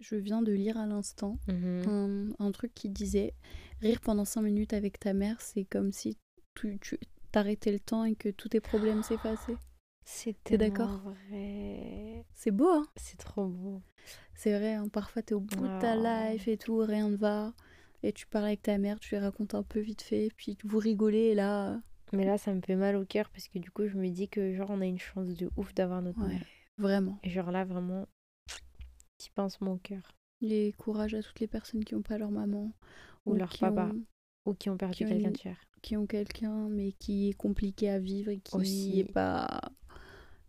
je 0.00 0.16
viens 0.16 0.42
de 0.42 0.52
lire 0.52 0.76
à 0.78 0.86
l'instant 0.86 1.38
Mhm. 1.48 1.88
un, 1.88 2.28
un 2.38 2.52
truc 2.52 2.72
qui 2.74 2.88
disait 2.88 3.34
rire 3.80 4.00
pendant 4.00 4.24
5 4.24 4.42
minutes 4.42 4.72
avec 4.72 4.98
ta 4.98 5.12
mère, 5.12 5.40
c'est 5.40 5.64
comme 5.64 5.92
si 5.92 6.16
tu, 6.54 6.78
tu 6.80 6.98
t'arrêtais 7.32 7.72
le 7.72 7.80
temps 7.80 8.04
et 8.04 8.14
que 8.14 8.28
tous 8.30 8.48
tes 8.48 8.60
problèmes 8.60 9.02
s'effaçaient. 9.02 9.58
C'est 10.04 10.36
T'es 10.44 10.56
d'accord? 10.58 11.00
vrai. 11.30 12.24
C'est 12.34 12.50
beau, 12.50 12.68
hein? 12.68 12.86
C'est 12.96 13.18
trop 13.18 13.46
beau. 13.46 13.82
C'est 14.34 14.56
vrai, 14.56 14.74
hein, 14.74 14.88
parfois 14.88 15.22
t'es 15.22 15.34
au 15.34 15.40
bout 15.40 15.68
de 15.68 15.78
ta 15.80 15.96
Oh. 15.96 16.32
life 16.32 16.46
et 16.48 16.56
tout, 16.56 16.78
rien 16.78 17.08
ne 17.08 17.16
va. 17.16 17.52
Et 18.02 18.12
tu 18.12 18.26
parles 18.26 18.44
avec 18.46 18.62
ta 18.62 18.78
mère, 18.78 19.00
tu 19.00 19.14
lui 19.14 19.20
racontes 19.20 19.54
un 19.54 19.62
peu 19.62 19.80
vite 19.80 20.02
fait, 20.02 20.28
puis 20.36 20.56
vous 20.64 20.78
rigolez 20.78 21.18
et 21.30 21.34
là, 21.34 21.80
Mais 22.12 22.24
là, 22.24 22.38
ça 22.38 22.54
me 22.54 22.60
fait 22.60 22.76
mal 22.76 22.94
au 22.96 23.04
cœur 23.04 23.28
parce 23.30 23.48
que 23.48 23.58
du 23.58 23.70
coup, 23.70 23.86
je 23.88 23.96
me 23.96 24.08
dis 24.08 24.28
que 24.28 24.54
genre, 24.54 24.70
on 24.70 24.80
a 24.80 24.86
une 24.86 24.98
chance 24.98 25.28
de 25.34 25.50
ouf 25.56 25.74
d'avoir 25.74 26.02
notre 26.02 26.20
ouais, 26.22 26.28
mère. 26.28 26.44
vraiment. 26.78 27.18
Et 27.24 27.30
genre 27.30 27.50
là, 27.50 27.64
vraiment, 27.64 28.06
petit 29.18 29.30
pincement 29.30 29.72
au 29.72 29.76
cœur. 29.78 30.02
Et 30.42 30.72
courage 30.78 31.14
à 31.14 31.22
toutes 31.22 31.40
les 31.40 31.46
personnes 31.46 31.84
qui 31.84 31.94
n'ont 31.94 32.02
pas 32.02 32.18
leur 32.18 32.30
maman. 32.30 32.72
Ou 33.24 33.34
leur 33.34 33.52
papa. 33.58 33.90
ont- 33.92 34.50
Ou 34.50 34.54
qui 34.54 34.70
ont 34.70 34.76
perdu 34.76 35.04
quelqu'un 35.06 35.30
de 35.30 35.36
cher. 35.38 35.56
qui 35.82 35.96
ont 35.96 36.06
quelqu'un, 36.06 36.68
mais 36.68 36.92
qui 36.92 37.30
est 37.30 37.32
compliqué 37.34 37.88
à 37.90 37.98
vivre 37.98 38.30
et 38.30 38.38
qui 38.38 38.56
Aussi. 38.56 39.00
est 39.00 39.12
pas. 39.12 39.60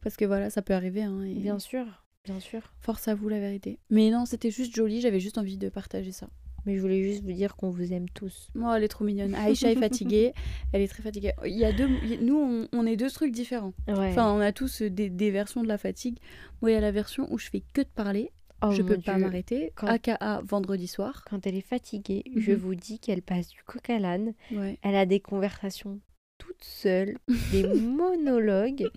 Parce 0.01 0.15
que 0.17 0.25
voilà, 0.25 0.49
ça 0.49 0.61
peut 0.61 0.73
arriver. 0.73 1.03
Hein, 1.03 1.23
et 1.23 1.35
Bien 1.35 1.59
sûr, 1.59 1.85
bien 2.25 2.39
sûr. 2.39 2.73
Force 2.81 3.07
à 3.07 3.15
vous, 3.15 3.29
la 3.29 3.39
vérité. 3.39 3.79
Mais 3.89 4.09
non, 4.09 4.25
c'était 4.25 4.51
juste 4.51 4.75
joli, 4.75 5.01
j'avais 5.01 5.19
juste 5.19 5.37
envie 5.37 5.57
de 5.57 5.69
partager 5.69 6.11
ça. 6.11 6.29
Mais 6.65 6.75
je 6.75 6.81
voulais 6.81 7.01
juste 7.01 7.23
vous 7.23 7.31
dire 7.31 7.55
qu'on 7.55 7.69
vous 7.71 7.93
aime 7.93 8.09
tous. 8.09 8.49
Moi, 8.53 8.77
elle 8.77 8.83
est 8.83 8.87
trop 8.89 9.05
mignonne. 9.05 9.33
Aïcha 9.35 9.71
est 9.71 9.75
fatiguée, 9.75 10.33
elle 10.73 10.81
est 10.81 10.87
très 10.89 11.01
fatiguée. 11.01 11.31
Il 11.45 11.55
y 11.57 11.63
a 11.63 11.71
deux. 11.71 11.87
Nous, 12.21 12.35
on, 12.37 12.67
on 12.77 12.85
est 12.85 12.97
deux 12.97 13.09
trucs 13.09 13.31
différents. 13.31 13.73
Ouais. 13.87 14.09
Enfin, 14.11 14.31
on 14.33 14.39
a 14.41 14.51
tous 14.51 14.81
des, 14.81 15.09
des 15.09 15.31
versions 15.31 15.63
de 15.63 15.67
la 15.67 15.77
fatigue. 15.77 16.19
Moi, 16.61 16.71
il 16.71 16.73
y 16.73 16.77
a 16.77 16.81
la 16.81 16.91
version 16.91 17.31
où 17.31 17.37
je 17.37 17.47
fais 17.49 17.61
que 17.73 17.81
de 17.81 17.87
parler, 17.87 18.31
Oh 18.63 18.71
je 18.71 18.81
peux 18.81 18.97
pas 18.97 19.17
m'arrêter. 19.17 19.71
Quand- 19.75 19.87
AKA 19.87 20.41
vendredi 20.43 20.87
soir. 20.87 21.23
Quand 21.29 21.45
elle 21.45 21.55
est 21.55 21.61
fatiguée, 21.61 22.23
je 22.35 22.51
Mhm. 22.51 22.57
vous 22.57 22.75
dis 22.75 22.99
qu'elle 22.99 23.21
passe 23.21 23.49
du 23.49 23.61
coq 23.63 23.89
à 23.89 23.99
l'âne. 23.99 24.33
Ouais. 24.51 24.77
Elle 24.81 24.95
a 24.95 25.05
des 25.05 25.19
conversations 25.19 25.99
toute 26.39 26.63
seule, 26.63 27.17
des 27.51 27.63
monologues. 27.81 28.89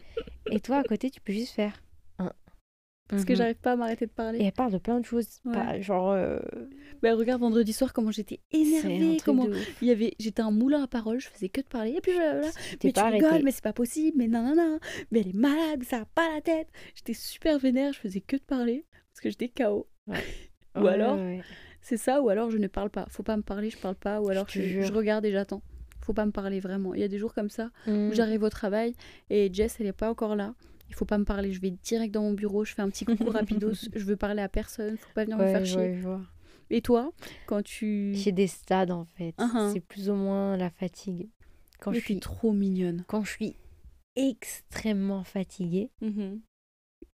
Et 0.50 0.61
toi, 0.61 0.78
à 0.78 0.83
côté, 0.84 1.11
tu 1.11 1.20
peux 1.20 1.33
juste 1.33 1.52
faire 1.55 1.83
un. 2.19 2.33
Parce 3.08 3.25
que 3.25 3.33
Mhm. 3.33 3.36
j'arrive 3.39 3.56
pas 3.56 3.72
à 3.72 3.77
m'arrêter 3.77 4.06
de 4.06 4.11
parler. 4.12 4.39
Et 4.39 4.44
elle 4.44 4.52
parle 4.52 4.72
de 4.72 4.78
plein 4.78 5.00
de 5.00 5.05
choses. 5.05 5.41
Ouais. 5.44 5.52
Pas, 5.55 5.80
genre. 5.80 6.11
euh, 6.12 6.39
Bah, 7.02 7.14
regarde 7.14 7.41
vendredi 7.41 7.72
soir 7.72 7.92
comment 7.95 8.11
j'étais 8.11 8.41
énervée, 8.52 9.17
comment 9.24 9.48
il 9.80 9.89
y 9.89 9.91
avait 9.91 10.14
j'étais 10.20 10.42
un 10.42 10.50
moulin 10.50 10.83
à 10.83 10.86
paroles, 10.86 11.19
je 11.19 11.28
faisais 11.28 11.48
que 11.48 11.62
de 11.62 11.67
parler 11.67 11.92
et 11.92 12.00
puis 12.02 12.12
voilà. 12.12 12.42
Mais 12.84 12.92
tu 12.92 13.00
rigoles, 13.00 13.24
arrêtée. 13.24 13.42
mais 13.42 13.50
c'est 13.52 13.64
pas 13.64 13.72
possible, 13.72 14.19
mais 14.19 14.28
nanana, 14.28 14.78
mais 15.11 15.20
elle 15.20 15.28
est 15.28 15.34
malade, 15.34 15.83
ça 15.84 16.00
a 16.00 16.05
pas 16.05 16.28
la 16.34 16.42
tête. 16.42 16.69
J'étais 16.95 17.14
super 17.14 17.58
vénère, 17.58 17.95
je 17.95 18.00
faisais 18.00 18.20
que 18.20 18.36
de 18.36 18.42
parler 18.42 18.84
parce 19.21 19.35
que 19.37 19.45
j'étais 19.45 19.49
KO. 19.49 19.87
Ou 20.81 20.87
alors, 20.87 21.19
c'est 21.83 21.97
ça, 21.97 22.23
ou 22.23 22.29
alors 22.29 22.51
je 22.51 22.57
ne 22.59 22.69
parle 22.69 22.91
pas. 22.91 23.05
Faut 23.11 23.23
pas 23.25 23.37
me 23.37 23.43
parler, 23.43 23.71
je 23.71 23.77
parle 23.79 23.97
pas, 23.97 24.21
ou 24.21 24.29
alors 24.29 24.49
je, 24.49 24.93
regarde 24.93 25.25
et 25.25 25.33
j'attends. 25.33 25.63
Faut 26.01 26.13
pas 26.13 26.25
me 26.25 26.31
parler 26.31 26.61
vraiment. 26.61 26.95
Il 26.95 27.01
y 27.01 27.05
a 27.05 27.09
des 27.09 27.19
jours 27.19 27.35
comme 27.35 27.51
ça 27.51 27.71
où 27.87 27.91
Mm. 27.91 28.13
j'arrive 28.13 28.43
au 28.45 28.48
travail 28.51 28.95
et 29.31 29.53
Jess 29.53 29.79
elle 29.81 29.87
est 29.87 29.93
pas 29.93 30.09
encore 30.09 30.37
là. 30.37 30.55
Il 30.89 30.95
faut 30.95 31.05
pas 31.05 31.19
me 31.19 31.25
parler, 31.25 31.53
je 31.53 31.61
vais 31.61 31.71
direct 31.71 32.15
dans 32.15 32.23
mon 32.23 32.33
bureau, 32.33 32.65
je 32.65 32.73
fais 32.75 32.83
un 32.83 32.89
petit 32.89 33.05
coucou 33.05 33.31
rapidos, 33.31 33.73
je 33.95 34.05
veux 34.05 34.17
parler 34.17 34.43
à 34.43 34.48
personne, 34.48 34.97
faut 34.97 35.11
pas 35.13 35.25
venir 35.25 35.39
me 35.39 35.47
faire 35.47 35.67
chier. 35.67 35.93
vois. 35.97 36.23
Et 36.71 36.81
toi, 36.83 37.13
quand 37.47 37.63
tu 37.63 38.15
J'ai 38.15 38.33
des 38.33 38.47
stades 38.47 38.93
en 38.93 39.05
fait. 39.05 39.35
Mhm. 39.39 39.73
C'est 39.73 39.81
plus 39.81 40.09
ou 40.09 40.15
moins 40.15 40.57
la 40.57 40.71
fatigue. 40.71 41.29
Quand 41.81 41.91
Mais 41.91 41.98
je 41.98 42.05
suis, 42.05 42.21
trop 42.21 42.53
mignonne. 42.53 43.05
quand 43.09 43.25
je 43.25 43.31
suis 43.33 43.57
extrêmement 44.15 45.25
fatiguée, 45.25 45.91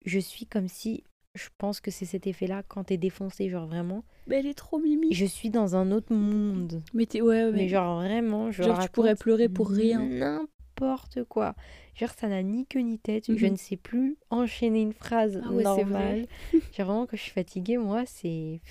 je 0.06 0.20
suis 0.20 0.46
comme 0.46 0.68
si, 0.68 1.04
je 1.36 1.48
pense 1.58 1.80
que 1.80 1.92
c'est 1.92 2.06
cet 2.06 2.28
effet-là 2.28 2.64
quand 2.68 2.86
t'es 2.86 2.98
défoncé, 2.98 3.50
genre 3.50 3.68
vraiment. 3.68 4.04
Mais 4.28 4.38
elle 4.40 4.48
est 4.48 4.54
trop 4.58 4.80
mimi. 4.80 5.14
Je 5.14 5.26
suis 5.26 5.50
dans 5.50 5.76
un 5.76 5.92
autre 5.92 6.14
monde. 6.14 6.84
Mais 6.94 7.06
t'es 7.06 7.22
ouais, 7.22 7.46
ouais. 7.46 7.52
Mais 7.52 7.68
genre 7.70 8.02
vraiment, 8.02 8.52
je 8.52 8.64
Genre, 8.64 8.80
tu 8.80 8.90
pourrais 8.90 9.16
pleurer 9.16 9.48
pour 9.50 9.70
rien. 9.70 10.06
N'importe 10.06 11.24
quoi. 11.26 11.56
Genre 11.96 12.10
ça 12.12 12.28
n'a 12.28 12.44
ni 12.44 12.66
queue 12.66 12.82
ni 12.82 13.00
tête. 13.00 13.26
Je 13.36 13.46
Mhm. 13.46 13.52
ne 13.54 13.58
sais 13.58 13.78
plus 13.78 14.18
enchaîner 14.30 14.82
une 14.82 14.94
phrase 14.94 15.42
Ah 15.44 15.52
ouais, 15.52 15.64
c'est 15.64 15.84
normale. 15.84 16.28
Genre 16.78 16.88
vraiment 16.88 17.06
quand 17.08 17.18
je 17.18 17.22
suis 17.22 17.32
fatiguée, 17.32 17.78
moi 17.78 18.06
c'est... 18.06 18.62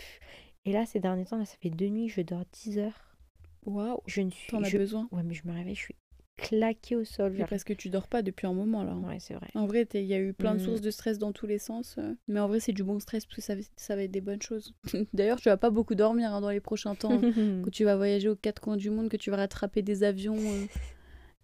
Et 0.67 0.73
là 0.73 0.85
ces 0.85 1.01
derniers 1.01 1.25
temps, 1.25 1.39
là, 1.39 1.47
ça 1.47 1.57
fait 1.61 1.71
deux 1.71 1.89
nuits, 1.89 2.09
je 2.09 2.21
dors 2.21 2.45
10 2.53 2.79
heures. 2.79 3.17
Waouh, 3.65 4.01
Je 4.07 4.21
ne 4.21 4.31
suis... 4.31 4.51
t'en 4.51 4.63
as 4.63 4.69
je- 4.69 4.77
besoin. 4.79 5.09
Ouais 5.13 5.23
mais 5.23 5.35
je 5.35 5.47
me 5.47 5.53
réveille, 5.53 5.75
je 5.75 5.81
suis 5.81 5.95
claquée 6.41 6.97
au 6.97 7.05
sol. 7.05 7.33
J'arrive- 7.33 7.47
parce 7.51 7.65
que 7.65 7.73
tu 7.73 7.91
dors 7.91 8.09
pas 8.09 8.23
depuis 8.23 8.47
un 8.47 8.53
moment 8.55 8.83
là. 8.85 8.93
hein. 8.93 9.03
Ouais 9.09 9.19
c'est 9.21 9.35
vrai. 9.35 9.49
En 9.55 9.67
vrai, 9.67 9.87
il 9.95 10.03
y 10.05 10.15
a 10.15 10.19
eu 10.19 10.33
plein 10.33 10.55
de 10.55 10.61
Mm. 10.61 10.65
sources 10.65 10.81
de 10.81 10.91
stress 10.91 11.19
dans 11.19 11.33
tous 11.33 11.47
les 11.47 11.59
sens. 11.59 11.97
euh. 11.99 12.15
Mais 12.29 12.41
en 12.41 12.49
vrai, 12.49 12.61
c'est 12.61 12.73
du 12.73 12.83
bon 12.85 12.99
stress 13.01 13.25
parce 13.27 13.37
que 13.37 13.43
ça, 13.43 13.55
va- 13.55 13.61
ça 13.77 13.97
va 13.97 14.03
être 14.05 14.11
des 14.11 14.21
bonnes 14.21 14.43
choses. 14.43 14.75
D'ailleurs, 15.15 15.41
tu 15.41 15.49
vas 15.49 15.57
pas 15.57 15.71
beaucoup 15.71 15.95
dormir 15.95 16.35
hein, 16.35 16.41
dans 16.41 16.51
les 16.51 16.61
prochains 16.61 16.95
temps. 16.95 17.13
hein. 17.13 17.21
que 17.65 17.71
tu 17.71 17.85
vas 17.85 17.97
voyager 17.97 18.29
aux 18.29 18.37
quatre 18.37 18.61
coins 18.61 18.77
du 18.77 18.91
monde, 18.91 19.09
que 19.09 19.17
tu 19.17 19.31
vas 19.31 19.37
rattraper 19.37 19.83
des 19.83 20.03
avions 20.03 20.37
euh, 20.37 20.67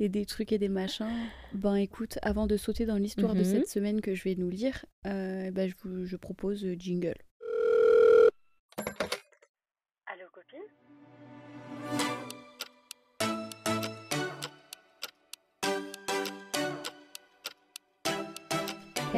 et 0.01 0.09
des 0.09 0.25
trucs 0.27 0.53
et 0.53 0.59
des 0.59 0.69
machins. 0.69 1.11
Ben 1.55 1.75
écoute, 1.77 2.19
avant 2.23 2.47
de 2.47 2.57
sauter 2.57 2.85
dans 2.87 2.97
l'histoire 2.99 3.35
de 3.35 3.43
cette 3.45 3.69
semaine 3.69 4.01
que 4.01 4.15
je 4.15 4.25
vais 4.25 4.35
nous 4.35 4.51
lire, 4.51 4.85
euh, 5.07 5.51
ben, 5.51 5.69
je, 5.71 5.75
vous, 5.83 6.05
je 6.07 6.17
propose 6.17 6.67
jingle. 6.79 7.15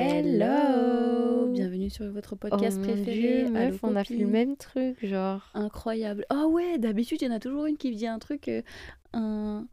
Hello 0.00 1.48
Bienvenue 1.50 1.91
sur 1.91 2.09
votre 2.12 2.36
podcast 2.36 2.78
oh 2.81 2.86
mon 2.86 2.92
préféré. 2.92 3.42
Dieu, 3.42 3.50
meuf, 3.50 3.82
on 3.82 3.97
a 3.97 4.04
fait 4.04 4.14
le 4.14 4.28
même 4.28 4.56
truc, 4.56 5.04
genre. 5.04 5.50
Incroyable. 5.54 6.25
Ah 6.31 6.47
ouais, 6.47 6.78
d'habitude, 6.78 7.20
il 7.20 7.25
y 7.25 7.28
en 7.28 7.34
a 7.34 7.41
toujours 7.41 7.66
une 7.66 7.76
qui 7.76 7.91
dit 7.91 8.06
un 8.06 8.20
truc, 8.20 8.47
euh, 8.47 8.62
un, 9.12 9.66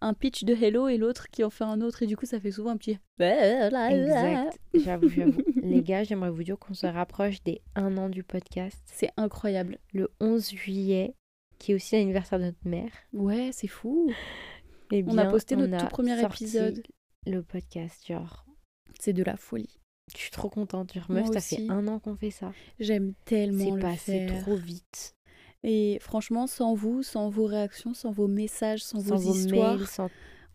un 0.00 0.14
pitch 0.14 0.44
de 0.44 0.54
Hello 0.54 0.86
et 0.86 0.98
l'autre 0.98 1.26
qui 1.30 1.42
en 1.42 1.50
fait 1.50 1.64
un 1.64 1.80
autre. 1.80 2.04
Et 2.04 2.06
du 2.06 2.16
coup, 2.16 2.26
ça 2.26 2.38
fait 2.38 2.52
souvent 2.52 2.70
un 2.70 2.76
petit... 2.76 2.96
Exact. 3.18 4.56
J'avoue, 4.74 5.08
j'avoue. 5.08 5.42
Les 5.56 5.82
gars, 5.82 6.04
j'aimerais 6.04 6.30
vous 6.30 6.44
dire 6.44 6.60
qu'on 6.60 6.74
se 6.74 6.86
rapproche 6.86 7.42
des 7.42 7.60
un 7.74 7.96
an 7.96 8.08
du 8.08 8.22
podcast. 8.22 8.80
C'est 8.86 9.10
incroyable. 9.16 9.78
Le 9.92 10.12
11 10.20 10.48
juillet, 10.48 11.16
qui 11.58 11.72
est 11.72 11.74
aussi 11.74 11.96
l'anniversaire 11.96 12.38
de 12.38 12.44
notre 12.44 12.68
mère. 12.68 12.92
Ouais, 13.12 13.50
c'est 13.52 13.66
fou. 13.66 14.08
Eh 14.92 15.02
On 15.08 15.18
a 15.18 15.22
bien, 15.22 15.30
posté 15.32 15.56
notre 15.56 15.74
on 15.74 15.78
tout 15.78 15.86
premier 15.86 16.20
sorti 16.20 16.44
épisode. 16.44 16.82
Le 17.26 17.42
podcast, 17.42 18.06
genre. 18.06 18.46
C'est 19.02 19.12
de 19.12 19.24
la 19.24 19.36
folie. 19.36 19.80
Je 20.14 20.18
suis 20.20 20.30
trop 20.30 20.48
contente. 20.48 20.92
Genre, 20.92 21.06
Moi 21.08 21.20
meuf, 21.22 21.32
ça 21.32 21.40
fait 21.40 21.68
un 21.68 21.88
an 21.88 21.98
qu'on 21.98 22.14
fait 22.14 22.30
ça. 22.30 22.52
J'aime 22.78 23.14
tellement 23.24 23.64
C'est 23.64 23.70
le 23.72 23.78
passé 23.80 24.26
faire. 24.28 24.42
trop 24.42 24.54
vite. 24.56 25.14
Et 25.64 25.98
franchement, 26.00 26.46
sans 26.46 26.74
vous, 26.74 27.02
sans 27.02 27.28
vos 27.28 27.46
réactions, 27.46 27.94
sans 27.94 28.12
vos 28.12 28.28
messages, 28.28 28.84
sans, 28.84 29.00
Sans 29.00 29.16
vos, 29.16 29.22
vos 29.32 29.34
histoires, 29.34 29.76
mails, 29.78 29.86
sans. 29.86 30.08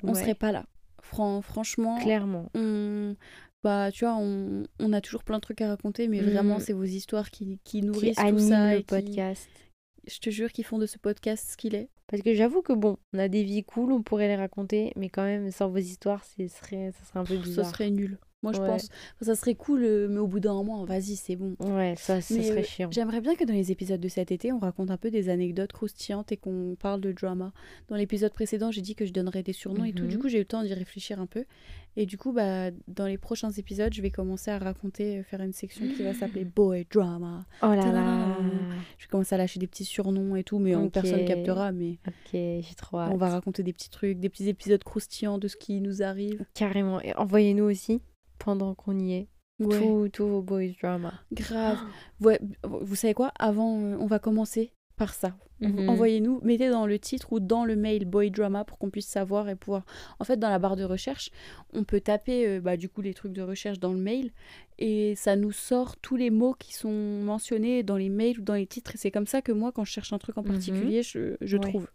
on 0.03 0.13
Ouais, 0.13 0.19
serait 0.22 0.36
pas 0.36 0.52
là. 0.53 0.66
Fran- 1.02 1.41
franchement, 1.41 2.00
Clairement. 2.00 2.50
on... 2.56 3.16
Bah, 3.63 3.91
tu 3.91 4.06
vois, 4.06 4.16
on... 4.16 4.63
on 4.80 4.94
a 4.94 5.02
toujours 5.02 5.24
plein 5.25 5.38
de 5.38 5.41
trucs 5.41 5.62
à 5.62 5.68
raconter, 5.68 6.07
mais 6.07 6.22
vraiment, 6.22 6.59
c'est 6.59 6.74
vos 6.74 6.84
histoires 6.84 7.31
qui, 7.31 7.59
qui 7.66 7.81
Qui 7.81 7.81
nourrissent 7.81 8.16
tout 8.18 8.40
ça. 8.40 8.72
le 8.74 8.78
et 8.78 8.80
qui- 8.80 8.84
podcast. 8.86 9.50
Je 10.07 10.19
te 10.19 10.30
jure 10.30 10.52
qu'ils 10.53 10.63
font 10.63 10.78
de 10.78 10.86
ce 10.86 10.97
podcast 10.97 11.50
ce 11.52 11.57
qu'il 11.57 11.75
est. 11.75 11.90
Parce 12.07 12.22
que 12.24 12.34
j'avoue 12.34 12.62
que 12.62 12.72
bon, 12.72 12.97
on 13.13 13.19
a 13.19 13.28
des 13.28 13.44
vies 13.44 13.66
cool, 13.66 13.91
on 13.91 14.02
pourrait 14.03 14.30
les 14.30 14.38
raconter, 14.38 14.94
mais 14.96 15.09
quand 15.09 15.24
même, 15.25 15.52
sans 15.52 15.68
vos 15.69 15.78
histoires, 15.80 16.24
ce 16.24 16.47
serait, 16.47 16.94
ça 16.97 17.03
serait 17.06 17.19
un 17.19 17.25
peu 17.25 17.36
Ça 17.36 17.41
bizarre. 17.44 17.69
serait 17.69 17.90
nul. 17.90 18.18
Moi, 18.44 18.53
je 18.53 18.59
Ouais. 18.62 18.68
pense. 18.68 18.90
Enfin, 19.16 19.25
ça 19.25 19.36
serait 19.36 19.56
cool, 19.56 19.84
euh, 19.84 20.08
mais 20.08 20.20
au 20.20 20.28
bout 20.28 20.40
d'un 20.40 20.53
moment, 20.53 20.86
vas-y, 20.86 21.16
c'est 21.16 21.36
bon. 21.36 21.56
Ouais, 21.59 21.96
ça, 21.98 22.22
ça 22.22 22.36
Mais, 22.36 22.44
serait 22.44 22.59
euh, 22.59 22.64
chiant. 22.64 22.90
J'aimerais 22.92 23.20
bien 23.20 23.36
que 23.36 23.44
dans 23.44 23.53
les 23.53 23.72
épisodes 23.72 24.00
de 24.00 24.08
cet 24.08 24.31
été, 24.31 24.52
on 24.52 24.59
raconte 24.59 24.92
un 24.92 24.98
peu 24.98 25.09
des 25.09 25.30
anecdotes 25.30 25.72
croustillantes 25.74 26.31
et 26.31 26.38
qu'on 26.38 26.75
parle 26.80 27.02
de 27.02 27.12
drama. 27.12 27.52
Dans 27.88 27.96
l'épisode 27.96 28.31
précédent, 28.34 28.70
j'ai 28.70 28.81
dit 28.81 28.94
que 28.94 29.06
je 29.08 29.12
donnerais 29.12 29.42
des 29.42 29.53
surnoms 29.53 29.86
et 29.86 29.92
tout. 29.94 30.06
Du 30.06 30.16
Mhm. 30.18 30.22
coup, 30.22 30.30
j'ai 30.30 30.38
eu 30.38 30.42
le 30.42 30.46
temps 30.46 30.62
d'y 30.62 30.74
réfléchir 30.75 31.20
un 31.20 31.25
peu. 31.25 31.46
Et 31.96 32.06
du 32.06 32.16
coup, 32.20 32.31
bah, 32.31 32.70
dans 32.88 33.08
les 33.08 33.18
prochains 33.18 33.50
épisodes, 33.50 33.92
je 33.92 34.03
vais 34.03 34.12
commencer 34.12 34.52
à 34.52 34.59
raconter, 34.59 35.18
euh, 35.18 35.24
faire 35.24 35.42
une 35.42 35.52
section 35.54 35.88
qui 35.88 36.04
va 36.04 36.14
s'appeler 36.14 36.46
Boy 36.56 36.86
Drama. 36.92 37.44
Oh 37.64 37.74
là 37.74 37.92
là. 37.92 38.38
Je 39.00 39.06
vais 39.06 39.10
commencer 39.10 39.33
à 39.33 39.40
lâcher 39.40 39.60
des 39.60 39.66
petits 39.68 39.83
surnoms 39.86 40.36
et 40.36 40.44
tout, 40.44 40.60
mais 40.60 40.75
euh, 40.75 40.81
Ok. 40.81 40.92
personne 40.92 41.25
captera. 41.25 41.72
Mais 41.72 41.98
Ok, 42.07 42.13
j'ai 42.33 42.75
trop 42.78 43.00
hâte. 43.00 43.12
on 43.12 43.18
va 43.18 43.30
raconter 43.30 43.63
des 43.63 43.74
petits 43.74 43.90
trucs, 43.90 44.19
des 44.19 44.30
petits 44.30 44.48
épisodes 44.48 44.83
croustillants 44.83 45.40
de 45.40 45.48
ce 45.48 45.57
qui 45.57 45.81
nous 45.81 46.04
arrive. 46.04 46.45
Carrément. 46.54 47.01
Envoyez-nous 47.16 47.63
aussi, 47.63 48.00
pendant 48.39 48.74
qu'on 48.75 48.98
y 49.00 49.13
est, 49.13 49.28
Ouais, 49.60 49.80
tous 49.80 50.10
tous 50.13 50.28
vos 50.28 50.42
boys 50.42 50.74
drama. 50.81 51.13
grave. 51.31 51.80
Ouais, 52.22 52.39
vous 52.63 52.95
savez 52.95 53.13
quoi? 53.13 53.31
Avant, 53.39 53.80
euh, 53.80 53.98
on 54.00 54.06
va 54.07 54.19
commencer 54.19 54.72
par 54.95 55.13
ça. 55.13 55.36
Mhm. 55.60 55.89
Envoyez-nous, 55.89 56.39
mettez 56.44 56.69
dans 56.69 56.86
le 56.86 57.00
titre 57.00 57.34
ou 57.34 57.39
dans 57.39 57.66
le 57.66 57.75
mail 57.75 58.06
Boy 58.06 58.30
Drama 58.30 58.63
pour 58.63 58.78
qu'on 58.78 58.92
puisse 58.92 59.07
savoir 59.07 59.50
et 59.50 59.56
pouvoir. 59.56 59.86
En 60.19 60.24
fait, 60.24 60.38
dans 60.38 60.50
la 60.50 60.60
barre 60.60 60.75
de 60.75 60.84
recherche, 60.84 61.31
on 61.74 61.84
peut 61.84 62.00
taper 62.01 62.48
euh, 62.48 62.62
bah, 62.62 62.78
du 62.78 62.89
coup 62.89 63.01
les 63.01 63.16
trucs 63.16 63.34
de 63.34 63.42
recherche 63.42 63.80
dans 63.80 63.92
le 63.94 64.00
mail 64.00 64.31
et 64.78 65.16
ça 65.16 65.36
nous 65.36 65.51
sort 65.51 65.98
tous 65.98 66.16
les 66.16 66.30
mots 66.30 66.54
qui 66.54 66.75
sont 66.75 66.92
mentionnés 66.92 67.81
dans 67.81 67.98
les 67.98 68.10
mails 68.10 68.40
ou 68.40 68.44
dans 68.44 68.54
les 68.54 68.68
titres. 68.68 68.94
Et 68.94 68.98
c'est 69.00 69.10
comme 69.12 69.25
ça 69.25 69.42
que 69.42 69.51
moi, 69.51 69.72
quand 69.72 69.83
je 69.83 69.92
cherche 69.92 70.13
un 70.13 70.19
truc 70.19 70.38
en 70.38 70.44
Mhm. 70.44 70.48
particulier, 70.51 71.01
je, 71.01 71.36
je 71.42 71.57
Ouais. 71.57 71.62
trouve. 71.62 71.88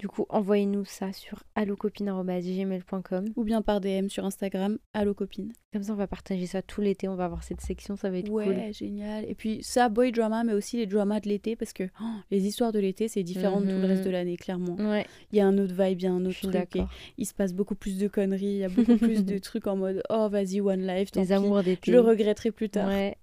Du 0.00 0.08
coup, 0.08 0.24
envoyez-nous 0.30 0.86
ça 0.86 1.12
sur 1.12 1.42
allocopine.gmail.com 1.54 3.26
ou 3.36 3.44
bien 3.44 3.60
par 3.62 3.80
DM 3.82 4.08
sur 4.08 4.24
Instagram, 4.24 4.78
allocopine. 4.94 5.52
Comme 5.72 5.82
ça, 5.82 5.92
on 5.92 5.96
va 5.96 6.06
partager 6.06 6.46
ça 6.46 6.62
tout 6.62 6.80
l'été. 6.80 7.06
On 7.06 7.14
va 7.16 7.26
avoir 7.26 7.44
cette 7.44 7.60
section, 7.60 7.96
ça 7.96 8.10
va 8.10 8.16
être 8.18 8.30
ouais, 8.30 8.44
cool. 8.46 8.54
Ouais, 8.54 8.72
génial. 8.72 9.24
Et 9.28 9.34
puis 9.34 9.58
ça, 9.62 9.88
boy 9.88 10.10
drama, 10.10 10.42
mais 10.42 10.54
aussi 10.54 10.78
les 10.78 10.86
dramas 10.86 11.20
de 11.20 11.28
l'été, 11.28 11.54
parce 11.54 11.72
que 11.74 11.84
oh, 12.00 12.04
les 12.30 12.46
histoires 12.46 12.72
de 12.72 12.78
l'été, 12.78 13.08
c'est 13.08 13.22
différent 13.22 13.60
de 13.60 13.66
tout 13.66 13.78
le 13.78 13.86
reste 13.86 14.02
de 14.02 14.08
Mhm. 14.08 14.12
l'année, 14.12 14.36
clairement. 14.36 14.74
Ouais, 14.76 15.06
Il 15.32 15.38
y 15.38 15.40
a 15.40 15.46
un 15.46 15.56
autre 15.58 15.74
vibe, 15.74 16.00
il 16.00 16.04
y 16.04 16.06
a 16.08 16.12
un 16.12 16.24
autre 16.24 16.40
truc. 16.48 16.76
et 16.76 16.84
il 17.18 17.26
se 17.26 17.34
passe 17.34 17.52
beaucoup 17.52 17.74
plus 17.74 17.98
de 17.98 18.08
conneries, 18.08 18.46
il 18.46 18.56
y 18.58 18.64
a 18.64 18.68
beaucoup 18.70 18.96
plus 18.96 19.24
de 19.24 19.38
trucs 19.38 19.66
en 19.66 19.76
mode 19.76 20.02
oh 20.10 20.28
vas-y, 20.30 20.60
one 20.60 20.86
life, 20.86 21.10
tant 21.12 21.20
Les 21.20 21.26
pis. 21.26 21.32
amours 21.34 21.62
d'été. 21.62 21.82
Je 21.90 21.92
le 21.92 22.00
regretterai 22.00 22.50
plus 22.52 22.70
tard. 22.70 22.88
Ouais. 22.88 23.16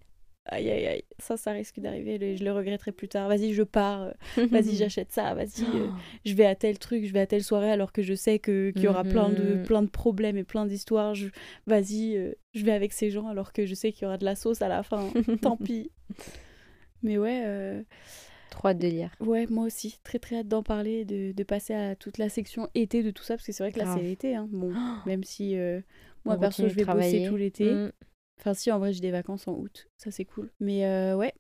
Aïe 0.50 0.70
aïe 0.70 0.88
aïe, 0.88 1.04
ça, 1.20 1.36
ça 1.36 1.52
risque 1.52 1.80
d'arriver, 1.80 2.38
je 2.38 2.44
le 2.44 2.52
regretterai 2.54 2.92
plus 2.92 3.08
tard. 3.10 3.28
Vas-y, 3.28 3.54
je 3.54 3.64
pars, 3.64 4.14
vas-y, 4.52 4.76
j'achète 4.76 5.12
ça, 5.12 5.34
vas-y, 5.34 5.64
euh, 5.76 5.88
je 6.26 6.34
vais 6.36 6.46
à 6.46 6.56
tel 6.56 6.80
truc, 6.80 7.06
je 7.06 7.12
vais 7.14 7.20
à 7.20 7.28
telle 7.28 7.44
soirée 7.44 7.70
alors 7.72 7.92
que 7.92 8.02
je 8.02 8.14
sais 8.14 8.40
que 8.40 8.72
qu'il 8.72 8.84
y 8.84 8.88
aura 8.88 9.04
plein 9.04 9.30
de 9.30 9.56
Mhm. 9.56 9.64
plein 9.64 9.82
de 9.84 9.90
problèmes 9.90 10.38
et 10.38 10.44
plein 10.46 10.66
d'histoires. 10.66 11.16
Je... 11.16 11.28
Vas-y, 11.66 12.16
euh, 12.16 12.32
je 12.54 12.64
vais 12.64 12.72
avec 12.72 12.94
ces 12.94 13.10
gens 13.12 13.28
alors 13.28 13.52
que 13.52 13.66
je 13.66 13.74
sais 13.76 13.92
qu'il 13.92 14.04
y 14.04 14.06
aura 14.06 14.18
de 14.18 14.26
la 14.26 14.36
sauce 14.36 14.62
à 14.62 14.68
la 14.70 14.84
fin. 14.84 15.10
Tant 15.42 15.58
pis. 15.58 15.92
Mais 17.04 17.18
ouais, 17.18 17.44
euh, 17.46 17.84
Trop 18.50 18.70
hâte 18.70 18.80
de 18.80 18.88
lire. 18.88 19.12
ouais, 19.20 19.46
moi 19.50 19.66
aussi, 19.66 20.00
très 20.04 20.20
très 20.20 20.38
hâte 20.38 20.48
d'en 20.48 20.64
parler, 20.64 21.06
de, 21.06 21.32
de 21.34 21.44
passer 21.44 21.74
à 21.74 21.96
toute 21.96 22.18
la 22.18 22.30
section 22.30 22.70
été 22.74 23.04
de 23.04 23.12
tout 23.12 23.24
ça 23.24 23.36
parce 23.36 23.46
que 23.46 23.52
c'est 23.52 23.64
vrai 23.64 23.72
que 23.72 23.80
là 23.80 23.94
c'est 23.96 24.02
l'été. 24.04 24.36
Hein. 24.36 24.48
Bon, 24.52 24.72
même 25.06 25.24
si 25.24 25.58
euh, 25.58 25.82
moi 26.26 26.36
On 26.36 26.40
perso 26.40 26.64
je 26.64 26.74
vais 26.74 26.84
bosser 26.84 26.84
travailler. 26.84 27.28
tout 27.28 27.36
l'été. 27.36 27.66
Mm. 27.74 27.92
Enfin 28.40 28.54
si, 28.54 28.72
en 28.72 28.80
vrai 28.80 28.94
j'ai 28.94 29.02
des 29.02 29.12
vacances 29.12 29.48
en 29.48 29.54
août, 29.54 29.88
ça 29.98 30.12
c'est 30.12 30.26
cool. 30.26 30.52
Mais 30.60 30.86
euh, 30.86 31.16
ouais, 31.16 31.34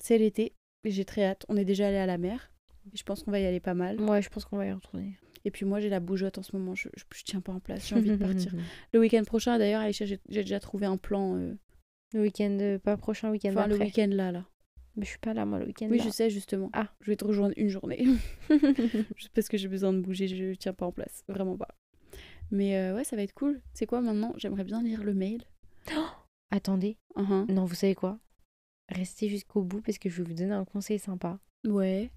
c'est 0.00 0.18
l'été 0.18 0.54
j'ai 0.84 1.04
très 1.04 1.24
hâte. 1.24 1.44
On 1.48 1.56
est 1.56 1.64
déjà 1.64 1.88
allé 1.88 1.98
à 1.98 2.06
la 2.06 2.18
mer. 2.18 2.50
Je 2.94 3.02
pense 3.02 3.22
qu'on 3.22 3.30
va 3.30 3.40
y 3.40 3.44
aller 3.46 3.60
pas 3.60 3.74
mal. 3.74 4.00
Ouais, 4.00 4.22
je 4.22 4.30
pense 4.30 4.44
qu'on 4.46 4.56
va 4.56 4.66
y 4.66 4.72
retourner. 4.72 5.18
Et 5.44 5.50
puis 5.50 5.66
moi 5.66 5.80
j'ai 5.80 5.88
la 5.88 6.00
bougeotte 6.00 6.38
en 6.38 6.42
ce 6.42 6.56
moment, 6.56 6.74
je, 6.74 6.88
je, 6.96 7.04
je 7.14 7.22
tiens 7.24 7.40
pas 7.40 7.52
en 7.52 7.60
place, 7.60 7.88
j'ai 7.88 7.94
envie 7.94 8.10
de 8.10 8.16
partir. 8.16 8.52
Le 8.92 9.00
week-end 9.00 9.22
prochain 9.24 9.58
d'ailleurs, 9.58 9.80
Aïcha, 9.82 10.04
j'ai 10.04 10.18
déjà 10.28 10.60
trouvé 10.60 10.86
un 10.86 10.96
plan. 10.96 11.36
euh, 11.36 11.54
Le 12.12 12.22
week-end, 12.22 12.56
euh, 12.60 12.78
pas 12.78 12.96
prochain 12.96 13.30
week-end 13.30 13.50
Enfin 13.50 13.66
le 13.66 13.76
week-end 13.76 14.08
là, 14.10 14.32
là. 14.32 14.46
Mais 14.96 15.04
je 15.04 15.10
suis 15.10 15.18
pas 15.18 15.32
là, 15.34 15.44
moi, 15.46 15.58
le 15.60 15.66
week-end. 15.66 15.86
Oui 15.90 15.98
là. 15.98 16.04
je 16.04 16.10
sais 16.10 16.28
justement. 16.28 16.70
Ah. 16.72 16.88
Je 17.02 17.10
vais 17.12 17.16
te 17.16 17.24
rejoindre 17.24 17.54
une 17.56 17.68
journée. 17.68 18.04
Juste 19.16 19.30
parce 19.34 19.48
que 19.48 19.56
j'ai 19.56 19.68
besoin 19.68 19.92
de 19.92 20.00
bouger, 20.00 20.26
je 20.26 20.54
tiens 20.54 20.72
pas 20.72 20.86
en 20.86 20.92
place, 20.92 21.22
vraiment 21.28 21.56
pas. 21.56 21.68
Mais 22.50 22.76
euh, 22.76 22.96
ouais, 22.96 23.04
ça 23.04 23.14
va 23.14 23.22
être 23.22 23.34
cool. 23.34 23.60
C'est 23.74 23.86
quoi 23.86 24.00
maintenant? 24.00 24.32
J'aimerais 24.38 24.64
bien 24.64 24.82
lire 24.82 25.04
le 25.04 25.14
mail. 25.14 25.44
Attendez. 26.50 26.96
Uhum. 27.16 27.46
Non, 27.48 27.64
vous 27.64 27.74
savez 27.74 27.94
quoi? 27.94 28.18
Restez 28.90 29.28
jusqu'au 29.28 29.62
bout 29.62 29.82
parce 29.82 29.98
que 29.98 30.08
je 30.08 30.22
vais 30.22 30.28
vous 30.28 30.34
donner 30.34 30.52
un 30.54 30.64
conseil 30.64 30.98
sympa. 30.98 31.38
Ouais. 31.66 32.10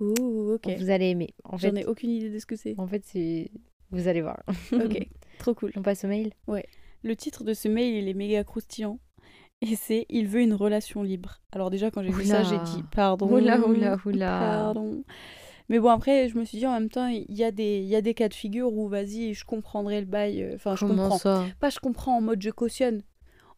Ouh, 0.00 0.52
ok. 0.54 0.68
Vous 0.78 0.90
allez 0.90 1.06
aimer. 1.10 1.34
En 1.44 1.56
J'en 1.58 1.74
ai 1.74 1.84
aucune 1.84 2.10
idée 2.10 2.30
de 2.30 2.38
ce 2.38 2.46
que 2.46 2.56
c'est. 2.56 2.74
en 2.78 2.86
fait 2.86 3.04
c'est... 3.04 3.50
Vous 3.90 4.06
allez 4.06 4.22
voir. 4.22 4.40
ok, 4.72 5.08
trop 5.38 5.52
cool. 5.54 5.72
On 5.74 5.82
passe 5.82 6.04
au 6.04 6.08
mail? 6.08 6.32
Le 7.02 7.16
titre 7.16 7.42
de 7.42 7.54
ce 7.54 7.66
mail, 7.66 7.94
il 7.96 8.08
est 8.08 8.14
méga 8.14 8.44
croustillant. 8.44 9.00
Et 9.62 9.74
c'est 9.74 10.06
Il 10.08 10.28
veut 10.28 10.40
une 10.42 10.54
relation 10.54 11.02
libre. 11.02 11.40
Alors 11.52 11.70
déjà, 11.70 11.90
quand 11.90 12.02
j'ai 12.02 12.10
vu 12.12 12.24
ça, 12.24 12.42
j'ai 12.44 12.58
dit 12.58 12.84
pardon. 12.94 13.26
Oula, 13.34 13.58
oula, 13.66 13.96
oula. 14.06 14.38
Pardon. 14.38 15.02
Mais 15.68 15.78
bon, 15.80 15.88
après, 15.90 16.28
je 16.28 16.38
me 16.38 16.44
suis 16.44 16.58
dit 16.58 16.66
en 16.66 16.72
même 16.72 16.88
temps, 16.88 17.08
il 17.08 17.26
y, 17.32 17.44
a 17.44 17.50
des- 17.50 17.78
il 17.80 17.86
y 17.86 17.94
a 17.96 18.00
des 18.00 18.14
cas 18.14 18.28
de 18.28 18.34
figure 18.34 18.72
où, 18.72 18.88
vas-y, 18.88 19.34
je 19.34 19.44
comprendrai 19.44 20.00
le 20.00 20.06
bail. 20.06 20.42
euh, 20.42 20.54
Enfin, 20.54 20.76
je 20.76 20.84
comprends. 20.86 21.18
ça? 21.18 21.44
Pas 21.60 21.70
je 21.70 21.78
comprends 21.78 22.16
en 22.16 22.20
mode 22.20 22.40
je 22.42 22.50
cautionne. 22.50 23.02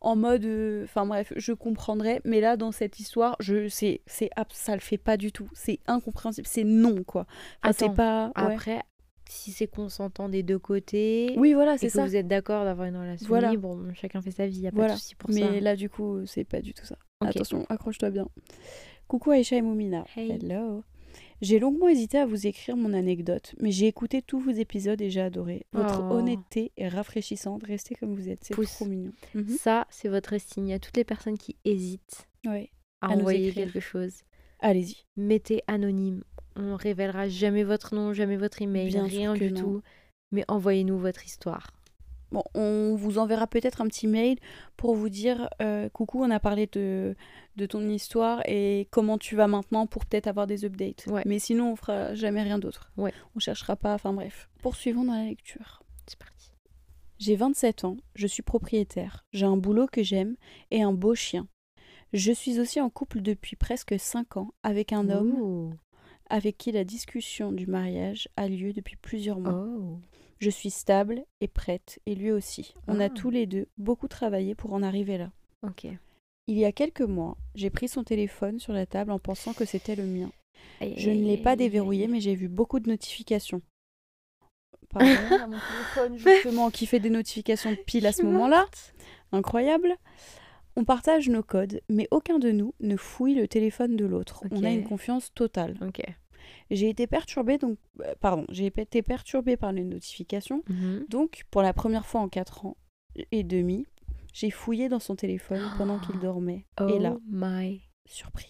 En 0.02 0.16
mode. 0.16 0.44
euh, 0.44 0.84
Enfin, 0.84 1.06
bref, 1.06 1.32
je 1.36 1.52
comprendrai. 1.52 2.20
Mais 2.24 2.40
là, 2.40 2.56
dans 2.56 2.72
cette 2.72 2.98
histoire, 3.00 3.36
je 3.40 3.68
c'est 3.68 4.00
c'est 4.06 4.28
ça 4.50 4.74
le 4.74 4.80
fait 4.80 4.98
pas 4.98 5.16
du 5.16 5.32
tout. 5.32 5.48
C'est 5.54 5.78
incompréhensible. 5.86 6.46
C'est 6.46 6.64
non, 6.64 7.02
quoi. 7.04 7.26
Enfin, 7.62 7.72
c'est 7.72 7.94
pas. 7.94 8.26
ouais. 8.26 8.32
Après, 8.54 8.80
si 9.28 9.50
c'est 9.52 9.66
consentant 9.68 10.28
des 10.28 10.42
deux 10.42 10.58
côtés, 10.58 11.34
Oui, 11.38 11.54
voilà, 11.54 11.78
c'est 11.78 11.86
que 11.86 11.92
ça. 11.92 12.04
vous 12.04 12.16
êtes 12.16 12.26
d'accord 12.28 12.64
d'avoir 12.66 12.86
une 12.88 12.96
relation 12.96 13.26
Voilà. 13.28 13.50
libre, 13.50 13.74
bon, 13.76 13.94
chacun 13.94 14.20
fait 14.20 14.30
sa 14.32 14.46
vie, 14.46 14.58
il 14.58 14.66
a 14.66 14.70
pas 14.72 14.76
Voilà. 14.76 14.94
de 14.94 14.98
souci 14.98 15.14
pour 15.14 15.30
Mais 15.30 15.40
ça. 15.40 15.60
là, 15.60 15.74
du 15.76 15.88
coup, 15.88 16.26
c'est 16.26 16.44
pas 16.44 16.60
du 16.60 16.74
tout 16.74 16.84
ça. 16.84 16.98
Attention, 17.20 17.64
accroche-toi 17.70 18.10
bien. 18.10 18.28
Coucou 19.08 19.30
Aïcha 19.30 19.56
et 19.56 19.62
Moumina. 19.62 20.04
Hey. 20.16 20.32
Hello. 20.32 20.82
J'ai 21.42 21.58
longuement 21.58 21.88
hésité 21.88 22.18
à 22.18 22.24
vous 22.26 22.46
écrire 22.46 22.76
mon 22.76 22.92
anecdote, 22.94 23.54
mais 23.60 23.72
j'ai 23.72 23.88
écouté 23.88 24.22
tous 24.22 24.38
vos 24.38 24.52
épisodes 24.52 25.00
et 25.02 25.10
j'ai 25.10 25.20
adoré. 25.20 25.66
Votre 25.72 26.00
Oh. 26.00 26.14
honnêteté 26.14 26.70
est 26.76 26.86
rafraîchissante. 26.88 27.64
Restez 27.64 27.96
comme 27.96 28.14
vous 28.14 28.28
êtes, 28.28 28.44
c'est 28.44 28.54
trop 28.54 28.84
mignon. 28.84 29.12
Mhm. 29.34 29.48
Ça, 29.48 29.86
c'est 29.90 30.08
votre 30.08 30.38
signe 30.40 30.72
à 30.72 30.78
toutes 30.78 30.96
les 30.96 31.02
personnes 31.04 31.36
qui 31.36 31.56
hésitent 31.64 32.28
Ouais. 32.46 32.70
à, 33.00 33.10
envoyer 33.10 33.50
quelque 33.52 33.80
chose. 33.80 34.20
Allez-y. 34.60 35.04
Mettez 35.16 35.62
anonyme. 35.66 36.22
On 36.54 36.76
révélera 36.76 37.28
jamais 37.28 37.64
votre 37.64 37.94
nom, 37.94 38.12
jamais 38.12 38.36
votre 38.36 38.62
email, 38.62 38.86
Bien 38.88 39.04
rien 39.06 39.34
du 39.34 39.50
non. 39.50 39.60
tout. 39.60 39.82
Mais 40.30 40.44
envoyez-nous 40.46 40.98
votre 40.98 41.24
histoire. 41.26 41.72
Bon, 42.32 42.42
on 42.54 42.94
vous 42.96 43.18
enverra 43.18 43.46
peut-être 43.46 43.82
un 43.82 43.86
petit 43.86 44.06
mail 44.06 44.38
pour 44.76 44.94
vous 44.94 45.10
dire 45.10 45.50
euh, 45.60 45.88
coucou, 45.90 46.24
on 46.24 46.30
a 46.30 46.40
parlé 46.40 46.66
de, 46.72 47.14
de 47.56 47.66
ton 47.66 47.86
histoire 47.88 48.42
et 48.46 48.88
comment 48.90 49.18
tu 49.18 49.36
vas 49.36 49.46
maintenant 49.46 49.86
pour 49.86 50.06
peut-être 50.06 50.26
avoir 50.26 50.46
des 50.46 50.64
updates. 50.64 51.06
Ouais. 51.08 51.22
Mais 51.26 51.38
sinon, 51.38 51.72
on 51.72 51.76
fera 51.76 52.14
jamais 52.14 52.42
rien 52.42 52.58
d'autre. 52.58 52.90
Ouais. 52.96 53.12
On 53.36 53.38
cherchera 53.38 53.76
pas, 53.76 53.94
enfin 53.94 54.12
bref. 54.14 54.48
Poursuivons 54.62 55.04
dans 55.04 55.14
la 55.14 55.24
lecture. 55.24 55.82
C'est 56.06 56.18
parti. 56.18 56.52
J'ai 57.18 57.36
27 57.36 57.84
ans, 57.84 57.96
je 58.16 58.26
suis 58.26 58.42
propriétaire, 58.42 59.24
j'ai 59.32 59.46
un 59.46 59.56
boulot 59.56 59.86
que 59.86 60.02
j'aime 60.02 60.34
et 60.72 60.82
un 60.82 60.92
beau 60.92 61.14
chien. 61.14 61.46
Je 62.12 62.32
suis 62.32 62.58
aussi 62.58 62.80
en 62.80 62.90
couple 62.90 63.20
depuis 63.20 63.56
presque 63.56 63.94
5 63.96 64.38
ans 64.38 64.50
avec 64.62 64.92
un 64.92 65.08
homme 65.08 65.76
avec 66.28 66.56
qui 66.56 66.72
la 66.72 66.84
discussion 66.84 67.52
du 67.52 67.66
mariage 67.66 68.28
a 68.36 68.48
lieu 68.48 68.72
depuis 68.72 68.96
plusieurs 68.96 69.38
mois. 69.38 69.66
Oh. 69.68 69.98
Je 70.42 70.50
suis 70.50 70.70
stable 70.70 71.24
et 71.40 71.46
prête, 71.46 72.00
et 72.06 72.16
lui 72.16 72.32
aussi. 72.32 72.74
On 72.88 72.98
a 72.98 73.04
Ah. 73.04 73.10
tous 73.10 73.30
les 73.30 73.46
deux 73.46 73.68
beaucoup 73.78 74.08
travaillé 74.08 74.54
pour 74.56 74.72
en 74.72 74.82
arriver 74.82 75.16
là. 75.16 75.30
Ok. 75.62 75.86
Il 76.48 76.58
y 76.58 76.64
a 76.64 76.72
quelques 76.72 77.00
mois, 77.02 77.36
j'ai 77.54 77.70
pris 77.70 77.86
son 77.86 78.02
téléphone 78.02 78.58
sur 78.58 78.72
la 78.72 78.84
table 78.84 79.12
en 79.12 79.20
pensant 79.20 79.52
que 79.52 79.64
c'était 79.64 79.94
le 79.94 80.04
mien. 80.04 80.32
Aïe, 80.80 80.94
Je 80.96 81.10
ne 81.10 81.24
l'ai 81.24 81.36
pas 81.38 81.54
déverrouillé, 81.54 82.08
mais 82.08 82.20
j'ai 82.20 82.34
vu 82.34 82.48
beaucoup 82.48 82.80
de 82.80 82.88
notifications. 82.88 83.62
Pardon, 84.90 85.06
à 85.06 85.46
mon 85.46 85.58
téléphone 85.58 86.18
justement 86.18 86.70
qui 86.70 86.86
fait 86.86 86.98
des 87.00 87.08
notifications 87.10 87.70
de 87.70 87.76
pile 87.76 88.06
à 88.06 88.12
ce 88.12 88.22
moment-là. 88.24 88.66
Incroyable. 89.30 89.96
On 90.74 90.84
partage 90.84 91.28
nos 91.28 91.42
codes, 91.42 91.80
mais 91.88 92.08
aucun 92.10 92.38
de 92.38 92.50
nous 92.50 92.74
ne 92.80 92.96
fouille 92.96 93.34
le 93.34 93.46
téléphone 93.46 93.94
de 93.94 94.04
l'autre. 94.06 94.42
On 94.50 94.64
a 94.64 94.70
une 94.70 94.84
confiance 94.84 95.32
totale. 95.34 95.76
Ok. 95.86 96.02
J'ai 96.70 96.88
été 96.88 97.06
perturbée 97.06 97.58
donc 97.58 97.78
euh, 98.00 98.14
pardon, 98.20 98.44
j'ai 98.50 98.66
été 98.66 99.02
perturbée 99.02 99.56
par 99.56 99.72
les 99.72 99.84
notifications. 99.84 100.62
Mhm. 100.68 101.06
Donc 101.08 101.44
pour 101.50 101.62
la 101.62 101.72
première 101.72 102.06
fois 102.06 102.20
en 102.20 102.28
4 102.28 102.66
ans 102.66 102.76
et 103.30 103.42
demi, 103.42 103.86
j'ai 104.32 104.50
fouillé 104.50 104.88
dans 104.88 105.00
son 105.00 105.16
téléphone 105.16 105.62
pendant 105.76 105.98
qu'il 105.98 106.18
dormait. 106.20 106.66
Oh 106.80 106.88
Et 106.88 106.98
là, 106.98 107.16
my. 107.30 107.80
surprise. 108.08 108.48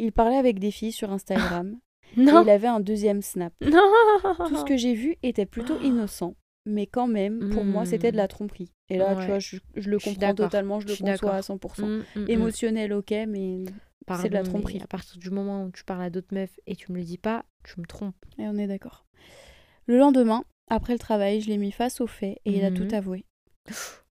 Il 0.00 0.12
parlait 0.12 0.36
avec 0.36 0.58
des 0.58 0.70
filles 0.70 0.92
sur 0.92 1.12
Instagram 1.12 1.78
et 2.16 2.22
il 2.22 2.50
avait 2.50 2.66
un 2.66 2.80
deuxième 2.80 3.20
snap. 3.22 3.52
Non. 3.62 4.48
Tout 4.48 4.56
ce 4.56 4.64
que 4.64 4.76
j'ai 4.76 4.94
vu 4.94 5.16
était 5.22 5.46
plutôt 5.46 5.78
innocent, 5.82 6.34
mais 6.66 6.86
quand 6.86 7.06
même, 7.06 7.50
pour 7.50 7.64
moi, 7.64 7.84
c'était 7.84 8.12
de 8.12 8.16
la 8.16 8.28
tromperie. 8.28 8.72
Et 8.88 8.96
là, 8.96 9.14
tu 9.16 9.26
vois, 9.26 9.38
je, 9.38 9.56
je 9.76 9.90
le 9.90 9.98
comprends 9.98 10.34
totalement, 10.34 10.80
je 10.80 10.88
le 10.88 10.94
Je 10.94 11.00
conçois 11.02 11.34
à 11.34 11.40
d'accord. 11.40 11.56
100%. 11.56 11.84
Mm, 11.84 11.98
mm, 12.16 12.20
mm. 12.22 12.30
Émotionnel, 12.30 12.92
ok, 12.92 13.14
mais 13.28 13.64
c'est 14.22 14.28
de 14.28 14.34
la 14.34 14.42
tromperie. 14.42 14.80
À 14.82 14.86
partir 14.86 15.18
du 15.18 15.30
moment 15.30 15.64
où 15.64 15.70
tu 15.70 15.84
parles 15.84 16.02
à 16.02 16.10
d'autres 16.10 16.34
meufs 16.34 16.58
et 16.66 16.74
tu 16.76 16.90
me 16.92 16.98
le 16.98 17.04
dis 17.04 17.18
pas, 17.18 17.44
tu 17.64 17.80
me 17.80 17.86
trompes. 17.86 18.14
Et 18.38 18.42
on 18.46 18.56
est 18.56 18.66
d'accord. 18.66 19.06
Le 19.86 19.98
lendemain, 19.98 20.44
après 20.68 20.92
le 20.92 20.98
travail, 20.98 21.40
je 21.40 21.48
l'ai 21.48 21.58
mis 21.58 21.72
face 21.72 22.00
aux 22.00 22.06
faits 22.06 22.38
et 22.44 22.56
il 22.58 22.64
a 22.64 22.70
tout 22.70 22.84
Mhm. 22.84 22.94
avoué. 22.94 23.24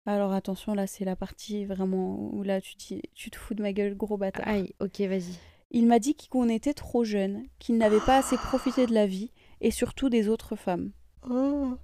Alors 0.05 0.33
attention, 0.33 0.73
là, 0.73 0.85
c'est 0.87 1.05
la 1.05 1.15
partie 1.15 1.65
vraiment 1.65 2.33
où 2.33 2.43
là, 2.43 2.59
tu, 2.59 2.75
dis- 2.75 3.01
tu 3.13 3.29
te 3.31 3.37
fous 3.37 3.53
de 3.53 3.61
ma 3.61 3.71
gueule, 3.73 3.95
gros 3.95 4.17
bâtard. 4.17 4.47
Aïe, 4.47 4.73
ok, 4.79 4.99
vas-y. 5.01 5.37
Il 5.71 5.87
m'a 5.87 5.99
dit 5.99 6.15
qu'on 6.29 6.49
était 6.49 6.73
trop 6.73 7.03
jeune, 7.03 7.45
qu'il 7.57 7.77
n'avait 7.77 8.01
pas 8.01 8.17
assez 8.17 8.35
profité 8.37 8.85
de 8.85 8.93
la 8.93 9.07
vie 9.07 9.31
et 9.61 9.71
surtout 9.71 10.09
des 10.09 10.27
autres 10.27 10.55
femmes. 10.55 10.91
Oh. 11.27 11.77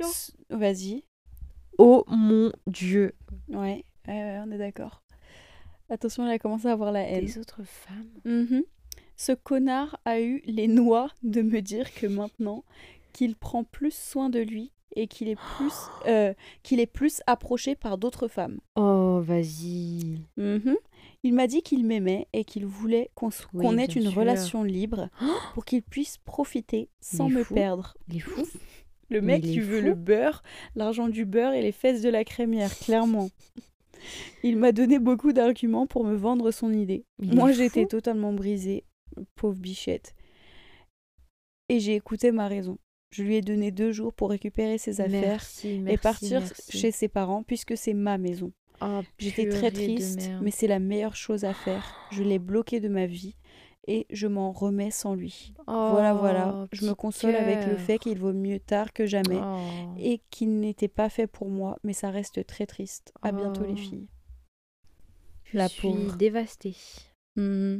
S- 0.00 0.32
Vas-y. 0.50 1.04
Oh 1.78 2.04
mon 2.08 2.50
dieu. 2.66 3.14
Ouais, 3.48 3.84
ouais, 4.08 4.14
ouais, 4.14 4.40
on 4.44 4.50
est 4.50 4.58
d'accord. 4.58 5.02
Attention, 5.90 6.24
elle 6.26 6.32
a 6.32 6.38
commencé 6.38 6.66
à 6.68 6.72
avoir 6.72 6.92
la 6.92 7.02
haine. 7.02 7.24
Des 7.24 7.38
autres 7.38 7.62
femmes. 7.64 8.08
Mhm. 8.24 8.62
Ce 9.16 9.32
connard 9.32 9.98
a 10.04 10.20
eu 10.20 10.42
les 10.46 10.68
noix 10.68 11.08
de 11.22 11.42
me 11.42 11.60
dire 11.60 11.92
que 11.94 12.06
maintenant 12.06 12.64
qu'il 13.12 13.34
prend 13.36 13.64
plus 13.64 13.92
soin 13.94 14.28
de 14.30 14.38
lui 14.38 14.70
et 14.94 15.06
qu'il 15.08 15.28
est 15.28 15.38
plus 15.56 15.72
euh, 16.06 16.34
qu'il 16.62 16.78
est 16.80 16.86
plus 16.86 17.20
approché 17.26 17.74
par 17.74 17.98
d'autres 17.98 18.28
femmes. 18.28 18.58
Oh, 18.76 19.20
vas-y. 19.22 20.18
Mhm. 20.36 20.76
Il 21.24 21.34
m'a 21.34 21.46
dit 21.48 21.62
qu'il 21.62 21.84
m'aimait 21.84 22.28
et 22.32 22.44
qu'il 22.44 22.64
voulait 22.64 23.10
qu'on 23.16 23.30
Oui, 23.54 23.66
ait 23.80 23.86
une 23.86 24.02
sûr. 24.10 24.14
relation 24.14 24.62
libre 24.62 25.08
pour 25.54 25.64
qu'il 25.64 25.82
puisse 25.82 26.18
profiter 26.18 26.88
sans 27.00 27.28
me 27.28 27.42
fou. 27.42 27.54
perdre. 27.54 27.94
Il 28.08 28.16
est 28.16 28.20
fou. 28.20 28.42
Le 29.10 29.20
mec, 29.22 29.42
il 29.44 29.54
tu 29.54 29.60
veux 29.62 29.80
fou. 29.80 29.86
le 29.86 29.94
beurre, 29.94 30.42
l'argent 30.76 31.08
du 31.08 31.24
beurre 31.24 31.54
et 31.54 31.62
les 31.62 31.72
fesses 31.72 32.02
de 32.02 32.10
la 32.10 32.24
crémière, 32.24 32.76
clairement. 32.78 33.30
Il 34.42 34.56
m'a 34.56 34.72
donné 34.72 34.98
beaucoup 34.98 35.32
d'arguments 35.32 35.86
pour 35.86 36.04
me 36.04 36.14
vendre 36.14 36.50
son 36.50 36.72
idée. 36.72 37.04
Il 37.20 37.34
Moi, 37.34 37.52
j'étais 37.52 37.86
totalement 37.86 38.32
brisée. 38.32 38.84
Pauvre 39.34 39.58
bichette. 39.58 40.14
et 41.68 41.80
j'ai 41.80 41.94
écouté 41.94 42.30
ma 42.32 42.46
raison. 42.48 42.78
Je 43.10 43.22
lui 43.22 43.36
ai 43.36 43.40
donné 43.40 43.70
deux 43.70 43.90
jours 43.90 44.12
pour 44.12 44.30
récupérer 44.30 44.76
ses 44.78 45.00
affaires 45.00 45.44
et 45.64 45.96
partir 45.96 46.42
chez 46.68 46.90
ses 46.90 47.08
parents 47.08 47.42
puisque 47.42 47.76
c'est 47.76 47.94
ma 47.94 48.18
maison. 48.18 48.52
Oh, 48.80 49.00
J'étais 49.18 49.48
très 49.48 49.70
triste, 49.72 50.30
mais 50.42 50.50
c'est 50.50 50.66
la 50.68 50.78
meilleure 50.78 51.16
chose 51.16 51.44
à 51.44 51.54
faire. 51.54 51.96
Je 52.12 52.22
l'ai 52.22 52.38
bloqué 52.38 52.80
de 52.80 52.88
ma 52.88 53.06
vie 53.06 53.34
et 53.88 54.06
je 54.10 54.26
m'en 54.26 54.52
remets 54.52 54.90
sans 54.90 55.14
lui. 55.14 55.54
voilà, 55.66 56.12
voilà. 56.12 56.68
Je 56.72 56.86
me 56.86 56.94
console 56.94 57.34
avec 57.34 57.66
le 57.66 57.76
fait 57.76 57.98
qu'il 57.98 58.18
vaut 58.18 58.34
mieux 58.34 58.60
tard 58.60 58.92
que 58.92 59.06
jamais 59.06 59.40
oh. 59.42 59.94
et 59.98 60.20
qu'il 60.30 60.60
n'était 60.60 60.88
pas 60.88 61.08
fait 61.08 61.26
pour 61.26 61.48
moi, 61.48 61.78
mais 61.82 61.94
ça 61.94 62.10
reste 62.10 62.46
très 62.46 62.66
triste. 62.66 63.12
À 63.22 63.32
bientôt 63.32 63.64
les 63.64 63.72
oh. 63.72 63.76
filles. 63.76 64.08
Je 65.44 65.66
suis 65.66 65.92
dévastée. 66.18 66.76
Mmh 67.36 67.78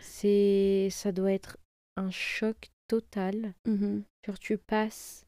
c'est, 0.00 0.88
ça 0.90 1.12
doit 1.12 1.32
être 1.32 1.58
un 1.96 2.10
choc 2.10 2.70
total. 2.88 3.54
Mmh 3.66 4.00
Genre 4.24 4.38
tu 4.38 4.56
passes 4.56 5.26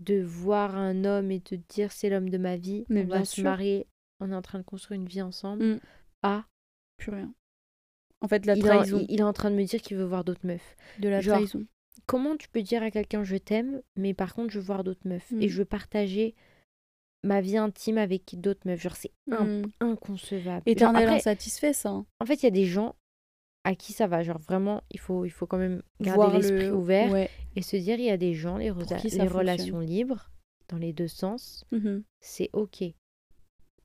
de 0.00 0.20
voir 0.20 0.74
un 0.74 1.04
homme 1.04 1.30
et 1.30 1.38
de 1.38 1.56
dire 1.68 1.92
c'est 1.92 2.10
l'homme 2.10 2.30
de 2.30 2.38
ma 2.38 2.56
vie, 2.56 2.84
mais 2.88 3.04
on 3.04 3.08
va 3.08 3.24
se 3.24 3.40
marier, 3.42 3.86
on 4.18 4.32
est 4.32 4.34
en 4.34 4.42
train 4.42 4.58
de 4.58 4.64
construire 4.64 5.00
une 5.00 5.06
vie 5.06 5.22
ensemble, 5.22 5.64
mmh. 5.64 5.80
à 6.22 6.44
plus 6.96 7.12
rien. 7.12 7.32
En 8.22 8.28
fait, 8.28 8.46
la 8.46 8.54
il 8.54 8.62
trahison. 8.62 9.04
il 9.08 9.20
est 9.20 9.24
en 9.24 9.32
train 9.32 9.50
de 9.50 9.56
me 9.56 9.64
dire 9.64 9.82
qu'il 9.82 9.96
veut 9.96 10.04
voir 10.04 10.24
d'autres 10.24 10.46
meufs. 10.46 10.76
De 11.00 11.08
la 11.08 11.20
trahison. 11.20 11.66
Comment 12.06 12.36
tu 12.36 12.48
peux 12.48 12.62
dire 12.62 12.82
à 12.82 12.90
quelqu'un 12.90 13.22
je 13.22 13.36
t'aime, 13.36 13.82
mais 13.96 14.14
par 14.14 14.34
contre 14.34 14.52
je 14.52 14.58
veux 14.58 14.64
voir 14.64 14.82
d'autres 14.82 15.06
meufs 15.06 15.30
et 15.32 15.46
mmh. 15.46 15.48
je 15.48 15.58
veux 15.58 15.64
partager 15.64 16.34
ma 17.22 17.40
vie 17.40 17.56
intime 17.56 17.98
avec 17.98 18.40
d'autres 18.40 18.66
meufs. 18.66 18.80
Genre, 18.80 18.96
c'est 18.96 19.12
mmh. 19.26 19.62
inconcevable. 19.80 20.62
Éternel 20.66 21.08
insatisfait, 21.08 21.72
ça. 21.72 21.90
Hein. 21.90 22.06
En 22.20 22.26
fait, 22.26 22.42
il 22.42 22.44
y 22.44 22.46
a 22.46 22.50
des 22.50 22.66
gens 22.66 22.96
à 23.64 23.74
qui 23.74 23.92
ça 23.92 24.06
va. 24.06 24.22
Genre, 24.22 24.38
vraiment, 24.38 24.82
il 24.90 24.98
faut, 24.98 25.24
il 25.24 25.30
faut 25.30 25.46
quand 25.46 25.58
même 25.58 25.82
garder 26.00 26.38
l'esprit 26.38 26.70
ouvert 26.70 27.14
et 27.54 27.62
se 27.62 27.76
dire 27.76 27.98
il 27.98 28.06
y 28.06 28.10
a 28.10 28.16
des 28.16 28.34
gens, 28.34 28.56
les, 28.56 28.72
les 28.72 29.28
relations 29.28 29.80
libres, 29.80 30.30
dans 30.68 30.78
les 30.78 30.92
deux 30.92 31.08
sens, 31.08 31.64
mmh 31.70 31.98
c'est 32.20 32.50
OK. 32.52 32.82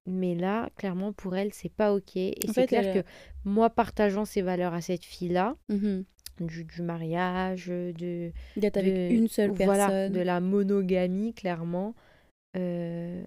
Mais 0.08 0.36
là, 0.36 0.70
clairement, 0.78 1.12
pour 1.12 1.36
elle, 1.36 1.54
c'est 1.54 1.72
pas 1.72 1.94
OK. 1.94 2.16
Et 2.16 2.36
c'est 2.54 2.66
clair 2.66 2.94
que 2.94 3.08
moi, 3.44 3.70
partageant 3.70 4.26
ces 4.26 4.42
valeurs 4.42 4.74
à 4.74 4.82
cette 4.82 5.04
fille-là, 5.04 5.56
mmh 5.70 6.02
du, 6.40 6.66
du, 6.66 6.84
mariage, 6.84 7.66
de. 7.66 8.32
D'être 8.58 8.78
avec 8.78 9.12
une 9.12 9.28
seule 9.28 9.54
personne. 9.54 10.12
de 10.12 10.20
la 10.20 10.40
monogamie, 10.40 11.34
clairement. 11.34 11.96
Euh, 12.56 13.24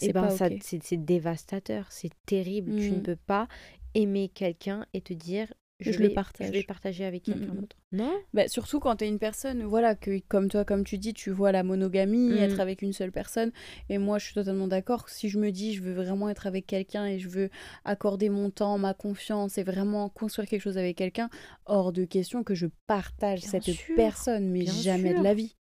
et 0.00 0.12
ben, 0.12 0.30
ça, 0.30 0.48
c'est 0.62 0.96
dévastateur, 0.96 1.92
c'est 1.92 2.12
terrible. 2.26 2.74
Tu 2.76 2.92
ne 2.92 2.96
mmh. 2.96 3.02
peux 3.02 3.16
pas 3.16 3.46
aimer 3.94 4.30
quelqu'un 4.32 4.86
et 4.94 5.00
te 5.00 5.12
dire 5.12 5.52
je, 5.80 5.98
le 5.98 6.12
partage. 6.12 6.48
Je 6.48 6.52
vais 6.52 6.62
partager 6.62 7.04
avec 7.04 7.26
mmh, 7.26 7.32
quelqu'un 7.32 7.54
d'autre. 7.54 7.76
Non? 7.92 8.12
Bah, 8.34 8.48
Surtout 8.48 8.80
quand 8.80 8.96
tu 8.96 9.04
es 9.04 9.08
une 9.08 9.18
personne, 9.18 9.62
voilà, 9.64 9.94
que 9.94 10.20
comme 10.28 10.48
toi, 10.48 10.64
comme 10.64 10.84
tu 10.84 10.98
dis, 10.98 11.14
tu 11.14 11.30
vois 11.30 11.52
la 11.52 11.62
monogamie, 11.62 12.32
être 12.38 12.60
avec 12.60 12.82
une 12.82 12.92
seule 12.92 13.12
personne. 13.12 13.52
Et 13.88 13.98
moi, 13.98 14.18
je 14.18 14.26
suis 14.26 14.34
totalement 14.34 14.68
d'accord. 14.68 15.08
Si 15.08 15.28
je 15.28 15.38
me 15.38 15.50
dis, 15.50 15.74
je 15.74 15.82
veux 15.82 15.94
vraiment 15.94 16.28
être 16.28 16.46
avec 16.46 16.66
quelqu'un 16.66 17.06
et 17.06 17.18
je 17.18 17.28
veux 17.28 17.50
accorder 17.84 18.28
mon 18.28 18.50
temps, 18.50 18.78
ma 18.78 18.94
confiance 18.94 19.58
et 19.58 19.62
vraiment 19.62 20.08
construire 20.08 20.48
quelque 20.48 20.62
chose 20.62 20.78
avec 20.78 20.96
quelqu'un, 20.96 21.30
hors 21.66 21.92
de 21.92 22.04
question 22.04 22.44
que 22.44 22.54
je 22.54 22.66
partage 22.86 23.40
cette 23.40 23.70
personne, 23.96 24.50
mais 24.50 24.66
jamais 24.66 25.14
de 25.14 25.22
la 25.22 25.34
vie. 25.34 25.56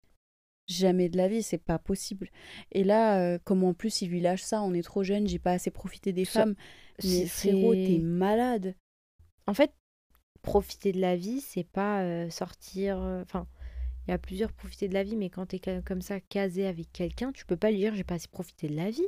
Jamais 0.68 1.08
de 1.08 1.16
la 1.16 1.28
vie, 1.28 1.42
c'est 1.42 1.56
pas 1.56 1.78
possible. 1.78 2.28
Et 2.72 2.84
là, 2.84 3.20
euh, 3.20 3.38
comme 3.42 3.64
en 3.64 3.72
plus 3.72 4.02
il 4.02 4.10
lui 4.10 4.20
lâche 4.20 4.42
ça, 4.42 4.60
on 4.60 4.74
est 4.74 4.82
trop 4.82 5.02
jeune, 5.02 5.26
j'ai 5.26 5.38
pas 5.38 5.52
assez 5.52 5.70
profité 5.70 6.12
des 6.12 6.26
femmes. 6.26 6.54
Mais 7.04 7.26
frérot, 7.26 7.74
t'es 7.74 7.98
malade. 8.02 8.74
En 9.46 9.54
fait, 9.54 9.72
profiter 10.48 10.92
de 10.92 11.00
la 11.00 11.14
vie, 11.14 11.42
c'est 11.42 11.62
pas 11.62 12.00
euh, 12.00 12.30
sortir. 12.30 12.98
Euh, 12.98 13.20
enfin, 13.20 13.46
il 14.06 14.10
y 14.12 14.14
a 14.14 14.18
plusieurs 14.18 14.50
profiter 14.50 14.88
de 14.88 14.94
la 14.94 15.02
vie, 15.02 15.14
mais 15.14 15.28
quand 15.28 15.44
t'es 15.44 15.60
comme 15.84 16.00
ça 16.00 16.20
casé 16.20 16.66
avec 16.66 16.90
quelqu'un, 16.90 17.32
tu 17.32 17.44
peux 17.44 17.58
pas 17.58 17.70
lui 17.70 17.76
dire 17.76 17.94
j'ai 17.94 18.02
pas 18.02 18.14
assez 18.14 18.28
profité 18.28 18.66
de 18.66 18.74
la 18.74 18.90
vie. 18.90 19.06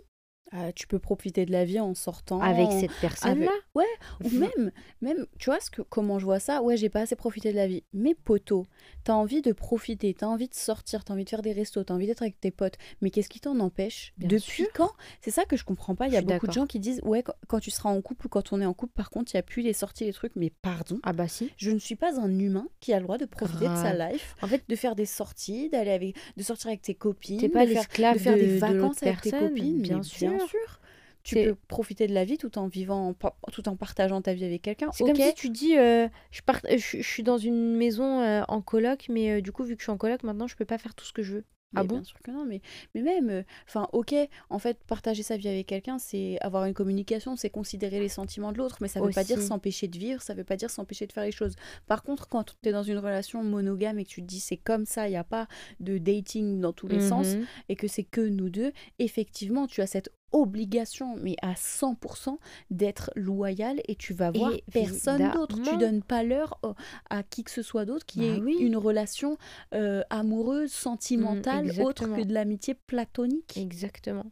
Ah, 0.53 0.73
tu 0.73 0.89
peux 0.89 0.99
profiter 0.99 1.47
de 1.47 1.53
la 1.53 1.65
vie 1.65 1.79
en 1.79 1.95
sortant 1.95 2.41
avec 2.41 2.73
cette 2.73 2.93
personne-là. 3.01 3.53
Ouais, 3.77 3.85
ou 4.25 4.31
même, 4.31 4.73
même, 5.01 5.27
tu 5.39 5.47
vois 5.47 5.61
ce 5.61 5.71
que, 5.71 5.81
comment 5.83 6.19
je 6.19 6.25
vois 6.25 6.41
ça? 6.41 6.61
Ouais, 6.63 6.77
j'ai 6.77 6.89
pas 6.89 7.03
assez 7.03 7.15
profité 7.15 7.53
de 7.53 7.57
la 7.57 7.69
vie. 7.69 7.85
Mais 7.93 8.15
poteau, 8.15 8.67
t'as 9.05 9.13
envie 9.13 9.43
de 9.43 9.53
profiter, 9.53 10.13
t'as 10.13 10.27
envie 10.27 10.49
de 10.49 10.55
sortir, 10.55 11.05
t'as 11.05 11.15
envie 11.15 11.25
de 11.25 11.31
faire 11.31 11.43
des 11.43 11.53
restos, 11.53 11.85
t'as 11.85 11.95
envie 11.95 12.09
d'être 12.09 12.23
avec 12.23 12.41
tes 12.41 12.51
potes. 12.51 12.79
Mais 13.01 13.11
qu'est-ce 13.11 13.29
qui 13.29 13.39
t'en 13.39 13.61
empêche? 13.61 14.13
Depuis 14.19 14.67
quand? 14.75 14.91
C'est 15.21 15.31
ça 15.31 15.45
que 15.45 15.57
je 15.57 15.65
comprends 15.65 15.95
pas. 15.95 16.09
Il 16.09 16.15
y 16.15 16.17
a 16.17 16.23
beaucoup 16.23 16.49
de 16.49 16.53
gens 16.53 16.67
qui 16.67 16.81
disent 16.81 17.01
ouais, 17.05 17.23
quand, 17.47 17.61
tu 17.61 17.71
seras 17.71 17.91
en 17.91 18.01
couple 18.03 18.27
ou 18.27 18.29
quand 18.29 18.53
on 18.53 18.61
est 18.61 18.67
en 18.67 18.75
couple, 18.75 18.95
par 18.95 19.11
contre, 19.11 19.33
il 19.33 19.37
y 19.37 19.41
a 19.41 19.45
plus 19.45 19.63
les 19.63 19.73
sorties, 19.73 20.05
les 20.05 20.13
trucs. 20.13 20.35
Mais 20.35 20.51
pardon. 20.51 20.99
Ah 21.05 21.13
bah 21.13 21.29
si. 21.29 21.51
Je 21.59 21.71
ne 21.71 21.79
suis 21.79 21.97
pas 21.97 22.21
un 22.21 22.39
humain 22.39 22.67
qui 22.81 22.93
a 22.93 22.99
le 22.99 23.05
droit 23.05 23.19
de 23.19 23.25
profiter 23.25 23.69
de 23.69 23.77
sa 23.77 23.93
life. 23.93 24.35
En 24.43 24.49
fait, 24.49 24.65
de 24.69 24.75
faire 24.75 24.97
des 24.97 25.07
sorties, 25.07 25.69
d'aller 25.69 25.93
avec, 25.93 26.17
de 26.37 26.43
sortir 26.43 26.69
avec 26.69 26.83
tes 26.83 26.95
copines. 26.95 27.39
T'es 27.39 27.49
pas 27.49 27.65
l'esclave 27.65 28.15
de, 28.15 28.19
faire 28.19 28.37
des 28.37 28.59
vacances 28.59 29.03
avec 29.03 29.21
tes 29.21 29.31
copines. 29.31 29.81
Bien 29.81 30.03
sûr. 30.03 30.31
Bien 30.31 30.40
sûr 30.47 30.81
tu 31.23 31.35
peux 31.35 31.55
profiter 31.69 32.07
de 32.07 32.15
la 32.15 32.25
vie 32.25 32.39
tout 32.39 32.59
en 32.59 32.67
vivant, 32.67 33.15
tout 33.53 33.69
en 33.69 33.77
partageant 33.77 34.23
ta 34.23 34.33
vie 34.33 34.45
avec 34.45 34.63
quelqu'un. 34.63 34.91
C'est 34.93 35.05
comme 35.05 35.17
si 35.17 35.35
tu 35.35 35.51
dis, 35.51 35.77
euh, 35.77 36.09
je, 36.31 36.43
part... 36.43 36.61
je, 36.69 37.03
suis 37.03 37.23
dans 37.23 37.39
une 37.39 37.77
maison 37.77 38.21
euh, 38.21 38.43
en 38.49 38.61
coloc, 38.61 39.07
mais 39.09 39.31
euh, 39.31 39.41
du 39.41 39.53
coup, 39.53 39.65
vu 39.65 39.77
que 39.77 39.81
je 39.81 39.85
suis 39.85 39.93
en 39.93 39.99
coloc, 39.99 40.23
maintenant, 40.23 40.47
je 40.47 40.57
peux 40.57 40.65
pas 40.65 40.79
faire 40.79 40.95
tout 40.95 41.05
ce 41.05 41.13
que 41.13 41.23
je 41.23 41.35
veux. 41.35 41.45
ah 41.77 41.85
bon? 41.85 41.97
Bien 41.97 42.05
sûr 42.05 42.19
que 42.23 42.31
non, 42.31 42.47
mais, 42.47 42.63
mais 42.95 43.03
même, 43.03 43.45
enfin, 43.69 43.87
ok, 43.93 44.15
en 44.49 44.59
fait, 44.59 44.79
partager 44.87 45.23
sa 45.23 45.37
vie 45.37 45.49
avec 45.49 45.67
quelqu'un, 45.67 45.99
c'est 45.99 46.39
avoir 46.41 46.65
une 46.65 46.75
communication, 46.75 47.37
c'est 47.37 47.51
considérer 47.51 48.01
les 48.01 48.09
sentiments 48.09 48.53
de 48.53 48.59
l'autre, 48.59 48.79
mais 48.81 48.89
ça 48.89 49.01
veut 49.01 49.11
pas 49.11 49.25
dire 49.25 49.43
s'empêcher 49.43 49.89
de 49.89 49.99
vivre, 49.99 50.23
ça 50.23 50.33
veut 50.33 50.45
pas 50.45 50.57
dire 50.57 50.71
s'empêcher 50.71 51.07
de 51.07 51.13
faire 51.13 51.25
les 51.25 51.33
choses. 51.33 51.55
Par 51.87 52.03
contre, 52.03 52.29
quand 52.29 52.57
tu 52.63 52.69
es 52.69 52.73
dans 52.73 52.83
une 52.83 52.99
relation 52.99 53.45
monogame 53.45 53.99
et 53.99 54.05
que 54.05 54.11
tu 54.11 54.23
te 54.23 54.27
dis 54.27 54.41
c'est 54.41 54.57
comme 54.57 54.87
ça, 54.87 55.07
il 55.07 55.11
n'y 55.11 55.17
a 55.17 55.25
pas 55.25 55.49
de 55.81 55.99
dating 55.99 56.61
dans 56.61 56.73
tous 56.73 56.89
les 56.89 57.01
sens, 57.01 57.35
mmh 57.35 57.41
et 57.69 57.77
que 57.77 57.87
c'est 57.89 58.05
que 58.05 58.21
nous 58.21 58.49
deux, 58.49 58.73
effectivement, 58.99 59.67
tu 59.67 59.81
as 59.81 59.87
cette 59.87 60.11
obligation, 60.33 61.17
mais 61.17 61.37
à 61.43 61.55
100%, 61.55 62.39
d'être 62.71 63.11
loyal 63.17 63.81
et 63.89 63.95
tu 63.95 64.15
vas 64.15 64.31
voir 64.31 64.53
personne 64.73 65.31
d'autre. 65.33 65.61
Tu 65.63 65.77
donnes 65.77 66.03
pas 66.03 66.23
l'heure 66.23 66.59
euh, 66.65 66.73
à 67.09 67.23
qui 67.23 67.45
que 67.45 67.51
ce 67.51 67.63
soit 67.63 67.85
d'autre 67.85 68.07
qui 68.07 68.21
bah 68.21 68.27
ait 68.27 68.57
une 68.59 68.77
relation 68.77 69.39
euh, 69.75 70.03
amoureuse, 70.11 70.73
sentimentale, 70.73 71.73
mmh, 71.77 71.83
autre 71.83 72.07
que 72.07 72.23
de 72.23 72.33
l'amitié 72.33 72.75
platonique. 72.75 73.57
Exactement. 73.57 74.31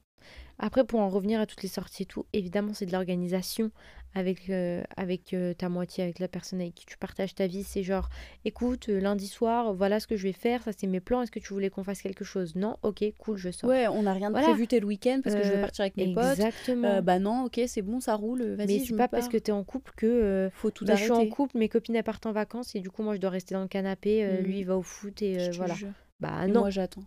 Après, 0.58 0.84
pour 0.84 1.00
en 1.00 1.08
revenir 1.08 1.40
à 1.40 1.46
toutes 1.46 1.62
les 1.62 1.68
sorties 1.68 2.02
et 2.02 2.06
tout, 2.06 2.26
évidemment, 2.32 2.74
c'est 2.74 2.86
de 2.86 2.92
l'organisation 2.92 3.70
avec, 4.14 4.50
euh, 4.50 4.82
avec 4.96 5.34
euh, 5.34 5.54
ta 5.54 5.68
moitié, 5.68 6.02
avec 6.02 6.18
la 6.18 6.28
personne 6.28 6.60
avec 6.60 6.74
qui 6.74 6.86
tu 6.86 6.96
partages 6.96 7.34
ta 7.34 7.46
vie. 7.46 7.62
C'est 7.62 7.82
genre, 7.82 8.08
écoute, 8.44 8.88
euh, 8.88 9.00
lundi 9.00 9.26
soir, 9.26 9.72
voilà 9.74 10.00
ce 10.00 10.06
que 10.06 10.16
je 10.16 10.24
vais 10.24 10.32
faire, 10.32 10.62
ça 10.62 10.72
c'est 10.76 10.86
mes 10.86 11.00
plans, 11.00 11.22
est-ce 11.22 11.30
que 11.30 11.38
tu 11.38 11.52
voulais 11.52 11.70
qu'on 11.70 11.84
fasse 11.84 12.02
quelque 12.02 12.24
chose? 12.24 12.56
Non, 12.56 12.76
ok, 12.82 13.04
cool, 13.18 13.36
je 13.36 13.50
sors. 13.50 13.70
Ouais, 13.70 13.86
on 13.86 14.02
n'a 14.02 14.12
rien 14.12 14.30
de 14.30 14.40
prévu 14.40 14.66
tel 14.66 14.84
week-end 14.84 15.20
parce 15.22 15.36
que 15.36 15.42
je 15.42 15.52
vais 15.52 15.60
partir 15.60 15.82
avec 15.82 15.96
mes 15.96 16.12
potes. 16.12 16.38
Exactement. 16.38 17.02
bah 17.02 17.18
non, 17.18 17.44
ok, 17.44 17.60
c'est 17.66 17.82
bon, 17.82 18.00
ça 18.00 18.14
roule, 18.14 18.42
vas-y. 18.54 18.66
Mais 18.66 18.78
c'est 18.80 18.96
pas 18.96 19.08
parce 19.08 19.28
que 19.28 19.36
tu 19.36 19.50
es 19.50 19.54
en 19.54 19.64
couple 19.64 19.92
que. 19.96 20.50
Faut 20.52 20.70
tout 20.70 20.84
bah, 20.84 20.94
Je 20.94 21.04
suis 21.04 21.12
en 21.12 21.26
couple, 21.26 21.58
mes 21.58 21.68
copines 21.68 21.96
elles 21.96 22.02
partent 22.02 22.26
en 22.26 22.32
vacances 22.32 22.74
et 22.74 22.80
du 22.80 22.90
coup, 22.90 23.02
moi 23.02 23.14
je 23.14 23.20
dois 23.20 23.30
rester 23.30 23.54
dans 23.54 23.62
le 23.62 23.68
canapé, 23.68 24.26
mmh. 24.26 24.44
lui 24.44 24.58
il 24.60 24.64
va 24.64 24.76
au 24.76 24.82
foot 24.82 25.22
et 25.22 25.50
voilà. 25.50 25.74
Bah 26.20 26.48
non. 26.48 26.60
moi 26.60 26.70
j'attends. 26.70 27.04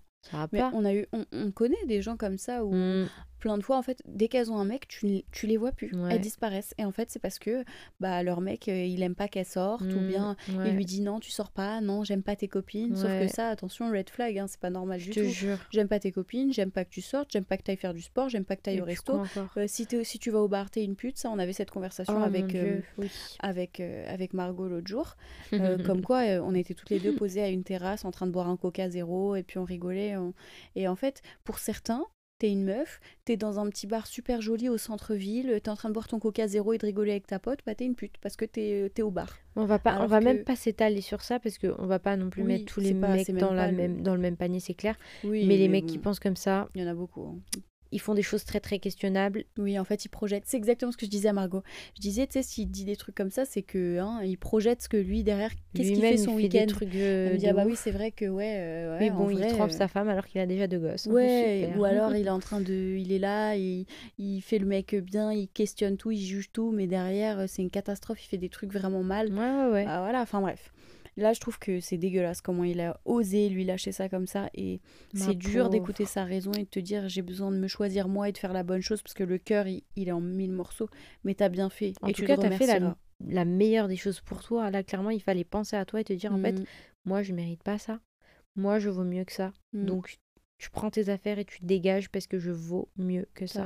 Mais 0.51 0.61
on 0.73 0.85
a 0.85 0.93
eu, 0.93 1.07
on, 1.13 1.51
connaît 1.51 1.85
des 1.87 2.01
gens 2.01 2.17
comme 2.17 2.37
ça 2.37 2.63
où 2.63 2.73
mmh. 2.73 3.09
Plein 3.41 3.57
de 3.57 3.63
fois 3.63 3.77
en 3.77 3.81
fait, 3.81 4.01
dès 4.05 4.29
qu'elles 4.29 4.51
ont 4.51 4.57
un 4.57 4.63
mec, 4.63 4.87
tu, 4.87 5.23
tu 5.31 5.47
les 5.47 5.57
vois 5.57 5.73
plus, 5.73 5.91
elles 6.09 6.21
disparaissent. 6.21 6.73
Et 6.77 6.85
en 6.85 6.91
fait, 6.91 7.09
c'est 7.11 7.19
parce 7.19 7.39
que 7.39 7.65
bah 7.99 8.23
leur 8.23 8.39
mec, 8.39 8.69
euh, 8.69 8.85
il 8.85 9.01
aime 9.03 9.15
pas 9.15 9.27
qu'elle 9.27 9.45
sorte 9.45 9.81
ou 9.81 9.99
mmh. 9.99 10.07
bien 10.07 10.35
il 10.47 10.75
lui 10.75 10.85
dit 10.85 11.01
non, 11.01 11.19
tu 11.19 11.31
sors 11.31 11.51
pas, 11.51 11.81
non, 11.81 12.03
j'aime 12.05 12.23
pas 12.23 12.37
tes 12.37 12.47
copines. 12.47 12.95
Sauf 12.95 13.09
que 13.09 13.27
ça, 13.27 13.49
attention, 13.49 13.91
red 13.91 14.09
flag, 14.09 14.37
hein, 14.37 14.45
c'est 14.47 14.59
pas 14.59 14.69
normal 14.69 14.99
du 15.01 15.09
tout. 15.09 15.19
J'aime 15.71 15.87
pas 15.87 15.99
tes 15.99 16.11
copines, 16.11 16.53
j'aime 16.53 16.71
pas 16.71 16.85
que 16.85 16.91
tu 16.91 17.01
sortes, 17.01 17.29
j'aime 17.31 17.43
pas 17.43 17.57
que 17.57 17.63
tu 17.63 17.71
ailles 17.71 17.77
faire 17.77 17.93
du 17.93 18.01
sport, 18.01 18.29
j'aime 18.29 18.45
pas 18.45 18.55
que 18.55 18.61
tu 18.61 18.69
ailles 18.69 18.81
au 18.81 18.85
resto. 18.85 19.21
Euh, 19.57 19.65
si, 19.67 19.87
si 20.03 20.19
tu 20.19 20.29
vas 20.29 20.39
au 20.39 20.47
bar, 20.47 20.69
t'es 20.69 20.83
une 20.83 20.95
pute. 20.95 21.17
Ça, 21.17 21.29
on 21.29 21.39
avait 21.39 21.53
cette 21.53 21.71
conversation 21.71 22.19
oh 22.19 22.23
avec 22.23 22.55
euh, 22.55 22.79
avec 23.39 23.79
avec 23.79 24.33
Margot 24.33 24.67
l'autre 24.67 24.87
jour, 24.87 25.15
comme 25.85 26.03
quoi 26.03 26.21
on 26.43 26.53
était 26.53 26.75
toutes 26.75 26.91
les 26.91 26.99
deux 26.99 27.15
posées 27.15 27.41
à 27.41 27.49
une 27.49 27.63
terrasse 27.63 28.05
en 28.05 28.11
train 28.11 28.27
de 28.27 28.31
boire 28.31 28.47
un 28.47 28.57
Coca 28.57 28.89
zéro 28.89 29.35
et 29.35 29.43
puis 29.43 29.57
on 29.57 29.65
rigolait. 29.65 30.15
Et 30.75 30.87
en 30.87 30.95
fait, 30.95 31.21
pour 31.43 31.57
certains, 31.57 32.05
t'es 32.41 32.51
une 32.51 32.63
meuf, 32.63 32.99
t'es 33.23 33.37
dans 33.37 33.59
un 33.59 33.69
petit 33.69 33.85
bar 33.85 34.07
super 34.07 34.41
joli 34.41 34.67
au 34.67 34.79
centre-ville, 34.79 35.59
t'es 35.63 35.69
en 35.69 35.75
train 35.75 35.89
de 35.89 35.93
boire 35.93 36.07
ton 36.07 36.17
coca 36.17 36.47
zéro 36.47 36.73
et 36.73 36.79
de 36.79 36.85
rigoler 36.87 37.11
avec 37.11 37.27
ta 37.27 37.37
pote, 37.37 37.59
bah 37.67 37.75
t'es 37.75 37.85
une 37.85 37.93
pute 37.93 38.17
parce 38.19 38.35
que 38.35 38.45
t'es 38.45 38.91
es 38.95 39.01
au 39.03 39.11
bar. 39.11 39.37
On 39.55 39.65
va 39.65 39.77
pas, 39.77 40.01
on 40.01 40.07
va 40.07 40.21
même 40.21 40.43
pas 40.43 40.55
s'étaler 40.55 41.01
sur 41.01 41.21
ça 41.21 41.39
parce 41.39 41.59
qu'on 41.59 41.85
va 41.85 41.99
pas 41.99 42.17
non 42.17 42.31
plus 42.31 42.41
mettre 42.41 42.65
tous 42.65 42.79
les 42.79 42.95
mecs 42.95 43.29
dans, 43.35 43.53
la 43.53 43.71
même, 43.71 44.01
dans 44.01 44.15
le 44.15 44.21
même 44.21 44.37
panier, 44.37 44.59
c'est 44.59 44.73
clair. 44.73 44.97
mais, 45.23 45.45
les 45.45 45.67
mecs 45.67 45.85
qui 45.85 45.99
pensent 45.99 46.19
comme 46.19 46.35
ça, 46.35 46.67
il 46.73 46.81
y 46.81 46.83
en 46.83 46.87
a 46.87 46.95
beaucoup. 46.95 47.27
Hein 47.27 47.59
ils 47.91 47.99
font 47.99 48.13
des 48.13 48.21
choses 48.21 48.43
très 48.45 48.59
très 48.59 48.79
questionnables. 48.79 49.43
Oui, 49.57 49.77
en 49.77 49.83
fait, 49.83 50.05
ils 50.05 50.09
projettent. 50.09 50.45
C'est 50.45 50.57
exactement 50.57 50.91
ce 50.91 50.97
que 50.97 51.05
je 51.05 51.11
disais 51.11 51.29
à 51.29 51.33
Margot. 51.33 51.63
Je 51.95 52.01
disais, 52.01 52.27
tu 52.27 52.33
sais, 52.33 52.43
s'il 52.43 52.69
dit 52.69 52.85
des 52.85 52.95
trucs 52.95 53.15
comme 53.15 53.31
ça, 53.31 53.45
c'est 53.45 53.61
que 53.61 53.99
hein, 53.99 54.21
il 54.23 54.37
projette 54.37 54.81
ce 54.81 54.89
que 54.89 54.97
lui 54.97 55.23
derrière, 55.23 55.51
qu'est-ce 55.73 55.91
qu'il 55.91 56.01
fait 56.01 56.17
son 56.17 56.33
week-end. 56.35 56.67
Euh, 56.81 57.33
me 57.33 57.47
ah 57.47 57.53
bah 57.53 57.63
oui, 57.65 57.75
c'est 57.75 57.91
vrai 57.91 58.11
que 58.11 58.25
ouais. 58.25 58.55
Euh, 58.57 58.97
mais 58.99 59.09
bon, 59.09 59.29
il 59.29 59.45
trompe 59.47 59.71
euh, 59.71 59.73
sa 59.73 59.87
femme 59.87 60.09
alors 60.09 60.25
qu'il 60.25 60.39
a 60.41 60.45
déjà 60.45 60.67
deux 60.67 60.79
gosses. 60.79 61.07
Hein, 61.07 61.11
ouais. 61.11 61.69
ou 61.77 61.83
alors 61.83 62.15
il 62.15 62.27
est 62.27 62.31
en 62.31 62.39
train 62.39 62.61
de, 62.61 62.95
il 62.97 63.11
est 63.11 63.19
là, 63.19 63.55
il, 63.55 63.85
il 64.17 64.41
fait 64.41 64.59
le 64.59 64.65
mec 64.65 64.95
bien, 64.95 65.31
il 65.33 65.47
questionne 65.47 65.97
tout, 65.97 66.11
il 66.11 66.21
juge 66.21 66.51
tout, 66.51 66.71
mais 66.71 66.87
derrière 66.87 67.47
c'est 67.47 67.61
une 67.61 67.69
catastrophe, 67.69 68.23
il 68.23 68.27
fait 68.27 68.37
des 68.37 68.49
trucs 68.49 68.71
vraiment 68.71 69.03
mal. 69.03 69.31
Ouais 69.33 69.39
ouais 69.39 69.71
ouais. 69.71 69.85
Ah, 69.87 70.01
voilà, 70.01 70.21
enfin 70.21 70.41
bref. 70.41 70.71
Là, 71.17 71.33
je 71.33 71.39
trouve 71.39 71.59
que 71.59 71.79
c'est 71.79 71.97
dégueulasse 71.97 72.41
comment 72.41 72.63
il 72.63 72.79
a 72.79 72.99
osé 73.05 73.49
lui 73.49 73.65
lâcher 73.65 73.91
ça 73.91 74.07
comme 74.07 74.27
ça. 74.27 74.49
Et 74.53 74.79
c'est 75.13 75.35
dur 75.35 75.69
d'écouter 75.69 76.05
sa 76.05 76.23
raison 76.23 76.53
et 76.53 76.63
de 76.63 76.69
te 76.69 76.79
dire 76.79 77.09
j'ai 77.09 77.21
besoin 77.21 77.51
de 77.51 77.57
me 77.57 77.67
choisir 77.67 78.07
moi 78.07 78.29
et 78.29 78.31
de 78.31 78.37
faire 78.37 78.53
la 78.53 78.63
bonne 78.63 78.81
chose 78.81 79.01
parce 79.01 79.13
que 79.13 79.23
le 79.23 79.37
cœur, 79.37 79.67
il, 79.67 79.83
est 79.95 80.11
en 80.11 80.21
mille 80.21 80.53
morceaux. 80.53 80.89
Mais 81.23 81.35
t'as 81.35 81.49
bien 81.49 81.69
fait. 81.69 81.93
En 82.01 82.11
tout 82.11 82.25
cas, 82.25 82.37
t'as 82.37 82.51
fait 82.51 82.81
la, 83.27 83.45
meilleure 83.45 83.87
des 83.87 83.97
choses 83.97 84.21
pour 84.21 84.41
toi. 84.41 84.71
Là, 84.71 84.83
clairement, 84.83 85.09
il 85.09 85.21
fallait 85.21 85.43
penser 85.43 85.75
à 85.75 85.85
toi 85.85 85.99
et 85.99 86.03
te 86.03 86.13
dire 86.13 86.33
en 86.33 86.39
fait, 86.39 86.53
mm. 86.53 86.65
moi, 87.05 87.23
je 87.23 87.33
mérite 87.33 87.63
pas 87.63 87.77
ça. 87.77 87.99
Moi, 88.55 88.79
je 88.79 88.89
vaux 88.89 89.03
mieux 89.03 89.25
que 89.25 89.33
ça. 89.33 89.51
Mm. 89.73 89.85
Donc, 89.85 90.19
tu 90.61 90.69
prends 90.69 90.91
tes 90.91 91.09
affaires 91.09 91.39
et 91.39 91.45
tu 91.45 91.59
te 91.59 91.65
dégages 91.65 92.09
parce 92.09 92.27
que 92.27 92.37
je 92.37 92.51
vaux 92.51 92.87
mieux 92.95 93.27
que 93.33 93.47
ça. 93.47 93.65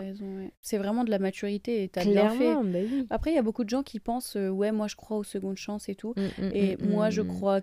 C'est 0.62 0.78
vraiment 0.78 1.04
de 1.04 1.12
la 1.12 1.20
maturité 1.20 1.84
et 1.84 1.90
t'as 1.90 2.06
bien 2.06 2.30
fait. 2.30 2.56
Bah 2.56 2.80
Après, 3.10 3.32
il 3.32 3.36
y 3.36 3.38
a 3.38 3.42
beaucoup 3.42 3.66
de 3.66 3.70
gens 3.70 3.84
qui 3.84 4.00
pensent, 4.00 4.38
euh, 4.38 4.48
ouais, 4.50 4.72
moi 4.72 4.88
je 4.88 4.96
crois 4.96 5.18
aux 5.18 5.26
secondes 5.26 5.58
chances 5.58 5.90
et 5.90 5.96
tout. 5.96 6.14
Mmh, 6.16 6.22
mmh, 6.22 6.52
et 6.54 6.78
mmh, 6.78 6.90
moi 6.90 7.10
je 7.10 7.22
crois 7.22 7.60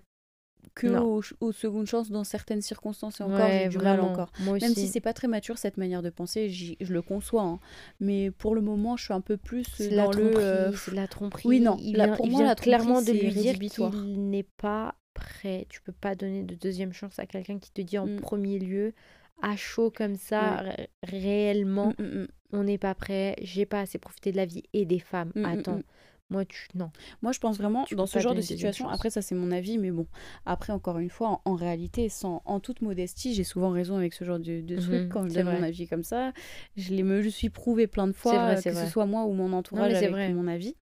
que 0.75 0.87
aux, 0.87 1.53
secondes 1.53 1.87
chances 1.87 2.11
dans 2.11 2.25
certaines 2.25 2.61
circonstances 2.61 3.21
et 3.21 3.25
encore 3.25 3.49
j'ai 3.49 3.69
du 3.69 3.79
mal 3.79 4.01
encore. 4.01 4.31
Même 4.45 4.75
si 4.75 4.87
c'est 4.87 5.01
pas 5.01 5.15
très 5.15 5.29
mature 5.29 5.57
cette 5.57 5.79
manière 5.79 6.03
de 6.03 6.11
penser 6.11 6.49
je 6.51 6.93
le 6.93 7.03
conçois 7.03 7.43
hein. 7.43 7.59
mais 8.01 8.31
pour 8.31 8.55
le 8.55 8.61
moment 8.61 8.97
je 8.97 9.05
suis 9.05 9.13
un 9.13 9.21
peu 9.21 9.37
plus 9.37 9.67
dans 9.91 10.13
le 10.13 10.31
euh... 10.39 10.73
la 10.93 11.09
tromperie. 11.09 11.43
Oui 11.47 11.61
non. 11.61 11.77
Il 11.81 11.97
vient, 11.97 12.15
pour 12.15 12.29
moi 12.29 12.45
la 12.45 12.55
clairement 12.55 13.03
de 13.03 13.11
lui 13.11 13.31
dire 13.31 13.59
qu'il 13.59 14.31
n'est 14.31 14.47
pas 14.57 14.95
prêt. 15.15 15.67
Tu 15.69 15.83
peux 15.83 15.93
pas 15.93 16.15
donner 16.15 16.43
de 16.43 16.55
deuxième 16.55 16.93
chance 16.93 17.19
à 17.19 17.27
quelqu'un 17.27 17.59
qui 17.59 17.71
te 17.73 17.81
dit 17.81 17.99
en 17.99 18.07
premier 18.17 18.59
lieu 18.59 18.95
à 19.41 19.57
chaud 19.57 19.93
comme 19.95 20.17
ça, 20.17 20.63
réellement, 21.03 21.95
mmh, 21.99 22.03
mmh, 22.03 22.23
mmh. 22.23 22.27
on 22.53 22.65
n'est 22.65 22.79
pas 22.79 22.95
prêt, 22.95 23.37
j'ai 23.43 23.67
pas 23.67 23.81
assez 23.81 23.99
profité 23.99 24.33
de 24.33 24.37
la 24.37 24.47
vie 24.47 24.63
et 24.73 24.85
des 24.85 24.99
femmes. 24.99 25.33
Attends. 25.45 25.81
Moi, 26.33 26.47
tu... 26.47 26.67
non. 26.75 26.91
Moi, 27.21 27.33
je 27.33 27.39
pense 27.39 27.59
vraiment, 27.59 27.85
dans 27.93 28.07
ce 28.07 28.19
genre 28.19 28.35
de 28.35 28.41
situation, 28.41 28.89
après, 28.89 29.11
ça 29.11 29.21
c'est 29.21 29.35
mon 29.35 29.53
avis, 29.53 29.77
mais 29.77 29.91
bon, 29.91 30.07
après, 30.47 30.73
encore 30.73 30.99
une 30.99 31.11
fois, 31.11 31.43
en, 31.45 31.55
réalité, 31.55 32.09
sans, 32.09 32.41
en 32.47 32.59
toute 32.59 32.81
modestie, 32.81 33.35
j'ai 33.35 33.45
souvent 33.45 33.71
raison 33.71 33.97
avec 33.97 34.15
ce 34.15 34.25
genre 34.25 34.39
de, 34.39 34.63
de 34.63 34.77
trucs 34.81 35.09
quand 35.11 35.29
je 35.29 35.35
donne 35.35 35.47
mon 35.59 35.63
avis 35.63 35.87
comme 35.87 36.05
ça. 36.05 36.33
Je, 36.77 36.95
me, 36.95 37.21
je 37.21 37.29
suis 37.29 37.51
prouvé 37.51 37.87
plein 37.87 38.07
de 38.07 38.13
fois, 38.13 38.55
que 38.55 38.61
ce 38.61 38.87
soit 38.87 39.07
moi 39.07 39.25
ou 39.25 39.35
mon 39.35 39.53
entourage 39.53 39.93
avec 39.93 40.11
vrai. 40.11 40.33
mon 40.33 40.49
avis 40.49 40.75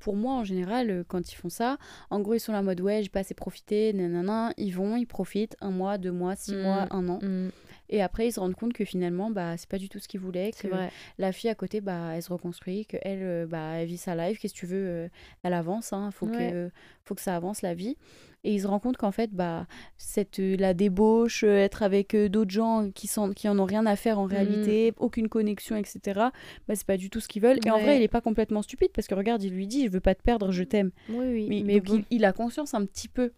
pour 0.00 0.16
moi, 0.16 0.32
en 0.32 0.44
général, 0.44 0.90
euh, 0.90 1.04
quand 1.06 1.30
ils 1.30 1.36
font 1.36 1.50
ça, 1.50 1.76
en 2.08 2.20
gros, 2.20 2.32
ils 2.32 2.40
sont 2.40 2.52
là 2.52 2.60
en 2.60 2.62
mode 2.62 2.80
ouais, 2.80 3.02
j'ai 3.02 3.10
pas 3.10 3.20
assez 3.20 3.34
profité, 3.34 3.92
nanana, 3.92 4.52
ils 4.56 4.70
vont, 4.70 4.96
ils 4.96 5.04
profitent 5.04 5.56
un 5.60 5.70
mois, 5.70 5.98
deux 5.98 6.10
mois, 6.10 6.34
six 6.36 6.56
mois, 6.56 6.86
un 6.90 7.06
an. 7.10 7.18
Et 7.90 8.00
après, 8.02 8.28
ils 8.28 8.32
se 8.32 8.40
rendent 8.40 8.54
compte 8.54 8.72
que 8.72 8.84
finalement, 8.84 9.30
bah, 9.30 9.56
c'est 9.56 9.68
pas 9.68 9.76
du 9.76 9.88
tout 9.88 9.98
ce 9.98 10.06
qu'ils 10.06 10.20
voulaient. 10.20 10.52
Que 10.52 10.68
vrai. 10.68 10.90
la 11.18 11.32
fille 11.32 11.50
à 11.50 11.56
côté, 11.56 11.80
bah, 11.80 12.12
elle 12.14 12.22
se 12.22 12.32
reconstruit, 12.32 12.86
qu'elle, 12.86 13.00
elle, 13.02 13.22
euh, 13.22 13.46
bah, 13.46 13.72
elle 13.74 13.88
vit 13.88 13.98
sa 13.98 14.14
life. 14.14 14.38
Qu'est-ce 14.38 14.54
que 14.54 14.58
tu 14.60 14.66
veux 14.66 14.86
euh, 14.86 15.08
Elle 15.42 15.52
avance. 15.52 15.92
Hein, 15.92 16.10
faut, 16.12 16.26
que, 16.26 16.70
faut 17.04 17.16
que 17.16 17.20
ça 17.20 17.34
avance 17.34 17.62
la 17.62 17.74
vie. 17.74 17.96
Et 18.44 18.54
ils 18.54 18.60
se 18.62 18.66
rendent 18.68 18.80
compte 18.80 18.96
qu'en 18.96 19.10
fait, 19.10 19.32
bah, 19.32 19.66
cette, 19.98 20.38
euh, 20.38 20.56
la 20.56 20.72
débauche, 20.72 21.42
être 21.42 21.82
avec 21.82 22.14
d'autres 22.16 22.52
gens 22.52 22.90
qui, 22.94 23.08
sont, 23.08 23.32
qui 23.32 23.48
en 23.48 23.58
ont 23.58 23.64
rien 23.66 23.84
à 23.86 23.96
faire 23.96 24.20
en 24.20 24.26
mmh. 24.26 24.30
réalité, 24.30 24.92
aucune 24.96 25.28
connexion, 25.28 25.76
etc., 25.76 26.00
bah, 26.68 26.74
c'est 26.74 26.86
pas 26.86 26.96
du 26.96 27.10
tout 27.10 27.18
ce 27.18 27.26
qu'ils 27.26 27.42
veulent. 27.42 27.58
Et 27.66 27.70
en 27.70 27.80
vrai, 27.80 27.96
il 27.96 28.02
est 28.02 28.08
pas 28.08 28.20
complètement 28.20 28.62
stupide 28.62 28.92
parce 28.94 29.08
que 29.08 29.16
regarde, 29.16 29.42
il 29.42 29.52
lui 29.52 29.66
dit 29.66 29.86
Je 29.86 29.90
veux 29.90 30.00
pas 30.00 30.14
te 30.14 30.22
perdre, 30.22 30.52
je 30.52 30.62
t'aime. 30.62 30.92
Oui, 31.08 31.26
oui. 31.26 31.62
Mais, 31.64 31.82
il, 31.84 32.04
il, 32.10 32.24
a 32.24 32.32
conscience 32.32 32.72
un 32.72 32.86
petit 32.86 33.08
peu 33.08 33.32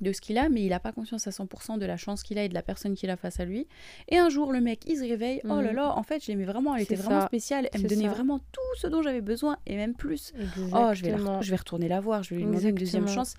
de 0.00 0.12
ce 0.12 0.20
qu'il 0.20 0.38
a, 0.38 0.48
mais 0.48 0.62
il 0.62 0.70
n'a 0.70 0.80
pas 0.80 0.92
conscience 0.92 1.26
à 1.26 1.30
100% 1.30 1.78
de 1.78 1.86
la 1.86 1.96
chance 1.96 2.22
qu'il 2.22 2.38
a 2.38 2.44
et 2.44 2.48
de 2.48 2.54
la 2.54 2.62
personne 2.62 2.94
qu'il 2.94 3.10
a 3.10 3.16
face 3.16 3.40
à 3.40 3.44
lui. 3.44 3.66
Et 4.08 4.18
un 4.18 4.28
jour, 4.28 4.52
le 4.52 4.60
mec, 4.60 4.80
il 4.86 4.96
se 4.96 5.02
réveille, 5.02 5.40
oh 5.44 5.60
là 5.60 5.70
mhm. 5.70 5.76
là, 5.76 5.96
en 5.96 6.02
fait, 6.02 6.24
je 6.24 6.28
l'aimais 6.28 6.44
vraiment, 6.44 6.74
elle 6.74 6.82
était 6.82 6.94
vraiment 6.94 7.26
spéciale, 7.26 7.68
elle 7.72 7.82
me 7.82 7.88
donnait 7.88 8.08
vraiment 8.08 8.38
tout 8.38 8.60
ce 8.76 8.86
dont 8.86 9.02
j'avais 9.02 9.20
besoin, 9.20 9.58
et 9.66 9.76
même 9.76 9.94
plus. 9.94 10.32
Oh, 10.72 10.90
je 10.92 11.02
vais, 11.02 11.14
je 11.40 11.50
vais 11.50 11.56
retourner 11.56 11.88
la 11.88 12.00
voir, 12.00 12.22
je 12.22 12.30
vais 12.30 12.36
lui 12.36 12.46
demander 12.46 12.68
une 12.68 12.74
deuxième 12.76 13.08
chance 13.08 13.34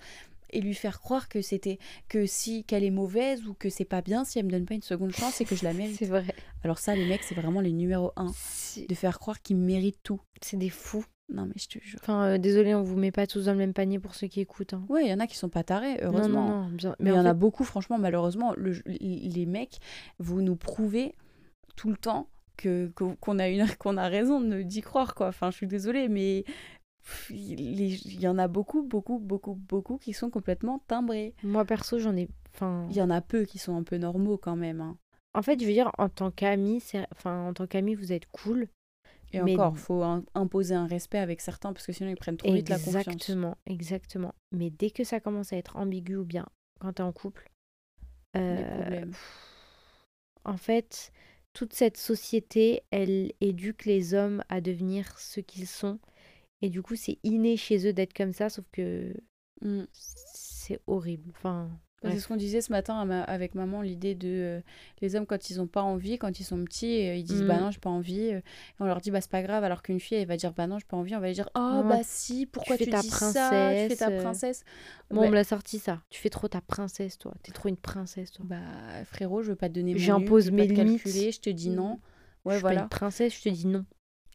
et 0.52 0.60
lui 0.60 0.74
faire 0.74 1.00
croire 1.00 1.28
que 1.28 1.42
c'était 1.42 1.78
que 2.08 2.26
si 2.26 2.64
qu'elle 2.64 2.84
est 2.84 2.90
mauvaise 2.90 3.46
ou 3.46 3.54
que 3.54 3.70
c'est 3.70 3.84
pas 3.84 4.02
bien 4.02 4.24
si 4.24 4.38
elle 4.38 4.46
me 4.46 4.50
donne 4.50 4.66
pas 4.66 4.74
une 4.74 4.82
seconde 4.82 5.12
chance 5.12 5.40
et 5.40 5.44
que 5.44 5.56
je 5.56 5.64
la 5.64 5.72
mérite. 5.72 5.96
c'est 5.98 6.04
vrai. 6.04 6.24
Alors 6.62 6.78
ça 6.78 6.94
les 6.94 7.06
mecs 7.06 7.22
c'est 7.22 7.34
vraiment 7.34 7.60
les 7.60 7.72
numéro 7.72 8.12
un 8.16 8.32
de 8.88 8.94
faire 8.94 9.18
croire 9.18 9.40
qu'ils 9.40 9.56
méritent 9.56 10.02
tout. 10.02 10.20
C'est 10.40 10.58
des 10.58 10.70
fous. 10.70 11.04
Non, 11.28 11.46
mais 11.46 11.54
je 11.56 11.66
te 11.66 11.84
jure. 11.84 11.98
Enfin, 12.02 12.24
euh, 12.24 12.38
désolé, 12.38 12.74
on 12.74 12.82
vous 12.82 12.96
met 12.96 13.10
pas 13.10 13.26
tous 13.26 13.46
dans 13.46 13.52
le 13.52 13.58
même 13.58 13.72
panier 13.72 13.98
pour 13.98 14.14
ceux 14.14 14.26
qui 14.26 14.40
écoutent. 14.40 14.74
Hein. 14.74 14.84
Ouais, 14.88 15.04
il 15.06 15.10
y 15.10 15.14
en 15.14 15.20
a 15.20 15.26
qui 15.26 15.36
sont 15.36 15.48
pas 15.48 15.64
tarés, 15.64 15.98
heureusement. 16.02 16.48
Non, 16.48 16.68
non, 16.68 16.70
non. 16.82 16.94
Mais 16.98 17.10
il 17.10 17.16
y 17.16 17.18
en 17.18 17.24
a 17.24 17.34
beaucoup, 17.34 17.64
franchement, 17.64 17.98
malheureusement. 17.98 18.54
les 18.56 19.46
mecs, 19.46 19.78
vous 20.18 20.42
nous 20.42 20.56
prouvez 20.56 21.14
tout 21.76 21.90
le 21.90 21.96
temps 21.96 22.28
que 22.56 22.92
qu'on 23.20 23.38
a, 23.38 23.48
une... 23.48 23.66
qu'on 23.78 23.96
a 23.96 24.08
raison 24.08 24.40
d'y 24.40 24.82
croire, 24.82 25.14
quoi. 25.14 25.28
Enfin, 25.28 25.50
je 25.50 25.56
suis 25.56 25.66
désolée, 25.66 26.08
mais 26.08 26.44
il 27.30 28.20
y 28.20 28.28
en 28.28 28.38
a 28.38 28.48
beaucoup, 28.48 28.82
beaucoup, 28.82 29.18
beaucoup, 29.18 29.54
beaucoup 29.54 29.98
qui 29.98 30.12
sont 30.12 30.30
complètement 30.30 30.80
timbrés. 30.86 31.34
Moi, 31.42 31.64
perso, 31.64 31.98
j'en 31.98 32.16
ai... 32.16 32.28
Enfin... 32.54 32.86
Il 32.90 32.96
y 32.96 33.02
en 33.02 33.10
a 33.10 33.20
peu 33.20 33.44
qui 33.44 33.58
sont 33.58 33.76
un 33.76 33.82
peu 33.82 33.96
normaux, 33.96 34.36
quand 34.36 34.56
même. 34.56 34.80
Hein. 34.80 34.96
En 35.34 35.42
fait, 35.42 35.58
je 35.58 35.64
veux 35.64 35.72
dire, 35.72 35.90
en 35.98 36.08
tant 36.08 36.30
qu'ami, 36.30 36.82
enfin, 37.12 37.48
en 37.48 37.54
tant 37.54 37.66
qu'ami, 37.66 37.94
vous 37.94 38.12
êtes 38.12 38.26
cool. 38.26 38.68
Et 39.32 39.40
encore, 39.40 39.72
il 39.74 39.80
faut 39.80 40.02
imposer 40.34 40.74
un 40.74 40.86
respect 40.86 41.18
avec 41.18 41.40
certains 41.40 41.72
parce 41.72 41.86
que 41.86 41.92
sinon 41.92 42.10
ils 42.10 42.16
prennent 42.16 42.36
trop 42.36 42.52
vite 42.52 42.68
la 42.68 42.78
confiance. 42.78 43.06
Exactement, 43.06 43.56
exactement. 43.66 44.34
Mais 44.52 44.70
dès 44.70 44.90
que 44.90 45.04
ça 45.04 45.20
commence 45.20 45.52
à 45.52 45.56
être 45.56 45.76
ambigu 45.76 46.16
ou 46.16 46.24
bien 46.24 46.46
quand 46.80 46.94
tu 46.94 47.02
es 47.02 47.04
en 47.04 47.12
couple, 47.12 47.48
euh, 48.36 49.04
en 50.44 50.56
fait, 50.56 51.12
toute 51.52 51.72
cette 51.72 51.96
société, 51.96 52.82
elle 52.90 53.32
éduque 53.40 53.84
les 53.84 54.14
hommes 54.14 54.42
à 54.48 54.60
devenir 54.60 55.18
ce 55.18 55.40
qu'ils 55.40 55.66
sont. 55.66 55.98
Et 56.60 56.70
du 56.70 56.82
coup, 56.82 56.96
c'est 56.96 57.18
inné 57.22 57.56
chez 57.56 57.86
eux 57.86 57.92
d'être 57.92 58.14
comme 58.14 58.32
ça, 58.32 58.48
sauf 58.48 58.64
que 58.72 59.12
mmh. 59.62 59.84
c'est 59.92 60.80
horrible. 60.86 61.30
Enfin, 61.30 61.70
c'est 62.10 62.18
ce 62.18 62.28
qu'on 62.28 62.36
disait 62.36 62.60
ce 62.60 62.72
matin 62.72 62.98
avec 63.26 63.54
maman, 63.54 63.82
l'idée 63.82 64.14
de 64.14 64.28
euh, 64.28 64.60
les 65.00 65.14
hommes 65.14 65.26
quand 65.26 65.50
ils 65.50 65.58
n'ont 65.58 65.66
pas 65.66 65.82
envie, 65.82 66.18
quand 66.18 66.40
ils 66.40 66.44
sont 66.44 66.62
petits, 66.64 67.08
euh, 67.08 67.14
ils 67.14 67.24
disent 67.24 67.42
bah 67.42 67.56
mm. 67.56 67.60
non, 67.60 67.70
j'ai 67.70 67.78
pas 67.78 67.90
envie. 67.90 68.32
Euh, 68.32 68.38
et 68.38 68.42
on 68.80 68.86
leur 68.86 69.00
dit 69.00 69.10
bah 69.10 69.20
c'est 69.20 69.30
pas 69.30 69.42
grave, 69.42 69.64
alors 69.64 69.82
qu'une 69.82 70.00
fille 70.00 70.18
elle 70.18 70.26
va 70.26 70.36
dire 70.36 70.52
bah 70.52 70.66
non, 70.66 70.78
j'ai 70.78 70.86
pas 70.86 70.96
envie. 70.96 71.14
On 71.14 71.20
va 71.20 71.28
lui 71.28 71.34
dire 71.34 71.48
oh 71.54 71.82
bah 71.84 72.00
si, 72.02 72.46
pourquoi 72.46 72.76
tu, 72.76 72.84
fais 72.84 72.90
ta 72.90 73.00
dis 73.00 73.08
princesse, 73.08 73.34
ça 73.34 73.72
Tu 73.72 73.88
fais 73.88 73.96
ta 73.96 74.10
princesse. 74.10 74.64
Bon, 75.10 75.22
on 75.22 75.30
me 75.30 75.34
l'a 75.34 75.44
sorti 75.44 75.78
ça. 75.78 76.00
Tu 76.10 76.20
fais 76.20 76.30
trop 76.30 76.48
ta 76.48 76.60
princesse, 76.60 77.18
toi. 77.18 77.34
T'es 77.42 77.52
trop 77.52 77.68
une 77.68 77.76
princesse, 77.76 78.32
toi. 78.32 78.44
Bah 78.48 78.56
frérot, 79.04 79.42
je 79.42 79.50
veux 79.50 79.56
pas 79.56 79.68
te 79.68 79.74
donner. 79.74 79.96
J'impose 79.96 80.50
mes 80.50 80.66
limites. 80.66 81.06
je 81.06 81.40
te 81.40 81.50
dis 81.50 81.70
non. 81.70 82.00
Ouais, 82.44 82.56
je 82.56 82.60
voilà. 82.60 82.80
Pas 82.80 82.82
une 82.82 82.88
princesse, 82.88 83.36
je 83.36 83.42
te 83.42 83.48
dis 83.48 83.66
non 83.66 83.84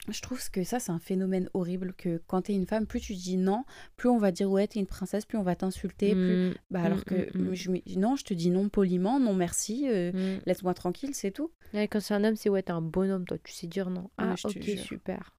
je 0.08 0.22
trouve 0.22 0.40
que 0.52 0.64
ça, 0.64 0.80
c'est 0.80 0.92
un 0.92 1.00
phénomène 1.00 1.50
horrible 1.54 1.94
que 1.94 2.22
quand 2.28 2.44
t'es 2.44 2.54
une 2.54 2.66
femme, 2.66 2.86
plus 2.86 3.00
tu 3.00 3.14
dis 3.14 3.38
non, 3.38 3.64
plus 3.96 4.10
on 4.10 4.18
va 4.18 4.32
dire 4.32 4.50
ouais, 4.50 4.68
t'es 4.68 4.80
une 4.80 4.88
princesse, 4.88 5.26
plus 5.26 5.38
on 5.38 5.44
va 5.44 5.56
t'insulter. 5.56 6.14
Plus... 6.14 6.50
Mmh. 6.50 6.54
Bah, 6.72 6.82
alors 6.82 7.00
mmh, 7.00 7.04
que 7.04 7.38
mmh, 7.38 7.54
je, 7.54 7.72
non, 7.98 8.16
je 8.16 8.24
te 8.24 8.34
dis 8.34 8.50
non 8.50 8.70
poliment, 8.70 9.20
non 9.20 9.34
merci, 9.34 9.88
euh, 9.90 10.38
laisse-moi 10.46 10.74
tranquille, 10.74 11.14
c'est 11.14 11.32
tout. 11.32 11.52
quand 11.74 12.00
c'est 12.00 12.14
un 12.14 12.24
homme, 12.24 12.36
c'est 12.36 12.50
ouais, 12.50 12.64
t'es 12.64 12.72
un 12.72 12.82
bonhomme, 12.82 13.26
toi, 13.26 13.38
tu 13.44 13.54
sais 13.54 13.68
dire 13.68 13.90
non. 13.90 14.10
Ah, 14.18 14.36
ok, 14.44 14.64
super. 14.78 15.34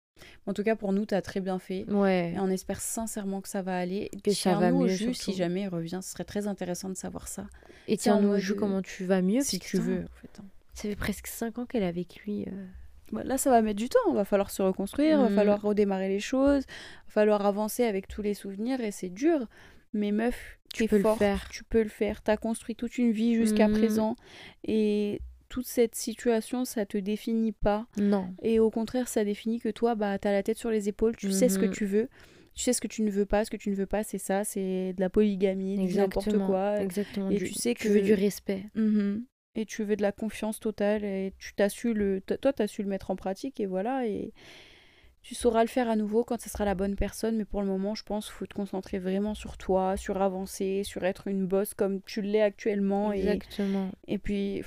En 0.47 0.53
tout 0.53 0.65
cas, 0.65 0.77
pour 0.77 0.93
nous, 0.93 1.05
t'as 1.05 1.23
très 1.23 1.41
bien 1.41 1.59
fait. 1.59 1.85
Ouais. 1.89 2.33
Et 2.35 2.41
on 2.41 2.49
espère 2.49 2.81
sincèrement 2.81 3.41
que 3.41 3.49
ça 3.49 3.63
va 3.63 3.79
aller. 3.79 4.11
Que 4.25 4.33
ça 4.33 4.55
va 4.55 4.73
mieux. 4.73 4.89
Jus, 4.89 5.15
si 5.15 5.33
jamais 5.33 5.63
il 5.63 5.69
revient, 5.69 6.01
ce 6.03 6.11
serait 6.11 6.25
très 6.25 6.47
intéressant 6.49 6.89
de 6.89 6.97
savoir 6.97 7.29
ça. 7.29 7.47
Et 7.87 7.97
tiens-nous 7.97 8.29
au 8.29 8.39
jus 8.39 8.57
comment 8.57 8.83
tu 8.83 9.05
vas 9.05 9.23
mieux. 9.23 9.43
Si 9.43 9.59
tu 9.59 9.79
veux, 9.79 10.05
en 10.05 10.21
fait. 10.21 10.41
Hein. 10.41 10.45
Ça 10.75 10.83
fait 10.83 10.97
presque 10.97 11.27
5 11.27 11.59
ans 11.59 11.67
qu'elle 11.67 11.83
est 11.83 11.87
avec 11.87 12.21
lui. 12.25 12.45
Euh. 12.47 12.67
Bah, 13.13 13.23
là, 13.25 13.39
ça 13.39 13.51
va 13.51 13.63
mettre 13.63 13.79
du 13.79 13.89
temps. 13.89 13.99
Il 14.09 14.15
va 14.15 14.25
falloir 14.25 14.51
se 14.51 14.63
reconstruire, 14.63 15.19
il 15.19 15.23
va 15.23 15.31
mm. 15.31 15.35
falloir 15.35 15.63
redémarrer 15.63 16.09
les 16.09 16.21
choses, 16.21 16.65
il 16.67 17.07
va 17.07 17.13
falloir 17.13 17.47
avancer 17.47 17.85
avec 17.85 18.09
tous 18.09 18.23
les 18.23 18.35
souvenirs 18.35 18.81
et 18.81 18.91
c'est 18.91 19.09
dur. 19.09 19.47
Mais 19.95 20.13
meuf, 20.13 20.59
tu 20.73 20.87
peux 20.87 20.99
le 20.99 21.15
faire. 21.15 21.49
Tu 21.49 21.65
peux 21.65 21.83
le 21.83 21.89
faire. 21.89 22.23
Tu 22.23 22.31
as 22.31 22.37
construit 22.37 22.75
toute 22.75 22.99
une 22.99 23.11
vie 23.11 23.35
jusqu'à 23.35 23.69
mm. 23.69 23.73
présent 23.73 24.17
et 24.65 25.21
toute 25.49 25.67
cette 25.67 25.95
situation, 25.95 26.65
ça 26.65 26.85
te 26.85 26.99
définit 26.99 27.53
pas. 27.53 27.87
Non. 27.97 28.35
Et 28.43 28.61
au 28.61 28.71
contraire, 28.71 29.09
ça 29.09 29.25
définit 29.25 29.61
que 29.61 29.71
toi, 29.71 29.95
bah, 29.95 30.19
tu 30.19 30.29
as 30.29 30.33
la 30.33 30.43
tête 30.43 30.59
sur 30.59 30.71
les 30.71 30.89
épaules, 30.89 31.17
tu 31.17 31.33
sais 31.33 31.49
ce 31.49 31.59
que 31.59 31.67
mm-hmm. 31.67 31.71
tu 31.71 31.87
veux. 31.87 32.09
Tu 32.55 32.65
sais 32.65 32.73
ce 32.73 32.81
que 32.81 32.89
tu 32.89 33.03
ne 33.03 33.11
veux 33.11 33.25
pas, 33.25 33.45
ce 33.45 33.51
que 33.51 33.57
tu 33.57 33.71
ne 33.71 33.77
veux 33.77 33.87
pas, 33.87 34.03
c'est 34.03 34.19
ça, 34.19 34.43
c'est 34.43 34.93
de 34.93 35.01
la 35.01 35.09
polygamie, 35.09 35.77
du 35.87 35.95
n'importe 35.97 36.37
quoi. 36.39 36.81
Exactement. 36.81 37.31
Et 37.31 37.39
tu 37.39 37.55
sais 37.55 37.75
que 37.75 37.83
tu 37.83 37.89
veux 37.89 38.01
du 38.01 38.15
respect. 38.15 38.65
Et 39.55 39.67
tu 39.67 39.83
veux 39.83 39.97
de 39.97 40.03
la 40.03 40.13
confiance 40.13 40.61
totale 40.61 41.05
et 41.05 41.35
tu 41.39 41.53
t'as 41.55 41.69
su 41.69 41.93
le 41.93 42.21
toi 42.21 42.53
t'as 42.53 42.67
su 42.67 42.83
le 42.83 42.89
mettre 42.89 43.11
en 43.11 43.17
pratique 43.17 43.59
et 43.59 43.67
voilà 43.67 44.07
et 44.07 44.33
tu 45.23 45.35
sauras 45.35 45.63
le 45.63 45.69
faire 45.69 45.91
à 45.91 45.97
nouveau 45.97 46.23
quand 46.23 46.41
ce 46.41 46.49
sera 46.49 46.65
la 46.65 46.75
bonne 46.75 46.95
personne. 46.95 47.37
Mais 47.37 47.45
pour 47.45 47.61
le 47.63 47.67
moment 47.67 47.95
je 47.95 48.05
pense 48.05 48.27
qu'il 48.27 48.35
faut 48.35 48.47
te 48.47 48.55
concentrer 48.55 48.99
vraiment 48.99 49.35
sur 49.35 49.57
toi 49.59 49.97
sur 49.97 50.23
avancer 50.23 50.85
sur 50.85 51.05
être 51.05 51.27
une 51.27 51.47
bosse 51.47 51.75
comme 51.75 52.03
tu 52.03 52.23
l'es 52.23 52.43
actuellement. 52.43 53.13
Exactement. 53.13 53.91
et, 54.07 54.19
puis 54.19 54.63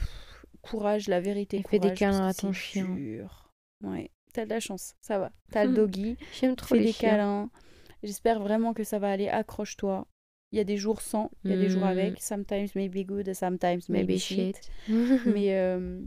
courage 0.62 1.08
la 1.08 1.22
vérité 1.22 1.58
et 1.58 1.64
fais 1.64 1.80
des 1.80 1.94
câlins 1.94 2.28
à 2.28 2.34
ton 2.34 2.52
chien. 2.52 2.88
ouais 3.84 4.12
t'as 4.34 4.46
de 4.46 4.50
la 4.50 4.60
chance 4.60 4.96
ça 5.02 5.20
va. 5.20 5.32
T'as 5.52 5.66
le 5.66 5.74
doggy 5.74 6.18
j'aime 6.34 6.56
trop 6.56 6.76
les 6.76 6.86
des 6.86 6.94
câlins. 6.94 7.50
J'espère 8.04 8.40
vraiment 8.40 8.74
que 8.74 8.84
ça 8.84 9.00
va 9.00 9.12
aller. 9.12 9.30
Accroche-toi 9.30 10.08
il 10.52 10.58
y 10.58 10.60
a 10.60 10.64
des 10.64 10.78
jours 10.78 11.02
sans, 11.02 11.32
il 11.44 11.52
y 11.52 11.54
a 11.54 11.58
des 11.58 11.70
jours 11.70 11.86
avec. 11.86 12.14
Mm. 12.14 12.18
Sometimes 12.20 12.68
maybe 12.76 13.06
good, 13.06 13.34
sometimes 13.34 13.82
maybe, 13.90 14.18
shit. 14.18 14.60
Mais 14.88 15.58
euh, 15.58 16.02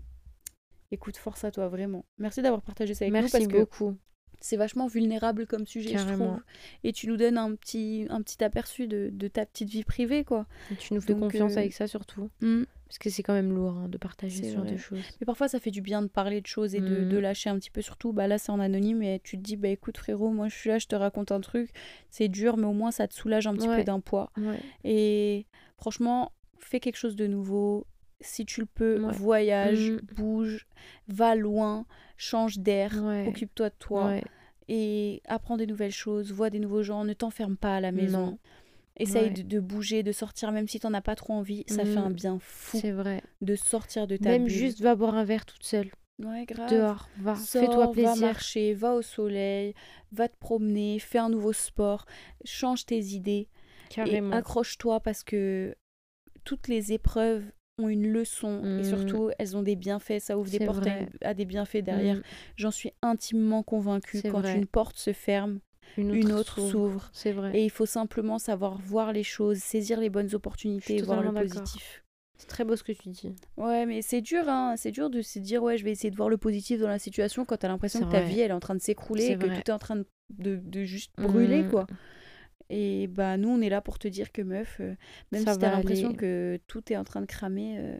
écoute, 0.90 1.16
force 1.16 1.44
à 1.44 1.50
toi, 1.50 1.68
vraiment. 1.68 2.04
Merci 2.18 2.42
d'avoir 2.42 2.62
partagé 2.62 2.94
ça 2.94 3.04
avec 3.04 3.12
Merci 3.12 3.36
nous. 3.36 3.48
Merci 3.48 3.58
beaucoup. 3.58 3.96
c'est 4.40 4.56
vachement 4.56 4.86
vulnérable 4.86 5.46
comme 5.46 5.66
sujet, 5.66 5.96
je 5.96 6.12
trouve. 6.12 6.40
Et 6.82 6.92
tu 6.92 7.08
nous 7.08 7.16
donnes 7.16 7.38
un 7.38 7.54
petit, 7.54 8.06
un 8.10 8.20
petit 8.20 8.42
aperçu 8.44 8.86
de, 8.86 9.10
de 9.12 9.28
ta 9.28 9.46
petite 9.46 9.70
vie 9.70 9.84
privée, 9.84 10.24
quoi. 10.24 10.46
Et 10.70 10.76
tu 10.76 10.92
nous 10.92 11.00
fais 11.00 11.14
confiance 11.14 11.54
euh, 11.54 11.58
avec 11.60 11.72
ça, 11.72 11.86
surtout. 11.86 12.30
Hmm. 12.40 12.64
Parce 12.86 12.98
que 12.98 13.10
c'est 13.10 13.22
quand 13.22 13.32
même 13.32 13.52
lourd 13.52 13.76
hein, 13.76 13.88
de 13.88 13.96
partager 13.98 14.44
ce 14.44 14.54
genre 14.54 14.64
de 14.64 14.76
choses. 14.76 15.00
Mais 15.20 15.24
parfois, 15.24 15.48
ça 15.48 15.58
fait 15.58 15.70
du 15.70 15.80
bien 15.80 16.02
de 16.02 16.06
parler 16.06 16.40
de 16.40 16.46
choses 16.46 16.74
et 16.74 16.80
de, 16.80 17.04
de 17.04 17.16
hmm. 17.18 17.20
lâcher 17.20 17.50
un 17.50 17.58
petit 17.58 17.70
peu. 17.70 17.82
Surtout, 17.82 18.12
bah, 18.12 18.28
là, 18.28 18.38
c'est 18.38 18.52
en 18.52 18.60
anonyme 18.60 19.02
et 19.02 19.20
tu 19.24 19.36
te 19.36 19.42
dis, 19.42 19.56
bah 19.56 19.68
écoute, 19.68 19.96
frérot, 19.96 20.30
moi, 20.30 20.48
je 20.48 20.54
suis 20.54 20.70
là, 20.70 20.78
je 20.78 20.86
te 20.86 20.94
raconte 20.94 21.32
un 21.32 21.40
truc. 21.40 21.70
C'est 22.10 22.28
dur, 22.28 22.56
mais 22.56 22.66
au 22.66 22.72
moins, 22.72 22.90
ça 22.90 23.08
te 23.08 23.14
soulage 23.14 23.46
un 23.46 23.54
petit 23.54 23.68
peu 23.68 23.84
d'un 23.84 24.00
poids. 24.00 24.30
Et 24.84 25.46
franchement, 25.78 26.32
fais 26.58 26.80
quelque 26.80 26.96
chose 26.96 27.16
de 27.16 27.26
nouveau. 27.26 27.86
Si 28.20 28.46
tu 28.46 28.60
le 28.60 28.66
peux, 28.66 28.96
voyage, 29.10 29.90
hmm. 29.90 30.00
bouge, 30.14 30.66
va 31.08 31.34
loin, 31.34 31.86
change 32.16 32.58
d'air, 32.58 33.02
occupe-toi 33.26 33.70
de 33.70 33.74
toi 33.78 34.14
et 34.68 35.20
apprends 35.26 35.56
des 35.56 35.66
nouvelles 35.66 35.92
choses, 35.92 36.32
vois 36.32 36.50
des 36.50 36.58
nouveaux 36.58 36.82
gens, 36.82 37.04
ne 37.04 37.12
t'enferme 37.12 37.56
pas 37.56 37.76
à 37.76 37.80
la 37.80 37.92
maison. 37.92 38.38
Essaye 38.96 39.30
de, 39.30 39.60
bouger, 39.60 40.04
de 40.04 40.12
sortir, 40.12 40.52
même 40.52 40.68
si 40.68 40.78
t'en 40.78 40.94
as 40.94 41.00
pas 41.00 41.16
trop 41.16 41.32
envie, 41.32 41.64
ça 41.66 41.84
fait 41.84 41.96
un 41.96 42.10
mm. 42.10 42.14
bien 42.14 42.38
fou. 42.40 42.78
C'est 42.80 42.92
vrai. 42.92 43.22
De 43.40 43.56
sortir 43.56 44.06
de 44.06 44.16
ta 44.16 44.28
Même 44.30 44.48
juste 44.48 44.80
va 44.80 44.94
boire 44.94 45.16
un 45.16 45.24
verre 45.24 45.46
toute 45.46 45.64
seule. 45.64 45.90
Ouais, 46.22 46.44
grave. 46.44 46.70
Dehors, 46.70 47.08
va, 47.18 47.34
fais-toi 47.34 47.90
plaisir. 47.90 48.14
Va 48.14 48.26
marcher, 48.26 48.72
va 48.72 48.94
au 48.94 49.02
soleil, 49.02 49.74
va 50.12 50.28
te 50.28 50.36
promener, 50.36 51.00
fais 51.00 51.18
un 51.18 51.28
nouveau 51.28 51.52
sport, 51.52 52.06
change 52.44 52.86
tes 52.86 53.00
idées. 53.00 53.48
Carrément. 53.90 54.32
Et 54.32 54.36
accroche-toi 54.36 55.00
parce 55.00 55.24
que 55.24 55.74
toutes 56.44 56.68
les 56.68 56.92
épreuves 56.92 57.42
ont 57.78 57.88
une 57.88 58.06
leçon 58.06 58.62
et 58.64 58.80
mmh. 58.80 58.84
surtout 58.84 59.30
elles 59.38 59.56
ont 59.56 59.62
des 59.62 59.74
bienfaits, 59.74 60.20
ça 60.20 60.38
ouvre 60.38 60.50
des 60.50 60.64
portes 60.64 60.86
à, 61.22 61.34
des 61.34 61.44
bienfaits 61.44 61.82
derrière. 61.82 62.18
Mmh. 62.18 62.22
J'en 62.56 62.70
suis 62.70 62.92
intimement 63.02 63.64
convaincue. 63.64 64.22
Quand 64.22 64.44
une 64.44 64.66
porte 64.66 64.96
se 64.96 65.12
ferme, 65.12 65.58
une 65.96 66.32
autre, 66.32 66.60
s'ouvre. 66.60 67.10
C'est 67.12 67.32
vrai. 67.32 67.56
Et 67.56 67.64
il 67.64 67.70
faut 67.70 67.86
simplement 67.86 68.38
savoir 68.38 68.78
voir 68.78 69.12
les 69.12 69.22
choses, 69.22 69.58
saisir 69.58 70.00
les 70.00 70.10
bonnes 70.10 70.34
opportunités, 70.34 71.02
voir 71.02 71.22
le 71.22 71.32
positif. 71.32 72.04
C'est 72.36 72.48
très 72.48 72.64
beau 72.64 72.74
ce 72.74 72.82
que 72.82 72.92
tu 72.92 73.10
dis. 73.10 73.32
Ouais, 73.56 73.86
mais 73.86 74.02
c'est 74.02 74.20
dur, 74.20 74.48
hein. 74.48 74.74
C'est 74.76 74.90
dur 74.90 75.08
de 75.08 75.22
se 75.22 75.38
dire, 75.38 75.62
ouais, 75.62 75.78
je 75.78 75.84
vais 75.84 75.92
essayer 75.92 76.10
de 76.10 76.16
voir 76.16 76.28
le 76.28 76.36
positif 76.36 76.80
dans 76.80 76.88
la 76.88 76.98
situation 76.98 77.44
quand 77.44 77.56
t'as 77.56 77.68
l'impression 77.68 78.00
que 78.00 78.10
ta 78.10 78.22
vie, 78.22 78.40
elle 78.40 78.50
est 78.50 78.54
en 78.54 78.60
train 78.60 78.74
de 78.74 78.82
s'écrouler 78.82 79.26
et 79.26 79.38
que 79.38 79.46
tout 79.46 79.70
est 79.70 79.70
en 79.70 79.78
train 79.78 79.96
de, 80.30 80.56
de, 80.56 80.84
juste 80.84 81.12
brûler, 81.16 81.62
mmh. 81.62 81.70
quoi. 81.70 81.86
Et 82.70 83.06
bah 83.08 83.36
nous, 83.36 83.50
on 83.50 83.60
est 83.60 83.68
là 83.68 83.80
pour 83.80 83.98
te 83.98 84.08
dire 84.08 84.32
que 84.32 84.42
meuf, 84.42 84.78
euh, 84.80 84.94
même 85.32 85.46
si 85.46 85.58
t'as 85.58 85.70
l'impression 85.70 86.14
que 86.14 86.58
tout 86.66 86.92
est 86.92 86.96
en 86.96 87.04
train 87.04 87.20
de 87.20 87.26
cramer, 87.26 87.76
euh, 87.78 87.96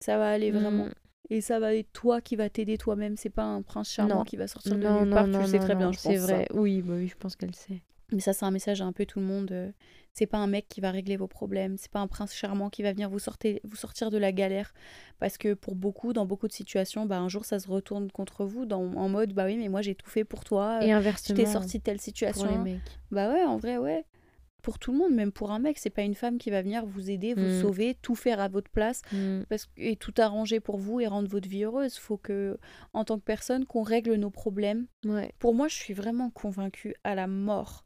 ça 0.00 0.16
va 0.16 0.30
aller 0.30 0.50
vraiment. 0.50 0.86
Mmh. 0.86 0.94
Et 1.30 1.40
ça 1.40 1.58
va 1.58 1.74
être 1.74 1.92
toi 1.92 2.20
qui 2.20 2.36
va 2.36 2.48
t'aider 2.48 2.78
toi-même. 2.78 3.16
C'est 3.16 3.30
pas 3.30 3.44
un 3.44 3.62
prince 3.62 3.90
charmant 3.90 4.24
qui 4.24 4.36
va 4.36 4.46
sortir 4.46 4.76
de 4.76 4.78
nulle 4.78 5.10
part. 5.10 5.24
tu 5.26 5.38
le 5.38 5.46
sais 5.46 5.58
très 5.58 5.74
bien, 5.74 5.92
je 5.92 6.00
pense. 6.00 6.12
C'est 6.12 6.18
vrai. 6.18 6.46
Oui, 6.52 6.82
bah 6.82 6.94
oui, 6.96 7.08
je 7.08 7.16
pense 7.16 7.36
qu'elle 7.36 7.54
sait. 7.54 7.82
Mais 8.12 8.20
ça, 8.20 8.32
c'est 8.32 8.44
un 8.44 8.52
message 8.52 8.80
à 8.80 8.84
un 8.84 8.92
peu 8.92 9.04
tout 9.04 9.18
le 9.18 9.26
monde. 9.26 9.50
Euh, 9.50 9.70
c'est 10.12 10.26
pas 10.26 10.38
un 10.38 10.46
mec 10.46 10.68
qui 10.68 10.80
va 10.80 10.92
régler 10.92 11.16
vos 11.16 11.26
problèmes. 11.26 11.76
C'est 11.76 11.90
pas 11.90 11.98
un 11.98 12.06
prince 12.06 12.32
charmant 12.34 12.70
qui 12.70 12.84
va 12.84 12.92
venir 12.92 13.10
vous, 13.10 13.18
sortir, 13.18 13.58
vous 13.64 13.74
sortir 13.74 14.10
de 14.10 14.16
la 14.16 14.30
galère. 14.30 14.72
Parce 15.18 15.36
que 15.38 15.54
pour 15.54 15.74
beaucoup, 15.74 16.12
dans 16.12 16.24
beaucoup 16.24 16.46
de 16.46 16.52
situations, 16.52 17.04
bah, 17.04 17.18
un 17.18 17.28
jour, 17.28 17.44
ça 17.44 17.58
se 17.58 17.68
retourne 17.68 18.10
contre 18.12 18.44
vous 18.44 18.64
dans, 18.64 18.94
en 18.94 19.08
mode 19.08 19.32
Bah 19.32 19.46
oui, 19.46 19.56
mais 19.56 19.68
moi, 19.68 19.82
j'ai 19.82 19.96
tout 19.96 20.08
fait 20.08 20.22
pour 20.22 20.44
toi. 20.44 20.84
Et 20.84 20.92
inversement. 20.92 21.36
Tu 21.36 21.42
t'es 21.42 21.50
sorti 21.50 21.78
de 21.78 21.82
telle 21.82 22.00
situation. 22.00 22.46
Pour 22.46 22.56
les 22.56 22.62
mecs. 22.62 22.80
Bah 23.10 23.32
ouais, 23.32 23.44
en 23.44 23.56
vrai, 23.56 23.76
ouais 23.76 24.04
pour 24.66 24.80
tout 24.80 24.90
le 24.90 24.98
monde, 24.98 25.12
même 25.12 25.30
pour 25.30 25.52
un 25.52 25.60
mec. 25.60 25.78
C'est 25.78 25.90
pas 25.90 26.02
une 26.02 26.16
femme 26.16 26.38
qui 26.38 26.50
va 26.50 26.60
venir 26.60 26.84
vous 26.84 27.08
aider, 27.08 27.34
vous 27.34 27.58
mm. 27.58 27.62
sauver, 27.62 27.96
tout 28.02 28.16
faire 28.16 28.40
à 28.40 28.48
votre 28.48 28.68
place 28.68 29.02
mm. 29.12 29.42
parce, 29.48 29.68
et 29.76 29.94
tout 29.94 30.12
arranger 30.18 30.58
pour 30.58 30.76
vous 30.76 30.98
et 30.98 31.06
rendre 31.06 31.28
votre 31.28 31.48
vie 31.48 31.62
heureuse. 31.62 31.98
Faut 31.98 32.16
que, 32.16 32.58
en 32.92 33.04
tant 33.04 33.16
que 33.16 33.22
personne, 33.22 33.64
qu'on 33.64 33.84
règle 33.84 34.16
nos 34.16 34.28
problèmes. 34.28 34.86
Ouais. 35.04 35.30
Pour 35.38 35.54
moi, 35.54 35.68
je 35.68 35.76
suis 35.76 35.94
vraiment 35.94 36.30
convaincue 36.30 36.96
à 37.04 37.14
la 37.14 37.28
mort 37.28 37.84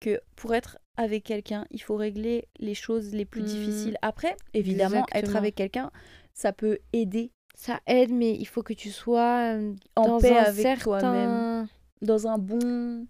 que 0.00 0.18
pour 0.34 0.54
être 0.54 0.78
avec 0.96 1.24
quelqu'un, 1.24 1.66
il 1.70 1.82
faut 1.82 1.96
régler 1.96 2.48
les 2.58 2.74
choses 2.74 3.12
les 3.12 3.26
plus 3.26 3.42
mm. 3.42 3.46
difficiles. 3.46 3.98
Après, 4.00 4.34
évidemment, 4.54 5.04
être 5.14 5.36
avec 5.36 5.54
quelqu'un, 5.56 5.90
ça 6.32 6.54
peut 6.54 6.78
aider. 6.94 7.32
Ça 7.54 7.80
aide, 7.86 8.10
mais 8.10 8.34
il 8.34 8.46
faut 8.46 8.62
que 8.62 8.72
tu 8.72 8.90
sois 8.90 9.56
euh, 9.56 9.74
en 9.94 10.18
paix 10.18 10.38
avec 10.38 10.78
toi-même. 10.78 11.68
Dans 12.00 12.28
un 12.28 12.38
bon 12.38 13.06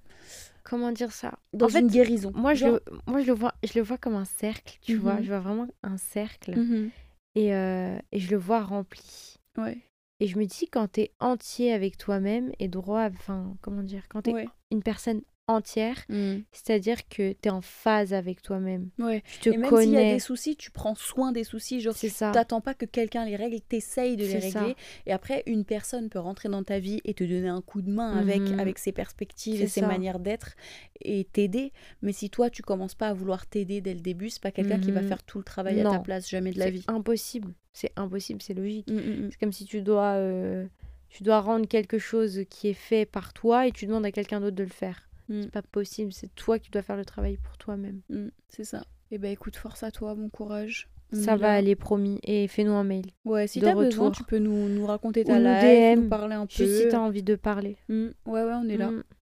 comment 0.64 0.92
dire 0.92 1.12
ça? 1.12 1.38
Dans 1.52 1.66
en 1.66 1.78
une 1.78 1.88
guérison. 1.88 2.32
Moi, 2.34 2.54
je, 2.54 2.66
moi 3.06 3.20
je, 3.20 3.26
le 3.26 3.32
vois, 3.32 3.54
je 3.62 3.78
le 3.78 3.82
vois 3.84 3.98
comme 3.98 4.16
un 4.16 4.24
cercle, 4.24 4.78
tu 4.82 4.96
vois. 4.96 5.14
Mhm. 5.14 5.22
Je 5.22 5.28
vois 5.28 5.40
vraiment 5.40 5.68
un 5.82 5.96
cercle. 5.96 6.58
Mhm. 6.58 6.90
et, 7.36 7.54
euh, 7.54 7.98
et, 8.10 8.18
je 8.18 8.30
le 8.30 8.36
vois 8.36 8.62
rempli. 8.62 9.36
Ouais. 9.56 9.78
Et 10.20 10.26
je 10.26 10.38
me 10.38 10.46
dis, 10.46 10.68
quand 10.68 10.92
tu 10.92 11.02
es 11.02 11.12
entier 11.20 11.72
avec 11.72 11.98
toi-même 11.98 12.52
et 12.58 12.68
droit, 12.68 13.08
enfin, 13.08 13.56
comment 13.60 13.82
dire, 13.82 14.08
quand 14.08 14.22
tu 14.22 14.30
es 14.30 14.48
une 14.70 14.82
personne 14.82 15.22
entière, 15.46 15.96
mm. 16.08 16.36
c'est-à-dire 16.52 17.06
que 17.08 17.32
tu 17.32 17.48
es 17.48 17.50
en 17.50 17.60
phase 17.60 18.14
avec 18.14 18.40
toi-même. 18.40 18.88
Ouais. 18.98 19.22
Tu 19.40 19.50
te 19.50 19.54
et 19.54 19.56
même 19.58 19.70
s'il 19.76 19.90
y 19.90 19.96
a 19.96 20.14
des 20.14 20.18
soucis, 20.18 20.56
tu 20.56 20.70
prends 20.70 20.94
soin 20.94 21.32
des 21.32 21.44
soucis, 21.44 21.80
genre 21.80 21.94
tu 21.94 22.10
t'attends 22.10 22.60
pas 22.60 22.74
que 22.74 22.86
quelqu'un 22.86 23.24
les 23.24 23.36
règle, 23.36 23.60
t'essayes 23.60 24.16
de 24.16 24.24
les 24.24 24.38
régler 24.38 24.76
et 25.06 25.12
après 25.12 25.42
une 25.46 25.64
personne 25.64 26.08
peut 26.08 26.18
rentrer 26.18 26.48
dans 26.48 26.62
ta 26.62 26.78
vie 26.78 27.00
et 27.04 27.14
te 27.14 27.24
donner 27.24 27.48
un 27.48 27.60
coup 27.60 27.82
de 27.82 27.90
main 27.90 28.16
avec 28.16 28.40
mhm. 28.40 28.58
avec 28.58 28.78
ses 28.78 28.92
perspectives 28.92 29.60
et 29.60 29.66
ses 29.66 29.82
manières 29.82 30.18
d'être 30.18 30.54
et 31.00 31.24
t'aider, 31.24 31.72
mais 32.00 32.12
si 32.12 32.30
toi 32.30 32.48
tu 32.48 32.62
commences 32.62 32.94
pas 32.94 33.08
à 33.08 33.14
vouloir 33.14 33.46
t'aider 33.46 33.80
dès 33.80 33.94
le 33.94 34.00
début, 34.00 34.30
c'est 34.30 34.42
pas 34.42 34.52
quelqu'un 34.52 34.78
qui 34.78 34.92
va 34.92 35.02
mhm. 35.02 35.08
faire 35.08 35.22
tout 35.22 35.38
le 35.38 35.44
travail 35.44 35.80
à 35.80 35.90
ta 35.90 35.98
place 35.98 36.28
jamais 36.28 36.52
de 36.52 36.58
la 36.58 36.70
vie. 36.70 36.84
Impossible. 36.88 37.52
C'est 37.72 37.92
impossible, 37.96 38.40
c'est 38.40 38.54
logique. 38.54 38.88
Mm, 38.88 38.94
mm, 38.94 38.98
mm. 38.98 39.28
C'est 39.32 39.40
comme 39.40 39.52
si 39.52 39.64
tu 39.64 39.82
dois 39.82 40.14
euh, 40.14 40.64
tu 41.08 41.24
dois 41.24 41.40
rendre 41.40 41.66
quelque 41.66 41.98
chose 41.98 42.44
qui 42.48 42.68
est 42.68 42.72
fait 42.72 43.04
par 43.04 43.32
toi 43.32 43.66
et 43.66 43.72
tu 43.72 43.86
demandes 43.86 44.06
à 44.06 44.12
quelqu'un 44.12 44.40
d'autre 44.40 44.56
de 44.56 44.62
le 44.62 44.70
faire. 44.70 45.08
Mm. 45.28 45.42
C'est 45.42 45.50
pas 45.50 45.62
possible, 45.62 46.12
c'est 46.12 46.34
toi 46.34 46.58
qui 46.58 46.70
dois 46.70 46.82
faire 46.82 46.96
le 46.96 47.04
travail 47.04 47.38
pour 47.38 47.56
toi-même. 47.56 48.00
Mm, 48.08 48.28
c'est 48.48 48.64
ça. 48.64 48.84
Et 49.10 49.16
eh 49.16 49.18
ben 49.18 49.30
écoute, 49.30 49.56
force 49.56 49.82
à 49.82 49.90
toi, 49.90 50.14
bon 50.14 50.28
courage. 50.28 50.88
ça 51.12 51.36
va 51.36 51.52
aller, 51.52 51.76
promis. 51.76 52.18
Et 52.24 52.48
fais-nous 52.48 52.72
un 52.72 52.84
mail. 52.84 53.06
Ouais, 53.24 53.46
si 53.46 53.60
t'as 53.60 53.74
besoin, 53.74 54.10
tu 54.10 54.24
peux 54.24 54.38
nous, 54.38 54.68
nous 54.68 54.86
raconter 54.86 55.24
ta 55.24 55.38
life, 55.38 55.98
nous 55.98 56.08
parler 56.08 56.34
un 56.34 56.46
peu. 56.46 56.54
Juste 56.54 56.82
si 56.82 56.88
t'as 56.88 56.98
envie 56.98 57.22
de 57.22 57.36
parler. 57.36 57.76
Mm. 57.88 58.08
Ouais, 58.26 58.42
ouais, 58.42 58.54
on 58.54 58.68
est 58.68 58.76
là. 58.76 58.90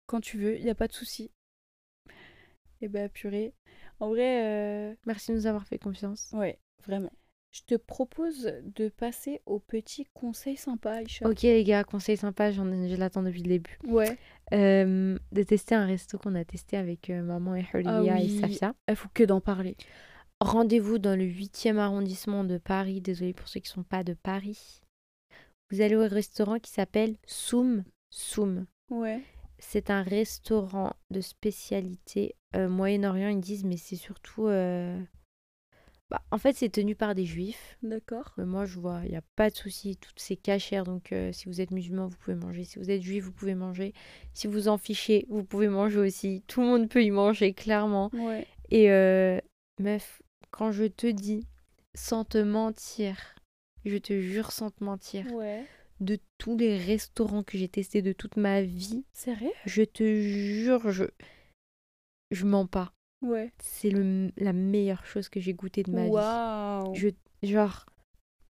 Quand 0.06 0.20
tu 0.20 0.38
veux, 0.38 0.58
il 0.58 0.64
y 0.64 0.70
a 0.70 0.74
pas 0.74 0.88
de 0.88 0.92
souci. 0.92 1.30
Et 2.82 2.86
eh 2.86 2.88
ben 2.88 3.08
purée. 3.10 3.54
En 4.00 4.08
vrai... 4.08 4.42
Euh, 4.42 4.94
Merci 5.06 5.30
de 5.30 5.36
nous 5.36 5.46
avoir 5.46 5.66
fait 5.66 5.78
confiance. 5.78 6.30
Ouais, 6.32 6.58
vraiment. 6.86 7.12
Je 7.52 7.62
te 7.66 7.74
propose 7.74 8.52
de 8.62 8.88
passer 8.88 9.42
au 9.44 9.58
petit 9.58 10.06
conseil 10.14 10.56
sympa, 10.56 10.92
Aïcha. 10.92 11.28
Ok 11.28 11.42
les 11.42 11.64
gars, 11.64 11.82
conseil 11.82 12.16
sympa, 12.16 12.52
j'en 12.52 12.64
je 12.64 12.94
l'attends 12.94 13.22
depuis 13.22 13.42
le 13.42 13.48
début. 13.48 13.78
Ouais. 13.84 14.16
Euh, 14.52 15.16
de 15.30 15.42
tester 15.42 15.74
un 15.74 15.86
resto 15.86 16.18
qu'on 16.18 16.34
a 16.34 16.44
testé 16.44 16.76
avec 16.76 17.08
euh, 17.10 17.22
maman 17.22 17.54
et 17.54 17.64
Hulia 17.72 18.14
ah 18.14 18.20
et 18.20 18.28
Safia. 18.28 18.74
Il 18.88 18.96
faut 18.96 19.08
que 19.14 19.22
d'en 19.22 19.40
parler. 19.40 19.76
Rendez-vous 20.40 20.98
dans 20.98 21.16
le 21.16 21.24
8e 21.24 21.76
arrondissement 21.76 22.44
de 22.44 22.58
Paris. 22.58 23.00
Désolée 23.00 23.32
pour 23.32 23.48
ceux 23.48 23.60
qui 23.60 23.70
ne 23.70 23.74
sont 23.74 23.82
pas 23.82 24.02
de 24.02 24.14
Paris. 24.14 24.80
Vous 25.70 25.80
allez 25.80 25.94
au 25.94 26.06
restaurant 26.08 26.58
qui 26.58 26.70
s'appelle 26.72 27.16
Soum 27.26 27.84
Soum. 28.10 28.66
Ouais. 28.90 29.22
C'est 29.58 29.90
un 29.90 30.02
restaurant 30.02 30.94
de 31.10 31.20
spécialité 31.20 32.34
euh, 32.56 32.68
Moyen-Orient, 32.68 33.28
ils 33.28 33.40
disent, 33.40 33.64
mais 33.64 33.76
c'est 33.76 33.94
surtout 33.94 34.48
bah, 36.10 36.22
en 36.32 36.38
fait, 36.38 36.56
c'est 36.56 36.70
tenu 36.70 36.96
par 36.96 37.14
des 37.14 37.24
juifs. 37.24 37.78
D'accord. 37.82 38.32
Mais 38.36 38.44
moi, 38.44 38.66
je 38.66 38.78
vois, 38.80 39.02
il 39.04 39.10
n'y 39.10 39.16
a 39.16 39.22
pas 39.36 39.48
de 39.48 39.54
souci. 39.54 39.96
Tout 39.96 40.10
c'est 40.16 40.36
cachère. 40.36 40.84
Donc, 40.84 41.12
euh, 41.12 41.30
si 41.32 41.46
vous 41.46 41.60
êtes 41.60 41.70
musulman, 41.70 42.08
vous 42.08 42.16
pouvez 42.16 42.36
manger. 42.36 42.64
Si 42.64 42.78
vous 42.78 42.90
êtes 42.90 43.02
juif, 43.02 43.24
vous 43.24 43.32
pouvez 43.32 43.54
manger. 43.54 43.94
Si 44.34 44.48
vous 44.48 44.66
en 44.66 44.76
fichez, 44.76 45.26
vous 45.28 45.44
pouvez 45.44 45.68
manger 45.68 45.98
aussi. 45.98 46.42
Tout 46.48 46.62
le 46.62 46.66
monde 46.66 46.88
peut 46.88 47.04
y 47.04 47.10
manger, 47.12 47.52
clairement. 47.52 48.10
Ouais. 48.12 48.46
Et 48.70 48.90
euh, 48.90 49.38
meuf, 49.78 50.20
quand 50.50 50.72
je 50.72 50.84
te 50.84 51.06
dis, 51.06 51.46
sans 51.94 52.24
te 52.24 52.38
mentir, 52.38 53.36
je 53.84 53.96
te 53.96 54.20
jure 54.20 54.50
sans 54.50 54.70
te 54.70 54.82
mentir, 54.82 55.26
ouais. 55.32 55.64
de 56.00 56.18
tous 56.38 56.56
les 56.56 56.76
restaurants 56.76 57.42
que 57.44 57.56
j'ai 57.56 57.68
testés 57.68 58.02
de 58.02 58.12
toute 58.12 58.36
ma 58.36 58.62
vie, 58.62 59.04
sérieux? 59.12 59.52
Je 59.64 59.82
te 59.82 60.02
jure, 60.02 60.90
je, 60.90 61.04
je 62.30 62.46
mens 62.46 62.66
pas. 62.66 62.92
Ouais. 63.22 63.52
C'est 63.58 63.92
la 64.36 64.52
meilleure 64.52 65.04
chose 65.04 65.28
que 65.28 65.40
j'ai 65.40 65.54
goûté 65.54 65.82
de 65.82 65.90
ma 65.90 66.04
vie. 66.06 66.94
Je, 66.94 67.08
genre, 67.42 67.86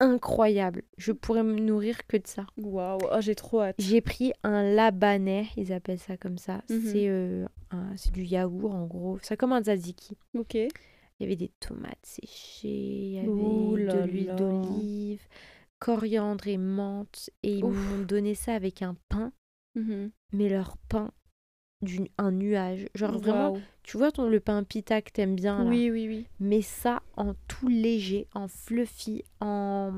incroyable. 0.01 0.83
Je 0.96 1.12
pourrais 1.12 1.42
me 1.42 1.59
nourrir 1.59 2.07
que 2.07 2.16
de 2.16 2.27
ça. 2.27 2.46
Waouh, 2.57 2.99
oh, 3.03 3.20
j'ai 3.20 3.35
trop 3.35 3.61
hâte. 3.61 3.77
J'ai 3.79 4.01
pris 4.01 4.33
un 4.42 4.62
labanais, 4.62 5.46
ils 5.57 5.73
appellent 5.73 5.99
ça 5.99 6.16
comme 6.16 6.38
ça. 6.38 6.62
Mhm. 6.68 6.83
C'est 6.85 7.09
euh, 7.09 7.46
c'est 7.96 8.12
du 8.12 8.25
yaourt 8.25 8.75
en 8.75 8.87
gros. 8.87 9.18
C'est 9.23 9.37
comme 9.37 9.53
un 9.53 9.62
tzatziki. 9.62 10.16
Ok. 10.37 10.55
Il 10.55 11.25
y 11.25 11.27
avait 11.27 11.37
des 11.37 11.53
tomates 11.61 11.99
séchées, 12.03 12.68
il 12.68 13.12
y 13.12 13.18
avait 13.18 13.27
de 13.27 14.11
l'huile 14.11 14.35
d'olive, 14.37 15.20
coriandre 15.79 16.49
et 16.49 16.57
menthe. 16.57 17.29
Et 17.42 17.57
ils 17.57 17.64
m'ont 17.64 18.05
donné 18.07 18.35
ça 18.35 18.55
avec 18.55 18.81
un 18.81 18.96
pain. 19.11 19.33
Mhm. 19.75 20.11
Mais 20.33 20.49
leur 20.49 20.79
pain, 20.88 21.12
un 22.18 22.30
nuage. 22.30 22.88
Genre 22.94 23.18
vraiment, 23.18 23.58
tu 23.82 23.96
vois 23.96 24.12
ton, 24.12 24.28
le 24.28 24.40
pain 24.40 24.62
pita 24.64 25.02
que 25.02 25.10
t'aimes 25.10 25.34
bien 25.34 25.64
là. 25.64 25.70
Oui, 25.70 25.90
oui, 25.90 26.06
oui. 26.08 26.26
Mais 26.38 26.62
ça 26.62 27.02
en 27.16 27.34
tout 27.48 27.68
léger, 27.68 28.26
en 28.34 28.48
fluffy, 28.48 29.24
en, 29.40 29.92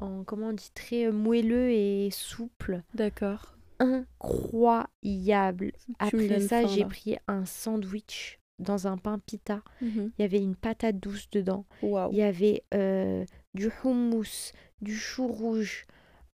en 0.00 0.24
comment 0.24 0.48
on 0.48 0.52
dit, 0.52 0.70
très 0.74 1.10
moelleux 1.10 1.70
et 1.70 2.08
souple. 2.10 2.82
D'accord. 2.94 3.56
incroyable. 3.78 5.72
Après 5.98 6.40
ça, 6.40 6.66
j'ai 6.66 6.84
pris 6.84 7.16
un 7.28 7.44
sandwich 7.44 8.38
dans 8.58 8.86
un 8.86 8.96
pain 8.96 9.18
pita. 9.18 9.62
Mmh 9.82 10.08
il 10.18 10.22
y 10.22 10.24
avait 10.24 10.38
une 10.40 10.56
patate 10.56 10.98
douce 10.98 11.28
dedans. 11.30 11.66
Il 11.82 12.16
y 12.16 12.22
avait 12.22 12.64
euh, 12.72 13.24
du 13.54 13.70
houmous, 13.84 14.52
du 14.80 14.96
chou 14.96 15.26
rouge. 15.26 15.86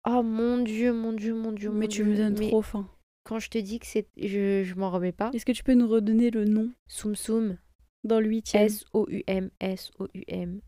Oh 0.07 0.23
mon 0.23 0.59
dieu, 0.59 0.93
mon 0.93 1.13
dieu, 1.13 1.35
mon 1.35 1.53
dieu. 1.53 1.71
Mais 1.71 1.89
tu 1.89 2.05
me 2.05 2.17
donnes 2.17 2.35
trop 2.35 2.63
faim. 2.63 2.89
Quand 3.25 3.39
je 3.39 3.51
te 3.51 3.59
dis 3.59 3.79
que 3.79 3.87
c'est. 3.87 4.09
Je, 4.17 4.65
je 4.65 4.75
m'en 4.75 4.91
remets 4.91 5.13
pas. 5.13 5.31
Est-ce 5.33 5.47
que 5.47 5.53
tu 5.53 5.63
peux 5.63 5.75
nous 5.75 5.89
redonner 5.89 6.31
le 6.31 6.45
nom? 6.45 6.71
Soum 6.89 7.15
Soum. 7.15 7.59
Dans 8.05 8.19
le 8.19 8.29
8 8.29 8.55
S-O-U-M, 8.55 9.51
S-O-U-M. 9.61 10.61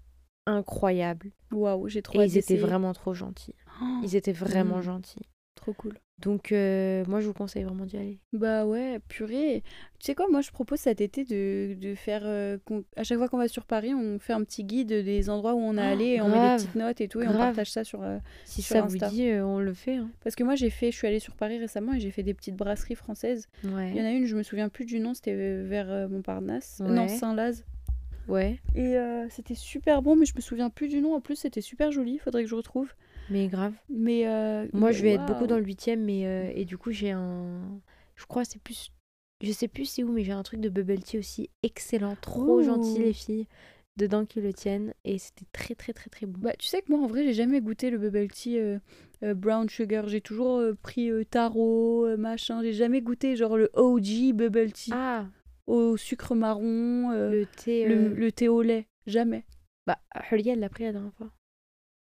Incroyable. 0.47 1.33
Waouh, 1.51 1.89
j'ai 1.89 2.03
trop 2.03 2.21
Et 2.21 2.27
ils 2.27 2.39
étaient 2.39 2.57
vraiment 2.57 2.93
trop 2.93 3.15
gentils. 3.15 3.55
Oh, 3.83 4.01
ils 4.05 4.15
étaient 4.15 4.33
vraiment 4.33 4.79
mmh. 4.79 4.83
gentils. 4.83 5.29
Trop 5.57 5.73
cool. 5.73 5.99
Donc, 6.19 6.53
euh, 6.53 7.05
moi, 7.09 7.21
je 7.21 7.27
vous 7.27 7.33
conseille 7.33 7.65
vraiment 7.65 7.85
d'y 7.85 7.97
aller. 7.97 8.19
Bah 8.33 8.65
ouais, 8.65 9.01
purée. 9.09 9.65
Tu 9.99 10.07
sais 10.07 10.15
quoi, 10.15 10.27
moi, 10.31 10.43
je 10.43 10.51
propose 10.53 10.79
cet 10.79 11.01
été 11.01 11.25
de, 11.25 11.75
de 11.75 11.95
faire. 11.95 12.23
Euh, 12.25 12.57
à 12.97 13.03
chaque 13.03 13.19
fois 13.19 13.29
qu'on 13.29 13.37
va 13.37 13.49
sur 13.49 13.67
Paris, 13.67 13.93
on 13.95 14.19
fait 14.21 14.33
un 14.33 14.45
petit 14.45 14.63
guide 14.63 14.89
des 14.89 15.29
endroits 15.29 15.55
où 15.55 15.59
on 15.59 15.77
a 15.77 15.89
oh, 15.89 15.93
allé, 15.93 16.05
et 16.05 16.21
on 16.21 16.29
met 16.29 16.57
des 16.57 16.63
petites 16.63 16.77
notes 16.77 17.01
et 17.01 17.09
tout, 17.09 17.21
et 17.21 17.29
on 17.29 17.33
partage 17.33 17.71
ça 17.73 17.83
sur. 17.83 18.03
Euh, 18.03 18.19
si 18.45 18.63
ça 18.63 18.83
vous 18.83 18.97
dit, 18.97 19.29
on 19.43 19.59
le 19.59 19.75
fait. 19.75 19.97
Hein. 19.97 20.11
Parce 20.23 20.37
que 20.37 20.45
moi, 20.45 20.55
j'ai 20.55 20.71
fait. 20.71 20.93
Je 20.93 20.97
suis 20.97 21.07
allée 21.07 21.19
sur 21.19 21.35
Paris 21.35 21.59
récemment 21.59 21.95
et 21.95 22.01
j'ai 22.01 22.13
fait 22.13 22.23
des 22.23 22.35
petites 22.35 22.57
brasseries 22.57 22.95
françaises. 22.95 23.49
Il 23.65 23.97
y 23.97 24.01
en 24.01 24.05
a 24.05 24.11
une, 24.11 24.27
je 24.27 24.37
me 24.37 24.43
souviens 24.43 24.69
plus 24.69 24.85
du 24.85 25.01
nom, 25.01 25.15
c'était 25.15 25.35
vers 25.35 26.09
Montparnasse. 26.09 26.81
Non, 26.81 27.09
Saint-Laz. 27.09 27.65
Ouais. 28.29 28.61
Et 28.77 28.97
c'était 29.31 29.57
super 29.57 30.01
bon, 30.01 30.15
mais 30.15 30.27
je 30.27 30.35
me 30.37 30.41
souviens 30.41 30.71
plus 30.71 30.89
du 30.89 31.01
nom. 31.01 31.15
En 31.15 31.21
plus, 31.21 31.37
c'était 31.37 31.61
super 31.61 31.91
joli. 31.91 32.19
Faudrait 32.19 32.45
que 32.45 32.49
je 32.49 32.55
retrouve. 32.55 32.95
Mais 33.31 33.49
grave. 33.49 33.75
Mais 33.89 34.27
euh, 34.27 34.67
moi, 34.73 34.93
je 34.93 35.03
vais 35.03 35.15
être 35.15 35.27
beaucoup 35.27 35.47
dans 35.47 35.59
le 35.59 35.65
huitième, 35.65 36.05
mais 36.05 36.27
euh, 36.27 36.53
et 36.55 36.65
du 36.65 36.77
coup, 36.79 36.93
j'ai 36.93 37.11
un. 37.11 37.81
Je 38.17 38.27
crois 38.27 38.45
c'est 38.45 38.61
plus. 38.61 38.91
Je 39.43 39.53
sais 39.53 39.69
plus 39.69 39.85
c'est 39.85 40.03
où, 40.03 40.13
mais 40.13 40.25
j'ai 40.25 40.33
un 40.33 40.43
truc 40.43 40.61
de 40.61 40.69
bubble 40.69 41.01
tea 41.01 41.19
aussi 41.19 41.51
excellent, 41.63 42.17
trop 42.21 42.63
gentil 42.63 42.99
les 42.99 43.13
filles 43.13 43.47
dedans 43.97 44.25
qui 44.25 44.41
le 44.41 44.53
tiennent 44.53 44.95
et 45.05 45.19
c'était 45.19 45.45
très 45.53 45.75
très 45.75 45.93
très 45.93 46.09
très 46.09 46.27
bon. 46.27 46.39
Bah 46.41 46.55
tu 46.59 46.67
sais 46.67 46.83
que 46.83 46.91
moi 46.91 47.01
en 47.01 47.07
vrai 47.07 47.25
j'ai 47.25 47.35
jamais 47.35 47.61
goûté 47.61 47.91
le 47.91 47.99
bubble 47.99 48.29
tea 48.29 48.59
euh, 48.59 48.79
brown 49.35 49.69
sugar, 49.69 50.09
j'ai 50.09 50.21
toujours 50.21 50.63
pris 50.83 51.11
taro 51.31 52.07
machin, 52.17 52.63
j'ai 52.63 52.73
jamais 52.73 53.03
goûté 53.03 53.37
genre 53.37 53.57
le 53.57 53.71
OG 53.75 54.33
bubble 54.35 54.73
tea 54.73 54.93
ah. 54.95 55.27
au 55.67 55.97
sucre 55.97 56.35
marron, 56.35 57.11
le 57.11 57.45
thé 57.45 57.87
le, 57.87 58.33
thé 58.33 58.49
au 58.49 58.63
lait, 58.63 58.87
jamais. 59.07 59.45
Bah 59.87 59.99
Hulia 60.31 60.55
l'a 60.55 60.69
pris 60.69 60.85
la 60.85 60.93
dernière 60.93 61.15
fois. 61.15 61.31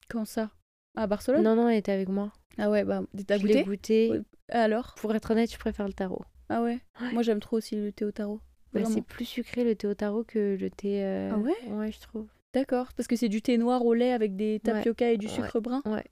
Quand 0.09 0.25
ça? 0.25 0.51
À 0.95 1.07
Barcelone 1.07 1.43
Non, 1.43 1.55
non, 1.55 1.69
elle 1.69 1.77
était 1.77 1.91
avec 1.91 2.09
moi. 2.09 2.31
Ah 2.57 2.69
ouais, 2.69 2.83
bah, 2.83 3.01
t'as 3.27 3.37
goûté 3.39 3.53
l'ai 3.53 3.63
goûté. 3.63 4.21
Alors? 4.49 4.95
Pour 4.97 5.13
être 5.15 5.31
honnête, 5.31 5.51
je 5.51 5.57
préfère 5.57 5.87
le 5.87 5.93
tarot. 5.93 6.23
Ah 6.49 6.61
ouais, 6.61 6.79
Moi, 7.13 7.23
j'aime 7.23 7.39
trop 7.39 7.57
aussi 7.57 7.75
le 7.75 7.91
thé 7.91 8.05
au 8.05 8.11
tarot. 8.11 8.39
Bah, 8.73 8.85
c'est 8.85 9.01
plus 9.01 9.25
sucré 9.25 9.63
le 9.63 9.75
thé 9.75 9.87
au 9.87 9.93
tarot 9.93 10.23
que 10.23 10.57
le 10.59 10.69
thé. 10.69 11.03
Euh, 11.03 11.31
ah 11.33 11.37
ouais? 11.37 11.55
Ouais, 11.71 11.91
je 11.91 11.99
trouve. 11.99 12.27
D'accord, 12.53 12.89
parce 12.95 13.07
que 13.07 13.15
c'est 13.15 13.29
du 13.29 13.41
thé 13.41 13.57
noir 13.57 13.83
au 13.85 13.93
lait 13.93 14.11
avec 14.11 14.35
des 14.35 14.59
tapioca 14.59 15.11
et 15.11 15.17
du 15.17 15.27
sucre 15.27 15.59
brun? 15.59 15.81
Ouais. 15.85 16.05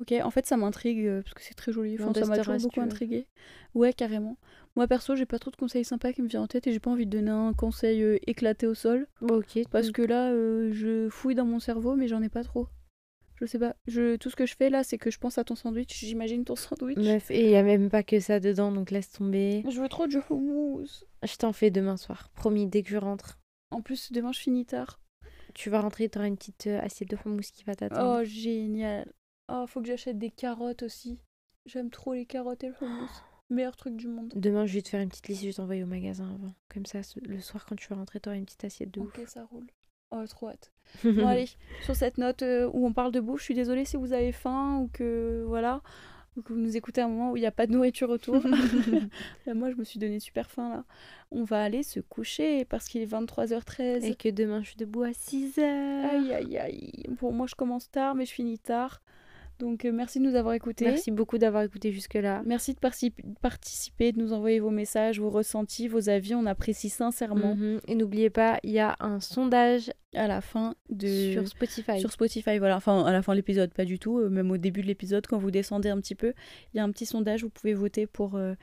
Ok, 0.00 0.12
en 0.22 0.30
fait, 0.30 0.46
ça 0.46 0.56
m'intrigue 0.56 1.04
euh, 1.04 1.22
parce 1.22 1.34
que 1.34 1.42
c'est 1.42 1.54
très 1.54 1.72
joli. 1.72 1.96
Enfin, 2.00 2.14
ça 2.14 2.26
m'a 2.26 2.38
toujours 2.38 2.58
beaucoup 2.58 2.80
intrigué. 2.80 3.26
Ouais, 3.74 3.92
carrément. 3.92 4.38
Moi, 4.76 4.86
perso, 4.86 5.14
j'ai 5.14 5.26
pas 5.26 5.38
trop 5.38 5.50
de 5.50 5.56
conseils 5.56 5.84
sympas 5.84 6.12
qui 6.12 6.22
me 6.22 6.28
viennent 6.28 6.44
en 6.44 6.46
tête 6.46 6.66
et 6.66 6.72
j'ai 6.72 6.80
pas 6.80 6.90
envie 6.90 7.06
de 7.06 7.10
donner 7.10 7.30
un 7.30 7.52
conseil 7.52 8.02
euh, 8.02 8.18
éclaté 8.26 8.66
au 8.66 8.74
sol. 8.74 9.08
ok. 9.20 9.60
Parce 9.70 9.90
que 9.90 10.02
là, 10.02 10.32
je 10.32 11.08
fouille 11.10 11.34
dans 11.34 11.44
mon 11.44 11.58
cerveau, 11.58 11.96
mais 11.96 12.08
j'en 12.08 12.22
ai 12.22 12.28
pas 12.30 12.44
trop. 12.44 12.68
Je 13.40 13.46
sais 13.46 13.58
pas. 13.58 13.74
Je, 13.86 14.16
tout 14.16 14.28
ce 14.28 14.36
que 14.36 14.44
je 14.44 14.54
fais 14.54 14.68
là, 14.68 14.84
c'est 14.84 14.98
que 14.98 15.10
je 15.10 15.18
pense 15.18 15.38
à 15.38 15.44
ton 15.44 15.54
sandwich. 15.54 15.98
J'imagine 15.98 16.44
ton 16.44 16.56
sandwich. 16.56 16.98
Meuf, 16.98 17.30
et 17.30 17.44
il 17.44 17.50
y 17.50 17.56
a 17.56 17.62
même 17.62 17.88
pas 17.88 18.02
que 18.02 18.20
ça 18.20 18.38
dedans, 18.40 18.70
donc 18.70 18.90
laisse 18.90 19.10
tomber. 19.10 19.64
Je 19.68 19.80
veux 19.80 19.88
trop 19.88 20.06
du 20.06 20.18
houmous. 20.28 21.04
Je 21.22 21.36
t'en 21.36 21.52
fais 21.52 21.70
demain 21.70 21.96
soir. 21.96 22.30
Promis, 22.34 22.66
dès 22.66 22.82
que 22.82 22.90
je 22.90 22.98
rentre. 22.98 23.38
En 23.70 23.82
plus, 23.82 24.12
demain, 24.12 24.32
je 24.32 24.40
finis 24.40 24.66
tard. 24.66 25.00
Tu 25.54 25.70
vas 25.70 25.80
rentrer, 25.80 26.08
t'auras 26.08 26.26
une 26.26 26.36
petite 26.36 26.66
euh, 26.66 26.80
assiette 26.80 27.10
de 27.10 27.16
houmous 27.24 27.50
qui 27.52 27.64
va 27.64 27.74
t'attendre. 27.74 28.20
Oh, 28.20 28.24
génial. 28.24 29.10
Oh, 29.50 29.64
faut 29.66 29.80
que 29.80 29.88
j'achète 29.88 30.18
des 30.18 30.30
carottes 30.30 30.82
aussi. 30.82 31.18
J'aime 31.66 31.90
trop 31.90 32.14
les 32.14 32.26
carottes 32.26 32.62
et 32.64 32.68
le 32.68 32.74
houmous. 32.80 33.10
Meilleur 33.50 33.74
truc 33.76 33.96
du 33.96 34.06
monde. 34.06 34.32
Demain, 34.36 34.64
je 34.64 34.74
vais 34.74 34.82
te 34.82 34.88
faire 34.90 35.00
une 35.00 35.08
petite 35.08 35.26
liste, 35.26 35.42
je 35.42 35.46
vais 35.48 35.52
t'envoyer 35.52 35.82
au 35.82 35.86
magasin 35.86 36.32
avant. 36.34 36.54
Comme 36.72 36.86
ça, 36.86 37.00
le 37.20 37.40
soir, 37.40 37.66
quand 37.66 37.74
tu 37.74 37.88
vas 37.88 37.96
rentrer, 37.96 38.20
t'auras 38.20 38.36
une 38.36 38.44
petite 38.44 38.64
assiette 38.64 38.92
de 38.92 39.00
Ok, 39.00 39.20
ça 39.26 39.44
roule. 39.44 39.66
Oh, 40.10 40.24
trop 40.28 40.48
hâte. 40.48 40.72
bon, 41.04 41.26
allez, 41.26 41.48
sur 41.82 41.94
cette 41.94 42.18
note 42.18 42.42
euh, 42.42 42.68
où 42.72 42.86
on 42.86 42.92
parle 42.92 43.12
de 43.12 43.20
bouffe, 43.20 43.40
je 43.40 43.44
suis 43.44 43.54
désolée 43.54 43.84
si 43.84 43.96
vous 43.96 44.12
avez 44.12 44.32
faim 44.32 44.78
ou 44.78 44.90
que 44.92 45.44
voilà, 45.46 45.82
ou 46.36 46.42
que 46.42 46.52
vous 46.52 46.58
nous 46.58 46.76
écoutez 46.76 47.00
à 47.00 47.04
un 47.04 47.08
moment 47.08 47.32
où 47.32 47.36
il 47.36 47.40
n'y 47.40 47.46
a 47.46 47.52
pas 47.52 47.66
de 47.66 47.72
nourriture 47.72 48.10
autour. 48.10 48.42
Moi, 49.46 49.70
je 49.70 49.76
me 49.76 49.84
suis 49.84 49.98
donné 49.98 50.20
super 50.20 50.50
faim 50.50 50.68
là. 50.70 50.84
On 51.30 51.44
va 51.44 51.62
aller 51.62 51.84
se 51.84 52.00
coucher 52.00 52.64
parce 52.64 52.88
qu'il 52.88 53.02
est 53.02 53.12
23h13. 53.12 54.04
Et 54.04 54.14
que 54.16 54.28
demain, 54.28 54.62
je 54.62 54.68
suis 54.68 54.76
debout 54.76 55.02
à 55.02 55.10
6h. 55.10 55.60
Aïe, 55.60 56.34
aïe, 56.34 56.58
aïe. 56.58 57.04
Pour 57.18 57.32
moi, 57.32 57.46
je 57.46 57.54
commence 57.54 57.88
tard, 57.90 58.16
mais 58.16 58.26
je 58.26 58.32
finis 58.32 58.58
tard. 58.58 59.00
Donc 59.60 59.84
euh, 59.84 59.92
merci 59.92 60.18
de 60.18 60.24
nous 60.24 60.34
avoir 60.34 60.54
écoutés. 60.54 60.86
Merci 60.86 61.10
beaucoup 61.10 61.38
d'avoir 61.38 61.62
écouté 61.62 61.92
jusque-là. 61.92 62.42
Merci 62.46 62.74
de 62.74 62.78
participer, 63.40 64.12
de 64.12 64.18
nous 64.18 64.32
envoyer 64.32 64.58
vos 64.58 64.70
messages, 64.70 65.20
vos 65.20 65.30
ressentis, 65.30 65.86
vos 65.86 66.08
avis. 66.08 66.34
On 66.34 66.46
apprécie 66.46 66.88
sincèrement. 66.88 67.54
Mhm. 67.54 67.80
Et 67.86 67.94
n'oubliez 67.94 68.30
pas, 68.30 68.58
il 68.64 68.70
y 68.70 68.80
a 68.80 68.96
un 69.00 69.20
sondage 69.20 69.92
à 70.14 70.26
la 70.26 70.40
fin 70.40 70.74
de 70.88 71.32
sur 71.32 71.48
Spotify. 71.48 72.00
Sur 72.00 72.10
Spotify, 72.10 72.58
voilà. 72.58 72.76
Enfin, 72.76 73.04
à 73.04 73.12
la 73.12 73.22
fin 73.22 73.32
de 73.32 73.36
l'épisode, 73.36 73.72
pas 73.72 73.84
du 73.84 73.98
tout. 73.98 74.18
Euh, 74.18 74.28
même 74.28 74.50
au 74.50 74.56
début 74.56 74.82
de 74.82 74.86
l'épisode, 74.86 75.26
quand 75.26 75.38
vous 75.38 75.50
descendez 75.50 75.88
un 75.88 75.98
petit 76.00 76.14
peu, 76.14 76.32
il 76.72 76.78
y 76.78 76.80
a 76.80 76.84
un 76.84 76.90
petit 76.90 77.06
sondage. 77.06 77.44
Vous 77.44 77.50
pouvez 77.50 77.74
voter 77.74 78.06
pour 78.06 78.34
euh, 78.34 78.54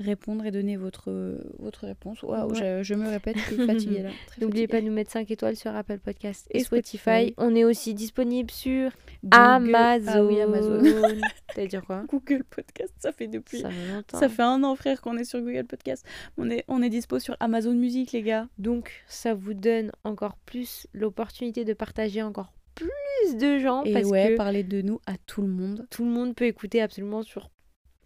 répondre 0.00 0.44
et 0.44 0.50
donner 0.50 0.76
votre 0.76 1.38
votre 1.58 1.86
réponse. 1.86 2.22
Waouh, 2.22 2.54
je, 2.54 2.94
me 2.94 3.08
répète, 3.08 3.36
je 3.38 3.54
suis 3.54 3.56
fatiguée 3.66 4.02
là. 4.02 4.10
N'oubliez 4.40 4.66
pas 4.66 4.80
de 4.80 4.86
nous 4.86 4.92
mettre 4.92 5.12
5 5.12 5.30
étoiles 5.30 5.56
sur 5.56 5.74
Apple 5.74 5.98
Podcast 5.98 6.46
et, 6.50 6.64
Spotify. 6.64 7.34
On 7.36 7.54
est 7.54 7.64
aussi 7.64 7.94
disponible 7.94 8.50
sur 8.50 8.90
Amazon. 9.30 10.12
Ah 10.12 10.24
oui, 10.24 10.40
Amazon. 10.40 10.82
T'allais 11.54 11.68
dire 11.68 11.84
quoi? 11.84 12.04
Google 12.08 12.44
Podcast. 12.44 12.92
Ça 12.98 13.12
fait 13.12 13.28
depuis. 13.28 13.60
Ça 13.60 13.70
fait. 13.70 14.16
Ça 14.16 14.28
fait 14.28 14.42
un 14.42 14.62
an, 14.64 14.74
frère, 14.74 15.00
qu'on 15.00 15.16
est 15.16 15.24
sur 15.24 15.40
Google 15.40 15.64
Podcast. 15.64 16.04
On 16.36 16.50
est 16.50 16.64
on 16.68 16.82
est 16.82 16.90
dispo 16.90 17.18
sur 17.18 17.36
Amazon 17.40 17.74
Music, 17.74 18.12
les 18.12 18.22
gars. 18.22 18.48
Donc 18.58 19.04
ça 19.06 19.34
vous 19.34 19.54
donne 19.54 19.92
encore 20.04 20.36
plus 20.46 20.86
l'opportunité 20.96 21.64
de 21.64 21.74
partager 21.74 22.22
encore 22.22 22.52
plus 22.74 23.36
de 23.36 23.58
gens. 23.58 23.84
Et 23.84 23.92
parce 23.92 24.06
ouais, 24.06 24.30
que 24.30 24.36
parler 24.36 24.64
de 24.64 24.82
nous 24.82 25.00
à 25.06 25.16
tout 25.16 25.42
le 25.42 25.48
monde. 25.48 25.86
Tout 25.90 26.04
le 26.04 26.10
monde 26.10 26.34
peut 26.34 26.46
écouter 26.46 26.82
absolument 26.82 27.22
sur 27.22 27.50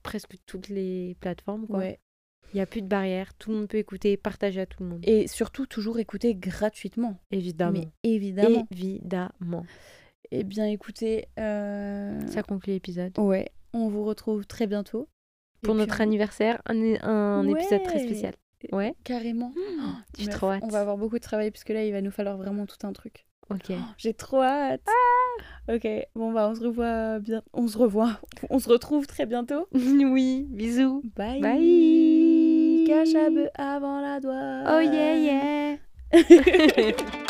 presque 0.02 0.36
toutes 0.46 0.68
les 0.68 1.16
plateformes. 1.20 1.66
Quoi. 1.66 1.78
Ouais. 1.78 2.00
Il 2.52 2.56
n'y 2.56 2.60
a 2.60 2.66
plus 2.66 2.82
de 2.82 2.88
barrière, 2.88 3.32
tout 3.34 3.50
le 3.50 3.58
monde 3.58 3.68
peut 3.68 3.78
écouter, 3.78 4.16
partager 4.16 4.60
à 4.60 4.66
tout 4.66 4.82
le 4.82 4.88
monde. 4.88 5.00
Et 5.04 5.28
surtout, 5.28 5.66
toujours 5.66 6.00
écouter 6.00 6.34
gratuitement. 6.34 7.16
Évidemment. 7.30 7.78
Mais 7.78 7.88
évidemment. 8.02 8.66
Évidemment. 8.72 9.64
Eh 10.32 10.42
bien, 10.42 10.66
écoutez. 10.66 11.26
Euh... 11.38 12.20
Ça 12.26 12.42
conclut 12.42 12.72
l'épisode. 12.72 13.16
Ouais. 13.18 13.50
On 13.72 13.88
vous 13.88 14.04
retrouve 14.04 14.46
très 14.46 14.66
bientôt. 14.66 15.08
Pour 15.62 15.74
notre 15.74 16.00
anniversaire, 16.00 16.60
un, 16.66 16.96
un 17.02 17.46
épisode 17.46 17.82
très 17.84 18.00
spécial. 18.00 18.34
Ouais. 18.72 18.94
Carrément. 19.04 19.52
J'ai 20.18 20.28
trop 20.28 20.50
hâte. 20.50 20.62
On 20.64 20.68
va 20.68 20.80
avoir 20.80 20.96
beaucoup 20.96 21.18
de 21.18 21.22
travail 21.22 21.50
parce 21.50 21.64
que 21.64 21.72
là, 21.72 21.84
il 21.84 21.92
va 21.92 22.00
nous 22.00 22.10
falloir 22.10 22.36
vraiment 22.36 22.66
tout 22.66 22.86
un 22.86 22.92
truc. 22.92 23.26
Ok. 23.50 23.72
J'ai 23.98 24.14
trop 24.14 24.42
hâte. 24.42 24.82
Ah 24.86 25.74
ok. 25.74 25.88
Bon, 26.14 26.32
bah, 26.32 26.48
on 26.50 26.54
se 26.54 26.60
revoit 26.60 27.18
bien. 27.18 27.42
On 27.52 27.66
se 27.68 27.78
revoit. 27.78 28.20
On 28.50 28.58
se 28.58 28.68
retrouve 28.68 29.06
très 29.06 29.26
bientôt. 29.26 29.66
oui. 29.72 30.46
Bisous. 30.50 31.02
Bye. 31.16 31.40
Bye. 31.40 32.84
Cache 32.86 33.14
avant 33.56 34.00
la 34.00 34.20
doigt. 34.20 34.64
Oh 34.66 34.80
yeah, 34.80 35.14
yeah. 35.14 35.76